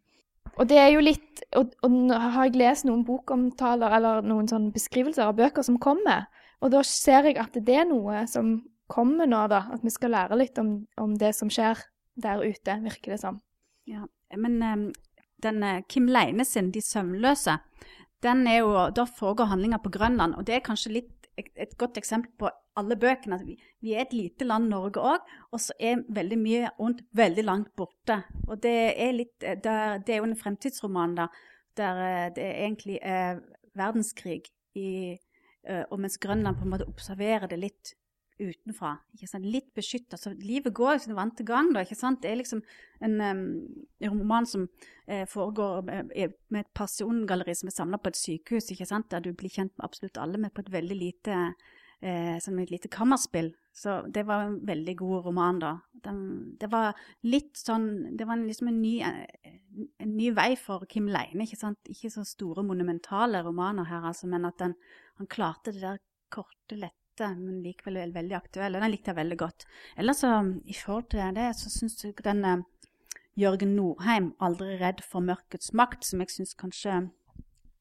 og 0.55 0.69
det 0.69 0.77
er 0.77 0.93
jo 0.93 1.01
litt 1.03 1.43
Og, 1.55 1.73
og 1.83 1.91
nå 1.91 2.15
har 2.15 2.45
jeg 2.45 2.55
lest 2.55 2.85
noen 2.85 3.03
bokomtaler 3.05 3.91
eller 3.97 4.21
noen 4.21 4.47
sånne 4.47 4.71
beskrivelser 4.71 5.27
av 5.27 5.35
bøker 5.35 5.63
som 5.63 5.79
kommer, 5.79 6.27
og 6.61 6.71
da 6.71 6.83
ser 6.83 7.27
jeg 7.27 7.37
at 7.37 7.55
det 7.55 7.75
er 7.75 7.85
noe 7.89 8.25
som 8.27 8.61
kommer 8.87 9.27
nå, 9.27 9.47
da. 9.51 9.65
At 9.73 9.83
vi 9.83 9.91
skal 9.93 10.13
lære 10.15 10.37
litt 10.39 10.59
om, 10.61 10.85
om 11.01 11.15
det 11.19 11.33
som 11.35 11.49
skjer 11.51 11.79
der 12.21 12.43
ute, 12.43 12.77
virker 12.83 13.15
det 13.15 13.19
som. 13.21 13.41
Ja, 13.89 14.05
men 14.37 14.61
um, 14.63 14.85
den 15.43 15.63
eh, 15.63 15.81
Kim 15.89 16.07
Leine 16.07 16.45
sin 16.45 16.71
'De 16.71 16.81
søvnløse', 16.81 17.57
den 18.25 18.47
er 18.49 18.61
jo, 18.63 18.73
da 18.95 19.05
foregår 19.05 19.51
handlinga 19.51 19.79
på 19.83 19.93
Grønland. 19.93 20.35
Og 20.39 20.47
det 20.47 20.57
er 20.57 20.65
kanskje 20.65 20.97
litt 20.97 21.29
et, 21.37 21.75
godt 21.77 21.97
eksempel 21.99 22.31
på 22.39 22.51
alle 22.79 22.97
bøkene. 22.99 23.39
at 23.39 23.45
Vi, 23.47 23.57
vi 23.81 23.93
er 23.93 24.05
et 24.05 24.13
lite 24.13 24.47
land, 24.47 24.69
Norge 24.69 25.01
òg, 25.01 25.33
og 25.51 25.61
så 25.61 25.75
er 25.79 26.03
veldig 26.09 26.39
mye 26.39 26.71
ondt 26.79 27.03
veldig 27.15 27.45
langt 27.45 27.75
borte. 27.75 28.21
Og 28.47 28.61
det 28.63 28.77
er, 28.95 29.11
litt, 29.15 29.35
eh, 29.43 29.59
der, 29.61 29.99
det 29.99 30.15
er 30.15 30.23
jo 30.23 30.29
en 30.29 30.39
fremtidsroman 30.39 31.15
da, 31.19 31.29
der 31.77 32.01
eh, 32.07 32.31
det 32.35 32.47
egentlig 32.55 32.99
er 33.01 33.41
verdenskrig 33.75 34.43
i, 34.75 34.89
eh, 35.67 35.83
og 35.89 35.99
mens 35.99 36.17
Grønland 36.21 36.59
på 36.59 36.67
en 36.67 36.75
måte 36.75 36.89
observerer 36.89 37.47
det 37.51 37.61
litt 37.61 37.95
utenfra. 38.39 38.95
ikke 39.15 39.29
sant? 39.29 39.47
Litt 39.47 39.69
beskytta. 39.77 40.17
Så 40.19 40.33
livet 40.39 40.73
går 40.75 40.99
sin 41.03 41.15
vante 41.15 41.45
gang. 41.47 41.71
da, 41.73 41.83
ikke 41.85 41.97
sant? 41.97 42.21
Det 42.23 42.31
er 42.31 42.39
liksom 42.41 42.61
en, 43.01 43.21
um, 43.21 43.85
roman 44.03 44.45
som 44.45 44.67
eh, 45.07 45.25
foregår 45.29 45.81
med, 45.87 46.35
med 46.49 46.59
et 46.65 46.73
persongalleri 46.73 47.55
som 47.55 47.71
er 47.71 47.77
samla 47.77 47.99
på 48.01 48.11
et 48.11 48.19
sykehus, 48.19 48.71
ikke 48.71 48.89
sant? 48.89 49.09
der 49.11 49.23
du 49.23 49.33
blir 49.33 49.49
kjent 49.49 49.73
med 49.77 49.85
absolutt 49.87 50.17
alle, 50.17 50.37
men 50.37 50.53
på 50.53 50.65
et 50.65 50.71
veldig 50.71 50.97
lite 50.99 51.39
eh, 52.01 52.37
som 52.43 52.59
et 52.59 52.71
lite 52.71 52.91
kammerspill. 52.91 53.53
Så 53.75 54.01
det 54.07 54.23
var 54.27 54.45
en 54.45 54.59
veldig 54.67 54.95
god 54.97 55.25
roman, 55.25 55.59
da. 55.59 55.73
Den, 56.05 56.19
det 56.61 56.67
var 56.69 56.93
litt 57.25 57.57
sånn 57.57 58.15
Det 58.15 58.27
var 58.29 58.37
liksom 58.37 58.69
en 58.69 58.81
ny, 58.81 58.99
eh, 59.01 59.55
en 60.03 60.11
ny 60.15 60.29
vei 60.35 60.51
for 60.59 60.85
Kim 60.89 61.09
Leine, 61.11 61.43
ikke 61.43 61.59
sant. 61.59 61.91
Ikke 61.91 62.11
så 62.13 62.25
store, 62.27 62.63
monumentale 62.63 63.41
romaner 63.43 63.89
her, 63.89 64.05
altså, 64.11 64.29
men 64.31 64.47
at 64.47 64.59
den, 64.61 64.77
han 65.19 65.31
klarte 65.31 65.73
det 65.75 65.83
der 65.83 66.03
korte, 66.31 66.77
lette 66.77 67.04
men 67.23 67.61
likevel 67.63 67.97
er 68.01 68.13
veldig 68.13 68.35
aktuell, 68.37 68.75
og 68.75 68.83
den 68.83 68.91
likte 68.91 69.11
jeg 69.11 69.19
veldig 69.19 69.37
godt. 69.39 69.65
Ellers 69.97 70.23
så, 70.23 70.31
i 70.65 70.73
forhold 70.73 71.09
til 71.09 71.35
det, 71.35 71.49
så 71.55 71.71
syns 71.71 72.03
jeg 72.03 72.17
den 72.23 72.45
eh, 72.45 72.63
Jørgen 73.35 73.75
Norheim, 73.75 74.33
'Aldri 74.39 74.77
redd 74.79 75.03
for 75.03 75.19
mørkets 75.19 75.73
makt', 75.73 76.05
som 76.05 76.19
jeg 76.19 76.29
syns 76.29 76.53
kanskje 76.53 77.09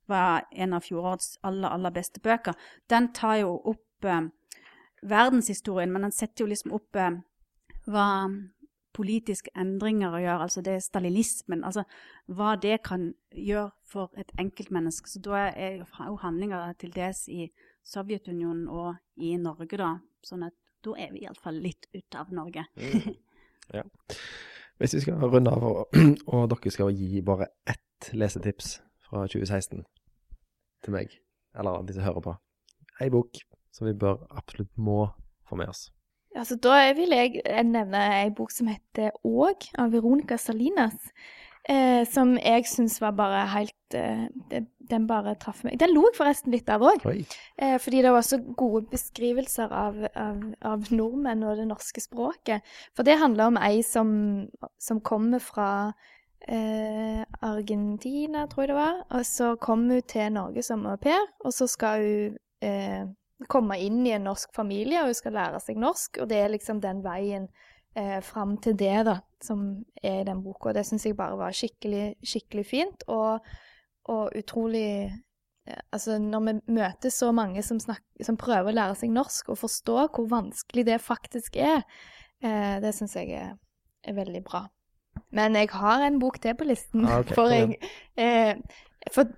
var 0.07 0.45
en 0.53 0.75
av 0.75 0.83
fjorårets 0.85 1.39
aller, 1.43 1.69
aller 1.69 1.91
beste 1.91 2.21
bøker, 2.21 2.55
den 2.91 3.13
tar 3.13 3.37
jo 3.43 3.55
opp 3.65 4.05
eh, 4.05 4.29
verdenshistorien, 5.03 5.93
men 5.93 6.03
den 6.03 6.13
setter 6.13 6.45
jo 6.45 6.51
liksom 6.51 6.75
opp 6.77 6.97
eh, 6.97 7.21
hva 7.87 8.09
politiske 8.95 9.51
endringer 9.59 10.19
gjør, 10.23 10.45
altså 10.47 10.63
det 10.63 10.75
er 10.75 10.83
stalinismen, 10.85 11.65
altså 11.65 11.83
hva 12.27 12.55
det 12.57 12.83
kan 12.87 13.13
gjøre 13.31 13.71
for 13.91 14.13
et 14.19 14.31
enkeltmenneske. 14.39 15.11
Så 15.11 15.23
da 15.23 15.49
er 15.51 15.81
jo 15.81 16.17
handlinger 16.23 16.73
til 16.79 16.95
dels 16.95 17.25
i 17.29 17.49
Sovjetunionen 17.85 18.69
og 18.73 18.95
i 19.21 19.35
Norge, 19.41 19.77
da. 19.79 19.95
Sånn 20.25 20.47
at 20.47 20.57
da 20.85 20.97
er 21.01 21.13
vi 21.15 21.25
iallfall 21.25 21.61
litt 21.65 21.89
ute 21.95 22.21
av 22.21 22.33
Norge. 22.35 22.67
ja. 23.77 23.85
Hvis 24.81 24.97
vi 24.97 25.03
skal 25.05 25.23
runde 25.23 25.53
av, 25.55 25.65
og, 25.65 25.99
og 26.35 26.49
dere 26.51 26.73
skal 26.75 26.95
gi 26.97 27.23
bare 27.25 27.53
ett 27.71 28.11
lesetips 28.13 28.79
fra 29.07 29.25
2016 29.31 29.85
til 30.85 30.97
meg, 30.97 31.13
eller 31.57 31.85
de 31.87 31.97
som 31.97 32.05
hører 32.05 32.25
på. 32.25 32.35
Ei 33.01 33.11
bok 33.13 33.39
som 33.75 33.89
vi 33.89 33.95
bør 33.99 34.25
absolutt 34.31 34.73
må 34.77 35.05
få 35.49 35.59
med 35.59 35.71
oss. 35.73 35.89
Altså, 36.35 36.57
da 36.59 36.91
vil 36.99 37.15
jeg 37.15 37.43
nevne 37.69 38.01
ei 38.17 38.31
bok 38.35 38.51
som 38.51 38.67
heter 38.71 39.15
Åg, 39.23 39.69
av 39.79 39.93
Veronica 39.95 40.39
Salinas. 40.41 40.97
Eh, 41.65 42.03
som 42.05 42.35
jeg 42.37 42.67
syns 42.69 42.99
var 43.01 43.15
bare 43.17 43.47
helt 43.55 43.95
eh, 43.97 44.27
det, 44.51 44.67
Den 44.85 45.07
bare 45.09 45.33
traff 45.41 45.63
meg. 45.65 45.79
Den 45.81 45.95
lo 45.97 46.03
jeg 46.11 46.19
forresten 46.19 46.53
litt 46.53 46.69
av 46.69 46.85
òg. 46.85 47.07
Eh, 47.57 47.79
fordi 47.81 48.03
det 48.05 48.13
var 48.13 48.27
så 48.27 48.37
gode 48.45 48.85
beskrivelser 48.91 49.73
av, 49.73 49.97
av, 50.13 50.43
av 50.61 50.91
nordmenn 50.93 51.47
og 51.49 51.57
det 51.57 51.65
norske 51.71 52.05
språket. 52.05 52.61
For 52.93 53.07
det 53.09 53.17
handler 53.23 53.49
om 53.49 53.61
ei 53.65 53.81
som, 53.87 54.11
som 54.77 55.01
kommer 55.01 55.41
fra 55.41 55.71
eh, 56.45 57.25
Argentina, 57.41 58.45
tror 58.47 58.67
jeg 58.67 58.75
det 58.75 58.79
var. 58.83 59.03
Og 59.17 59.27
så 59.27 59.55
kommer 59.57 60.03
hun 60.03 60.09
til 60.13 60.33
Norge 60.37 60.63
som 60.63 60.85
au 60.85 60.99
pair, 61.01 61.25
og 61.45 61.57
så 61.57 61.69
skal 61.71 62.05
hun 62.05 62.37
eh, 62.61 63.09
komme 63.49 63.79
inn 63.81 64.05
i 64.05 64.13
en 64.19 64.29
norsk 64.29 64.53
familie, 64.57 65.01
og 65.01 65.15
hun 65.15 65.23
skal 65.23 65.37
lære 65.41 65.65
seg 65.65 65.81
norsk. 65.81 66.21
Og 66.21 66.29
det 66.29 66.43
er 66.43 66.53
liksom 66.53 66.85
den 66.85 67.01
veien 67.05 67.49
eh, 67.97 68.21
fram 68.23 68.57
til 68.63 68.77
det, 68.79 68.97
da, 69.09 69.19
som 69.43 69.67
er 70.03 70.23
i 70.23 70.27
den 70.29 70.43
boka. 70.45 70.73
Det 70.75 70.85
syns 70.87 71.07
jeg 71.07 71.17
bare 71.19 71.39
var 71.41 71.55
skikkelig, 71.55 72.15
skikkelig 72.25 72.67
fint, 72.67 73.07
og, 73.09 73.45
og 74.11 74.35
utrolig 74.39 74.89
eh, 75.05 75.21
Altså, 75.65 76.19
når 76.21 76.41
vi 76.45 76.53
møter 76.77 77.09
så 77.09 77.31
mange 77.33 77.63
som, 77.65 77.79
snakker, 77.81 78.25
som, 78.27 78.37
prøver 78.37 78.69
å 78.69 78.77
lære 78.77 78.99
seg 79.01 79.15
norsk, 79.15 79.49
og 79.49 79.63
forstå 79.63 79.95
hvor 80.13 80.27
vanskelig 80.29 80.85
det 80.91 80.99
faktisk 81.01 81.57
er, 81.57 81.87
eh, 82.45 82.75
det 82.85 82.91
syns 82.93 83.15
jeg 83.17 83.33
er, 83.33 83.55
er, 84.05 84.13
veldig 84.13 84.43
bra. 84.45 84.67
Men 85.33 85.57
jeg 85.57 85.71
har 85.73 86.05
en 86.05 86.19
bok 86.21 86.37
til 86.43 86.53
på 86.59 86.69
listen. 86.69 87.07
Ah, 87.09 87.23
ok. 87.23 87.33
For 87.39 87.55
jeg 87.55 87.79
eh, 88.21 88.61
for, 89.13 89.29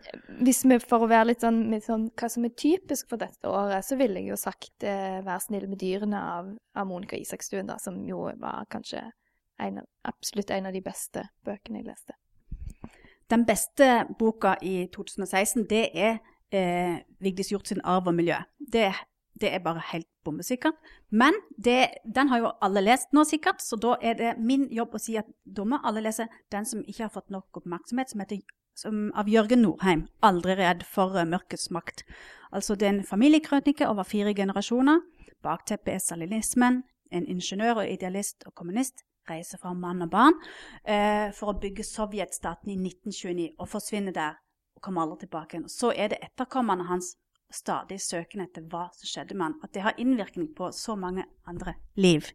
vi, 0.44 0.52
for 0.82 1.04
å 1.04 1.08
være 1.10 1.30
litt 1.32 1.42
sånn, 1.42 1.60
sånn 1.82 2.08
Hva 2.18 2.28
som 2.30 2.44
er 2.46 2.54
typisk 2.58 3.08
for 3.10 3.20
dette 3.20 3.50
året, 3.50 3.84
så 3.86 3.98
ville 3.98 4.20
jeg 4.20 4.30
jo 4.30 4.38
sagt 4.40 4.86
eh, 4.86 5.18
'Vær 5.26 5.42
snill 5.42 5.66
med 5.70 5.80
dyrene' 5.82 6.20
av, 6.20 6.52
av 6.76 6.86
Monica 6.86 7.18
Isakstuen, 7.18 7.66
da, 7.66 7.78
som 7.82 7.98
jo 8.06 8.28
var 8.38 8.68
kanskje 8.70 9.02
en 9.58 9.78
av, 9.82 9.88
absolutt 10.04 10.50
en 10.50 10.66
av 10.66 10.76
de 10.76 10.84
beste 10.84 11.24
bøkene 11.44 11.80
jeg 11.80 11.88
leste. 11.88 12.16
Den 13.30 13.46
beste 13.46 14.06
boka 14.18 14.54
i 14.62 14.86
2016, 14.94 15.66
det 15.70 15.90
er 15.94 16.18
eh, 16.54 17.02
Vigdis 17.18 17.50
Hjorth 17.50 17.72
sin 17.72 17.82
'Arv 17.82 18.06
og 18.06 18.14
miljø'. 18.14 18.38
Det, 18.72 18.92
det 19.40 19.54
er 19.54 19.64
bare 19.64 19.82
helt 19.92 20.08
bombesikkert. 20.24 20.74
Men 21.10 21.34
det, 21.64 21.88
den 22.14 22.28
har 22.28 22.38
jo 22.38 22.52
alle 22.62 22.80
lest 22.80 23.12
nå, 23.12 23.24
sikkert, 23.24 23.62
så 23.62 23.76
da 23.76 23.96
er 24.02 24.14
det 24.14 24.36
min 24.38 24.68
jobb 24.70 24.94
å 24.94 25.02
si 25.02 25.16
at 25.16 25.26
da 25.44 25.64
må 25.64 25.80
alle 25.82 26.04
lese 26.06 26.28
den 26.52 26.64
som 26.64 26.84
ikke 26.86 27.08
har 27.08 27.14
fått 27.14 27.30
nok 27.34 27.62
oppmerksomhet, 27.62 28.10
som 28.10 28.22
heter 28.22 28.40
som, 28.76 29.10
av 29.16 29.28
Jørgen 29.28 29.64
Norheim, 29.64 30.06
'Aldri 30.22 30.56
redd 30.58 30.84
for 30.84 31.16
uh, 31.16 31.24
mørkets 31.24 31.70
makt'. 31.72 32.04
Altså 32.52 32.74
det 32.74 32.86
er 32.86 32.94
en 32.94 33.04
familiekrønike 33.04 33.88
over 33.88 34.02
fire 34.02 34.34
generasjoner. 34.34 35.00
Bakteppet 35.42 35.94
er 35.94 35.98
stalinismen. 35.98 36.82
En 37.12 37.26
ingeniør 37.26 37.82
og 37.82 37.90
idealist 37.90 38.44
og 38.46 38.54
kommunist 38.54 39.04
reiser 39.30 39.58
fra 39.58 39.74
mann 39.74 40.02
og 40.02 40.10
barn 40.10 40.34
eh, 40.86 41.32
for 41.34 41.50
å 41.50 41.58
bygge 41.60 41.84
sovjetstaten 41.86 42.70
i 42.70 42.76
1929 42.78 43.48
og 43.58 43.68
forsvinner 43.70 44.14
der 44.14 44.38
og 44.76 44.82
kommer 44.82 45.02
aldri 45.02 45.24
tilbake. 45.24 45.62
Så 45.68 45.92
er 45.96 46.12
det 46.12 46.22
etterkommerne 46.22 46.86
hans 46.90 47.16
stadig 47.52 48.00
søken 48.02 48.42
etter 48.42 48.64
hva 48.70 48.88
som 48.94 49.08
skjedde 49.08 49.36
med 49.36 49.46
han. 49.46 49.58
At 49.62 49.72
det 49.74 49.84
har 49.84 49.98
innvirkning 50.02 50.48
på 50.56 50.70
så 50.74 50.96
mange 50.98 51.24
andre 51.46 51.76
liv. 51.94 52.26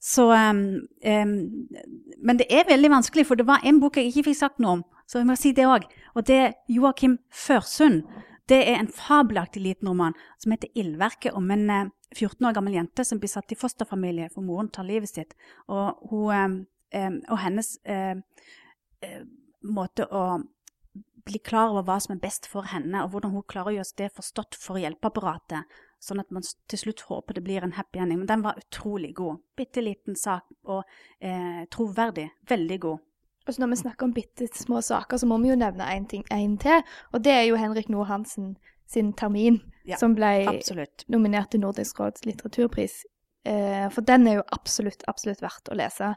Så 0.00 0.28
um, 0.32 0.62
um, 1.04 1.34
Men 2.22 2.40
det 2.40 2.48
er 2.50 2.68
veldig 2.68 2.90
vanskelig, 2.90 3.26
for 3.26 3.38
det 3.38 3.46
var 3.46 3.64
en 3.64 3.80
bok 3.80 4.00
jeg 4.00 4.08
ikke 4.08 4.30
fikk 4.30 4.40
sagt 4.40 4.62
noe 4.62 4.78
om, 4.78 4.84
Så 5.08 5.22
jeg 5.22 5.28
må 5.28 5.36
si 5.40 5.54
det 5.56 5.64
òg. 5.64 5.86
Og 6.14 6.26
det 6.28 6.36
er 6.36 6.56
Joakim 6.68 7.18
Førsund. 7.32 8.02
Det 8.48 8.58
er 8.60 8.78
en 8.78 8.90
fabelaktig 8.92 9.62
liten 9.64 9.88
roman 9.88 10.16
som 10.38 10.52
heter 10.52 10.68
'Ildverket', 10.74 11.34
om 11.36 11.50
en 11.50 11.70
eh, 11.70 11.88
14 12.16 12.46
år 12.46 12.54
gammel 12.56 12.74
jente 12.74 13.04
som 13.04 13.18
blir 13.20 13.28
satt 13.28 13.52
i 13.52 13.58
fosterfamilie 13.58 14.30
for 14.32 14.44
moren 14.44 14.68
tar 14.68 14.84
livet 14.84 15.08
sitt. 15.08 15.34
Og, 15.68 15.98
hun, 16.10 16.66
eh, 16.92 17.00
eh, 17.00 17.10
og 17.28 17.38
hennes 17.38 17.78
eh, 17.84 18.16
eh, 19.02 19.24
måte 19.62 20.06
å 20.08 20.40
bli 21.28 21.40
klar 21.44 21.74
over 21.74 21.84
hva 21.84 21.98
som 22.00 22.14
er 22.16 22.22
best 22.22 22.46
for 22.48 22.62
henne, 22.62 23.02
og 23.02 23.12
hvordan 23.12 23.34
hun 23.34 23.44
klarer 23.48 23.72
å 23.72 23.76
gjøre 23.78 23.96
det 24.00 24.14
forstått 24.16 24.56
for 24.56 24.80
hjelpeapparatet, 24.80 25.64
sånn 26.00 26.22
at 26.22 26.30
man 26.30 26.42
til 26.42 26.78
slutt 26.78 27.04
håper 27.08 27.36
det 27.36 27.44
blir 27.44 27.64
en 27.64 27.76
happy 27.76 28.00
ending. 28.00 28.22
Men 28.22 28.30
den 28.30 28.44
var 28.46 28.60
utrolig 28.60 29.14
god. 29.18 29.42
Bitte 29.56 29.84
liten 29.84 30.16
sak 30.16 30.46
og 30.64 30.84
eh, 31.20 31.66
troverdig. 31.74 32.30
Veldig 32.48 32.80
god. 32.80 33.04
Og 33.48 33.54
så 33.54 33.62
når 33.62 33.72
vi 33.72 33.80
snakker 33.82 34.04
om 34.04 34.12
bitte 34.12 34.46
små 34.52 34.82
saker, 34.84 35.16
så 35.16 35.26
må 35.26 35.38
vi 35.40 35.48
jo 35.48 35.56
nevne 35.56 35.86
en 35.88 36.06
ting 36.06 36.24
en 36.30 36.58
til. 36.60 36.82
Og 37.16 37.24
det 37.24 37.32
er 37.32 37.46
jo 37.48 37.56
Henrik 37.56 37.88
Noe 37.88 38.04
Hansen 38.04 38.56
sin 38.88 39.12
'Termin', 39.12 39.62
Ja, 39.84 39.96
som 39.96 40.14
ble 40.14 40.44
Absolutt. 40.48 41.04
nominert 41.08 41.50
til 41.50 41.60
Nordisk 41.60 42.00
råds 42.00 42.26
litteraturpris. 42.26 43.04
Eh, 43.44 43.88
for 43.90 44.04
den 44.04 44.26
er 44.28 44.34
jo 44.40 44.42
absolutt, 44.52 45.04
absolutt 45.08 45.40
verdt 45.40 45.70
å 45.72 45.76
lese. 45.76 46.14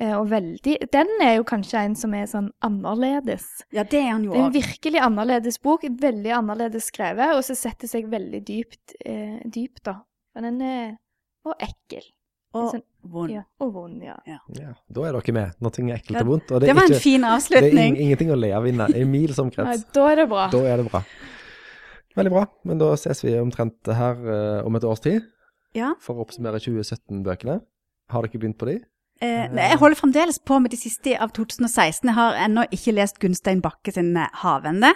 Eh, 0.00 0.14
og 0.18 0.30
veldig 0.30 0.90
Den 0.90 1.10
er 1.22 1.36
jo 1.36 1.44
kanskje 1.44 1.84
en 1.84 1.94
som 1.94 2.14
er 2.14 2.26
sånn 2.26 2.50
annerledes. 2.64 3.46
Ja, 3.70 3.84
det 3.84 4.00
er 4.00 4.10
han 4.10 4.24
jo 4.24 4.32
er 4.34 4.46
en 4.46 4.54
virkelig 4.54 5.00
annerledes 5.00 5.60
bok, 5.62 5.82
veldig 5.82 6.32
annerledes 6.40 6.88
skrevet, 6.90 7.36
og 7.36 7.44
så 7.46 7.54
setter 7.54 7.90
seg 7.90 8.10
veldig 8.10 8.42
dypt, 8.48 8.96
eh, 9.04 9.38
dypt 9.44 9.84
da. 9.84 10.00
Men 10.34 10.44
den 10.44 10.62
er 10.62 10.98
Og 11.44 11.56
ekkel. 11.58 12.04
Og 12.52 12.74
vond. 13.02 13.32
Ja, 13.32 13.42
og 13.64 13.70
vond, 13.74 14.02
ja. 14.04 14.14
Ja, 14.28 14.38
da 14.92 15.04
er 15.08 15.16
dere 15.16 15.32
med. 15.34 15.54
Er 15.62 15.94
ekkelt 15.96 16.20
og 16.20 16.26
vondt. 16.28 16.50
Og 16.52 16.60
Det, 16.60 16.68
det, 16.68 16.76
var 16.76 16.84
en 16.88 16.92
ikke, 16.92 17.00
fin 17.02 17.20
det 17.24 17.28
er 17.30 17.36
avslutning. 17.38 17.96
ingenting 17.96 18.32
å 18.34 18.36
le 18.38 18.50
av 18.56 18.66
inne. 18.68 18.88
som 19.34 19.50
krets. 19.54 19.68
Nei, 19.84 19.92
da 19.96 20.06
er 20.12 20.16
det 20.22 20.28
bra. 20.28 20.48
Da 20.52 20.60
er 20.68 20.82
det 20.82 20.86
bra. 20.90 21.02
Veldig 22.16 22.32
bra. 22.34 22.44
Men 22.68 22.78
da 22.82 22.90
ses 23.00 23.24
vi 23.24 23.32
omtrent 23.40 23.88
her 23.88 24.20
uh, 24.20 24.66
om 24.66 24.76
et 24.76 24.84
års 24.84 25.00
tid 25.00 25.22
Ja. 25.74 25.94
for 26.00 26.16
å 26.20 26.26
oppsummere 26.26 26.60
2017-bøkene. 26.60 27.60
Har 28.12 28.26
dere 28.26 28.38
begynt 28.42 28.58
på 28.60 28.68
de? 28.68 28.78
Eh, 29.22 29.46
jeg 29.54 29.78
holder 29.78 29.94
fremdeles 30.00 30.40
på 30.42 30.56
med 30.58 30.72
de 30.72 30.76
siste 30.80 31.12
av 31.22 31.30
2016. 31.30 32.08
Jeg 32.08 32.14
har 32.16 32.38
ennå 32.42 32.64
ikke 32.74 32.94
lest 32.96 33.20
Gunstein 33.22 33.60
Bakke 33.62 33.92
sin 33.94 34.16
eh, 34.16 34.26
'Havende', 34.42 34.90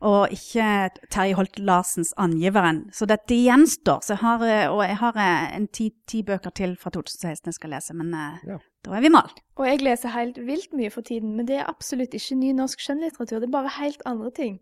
og 0.00 0.32
ikke 0.34 0.90
Terje 1.10 1.34
Holt 1.38 1.58
Larsens 1.58 2.10
'Angiveren'. 2.18 2.90
Så 2.92 3.06
dette 3.06 3.34
gjenstår. 3.38 4.02
Så 4.02 4.16
jeg 4.16 4.18
har, 4.24 4.42
eh, 4.42 4.66
og 4.72 4.82
jeg 4.82 4.96
har 4.96 5.14
eh, 5.16 5.56
en 5.56 5.68
ti, 5.68 5.92
ti 6.08 6.22
bøker 6.22 6.50
til 6.50 6.76
fra 6.76 6.90
2016 6.90 7.46
jeg 7.46 7.54
skal 7.54 7.70
lese, 7.70 7.94
men 7.94 8.12
eh, 8.14 8.38
Ja. 8.50 8.58
da 8.84 8.96
er 8.96 9.00
vi 9.00 9.08
mal. 9.08 9.30
Og 9.56 9.66
jeg 9.66 9.80
leser 9.82 10.08
helt 10.08 10.38
vilt 10.46 10.72
mye 10.74 10.90
for 10.90 11.02
tiden, 11.02 11.36
men 11.36 11.46
det 11.46 11.56
er 11.60 11.68
absolutt 11.70 12.14
ikke 12.14 12.34
ny 12.34 12.52
norsk 12.52 12.80
skjønnlitteratur. 12.80 13.38
Det 13.38 13.46
er 13.48 13.58
bare 13.62 13.68
helt 13.78 14.02
andre 14.06 14.30
ting. 14.30 14.58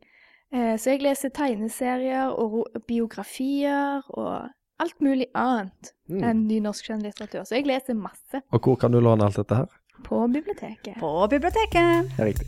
Eh, 0.52 0.76
så 0.76 0.90
jeg 0.90 1.02
leser 1.02 1.28
tegneserier 1.30 2.28
og 2.36 2.66
biografier 2.88 4.02
og 4.10 4.50
alt 4.80 4.96
mulig 5.00 5.26
annet 5.34 5.94
Mm. 6.10 6.24
enn 6.26 6.38
ny 6.48 6.56
norsk 6.64 6.88
skjønnlitteratur. 6.88 7.44
Så 7.46 7.54
jeg 7.54 7.66
leser 7.68 7.94
masse 7.94 8.40
Og 8.50 8.60
hvor 8.64 8.74
kan 8.80 8.90
du 8.90 8.98
låne 8.98 9.22
alt 9.28 9.36
dette 9.38 9.54
her? 9.60 9.66
på 10.02 10.24
biblioteket. 10.32 10.96
På 10.98 11.28
biblioteket. 11.30 12.08
Det 12.16 12.18
er 12.24 12.26
riktig. 12.32 12.46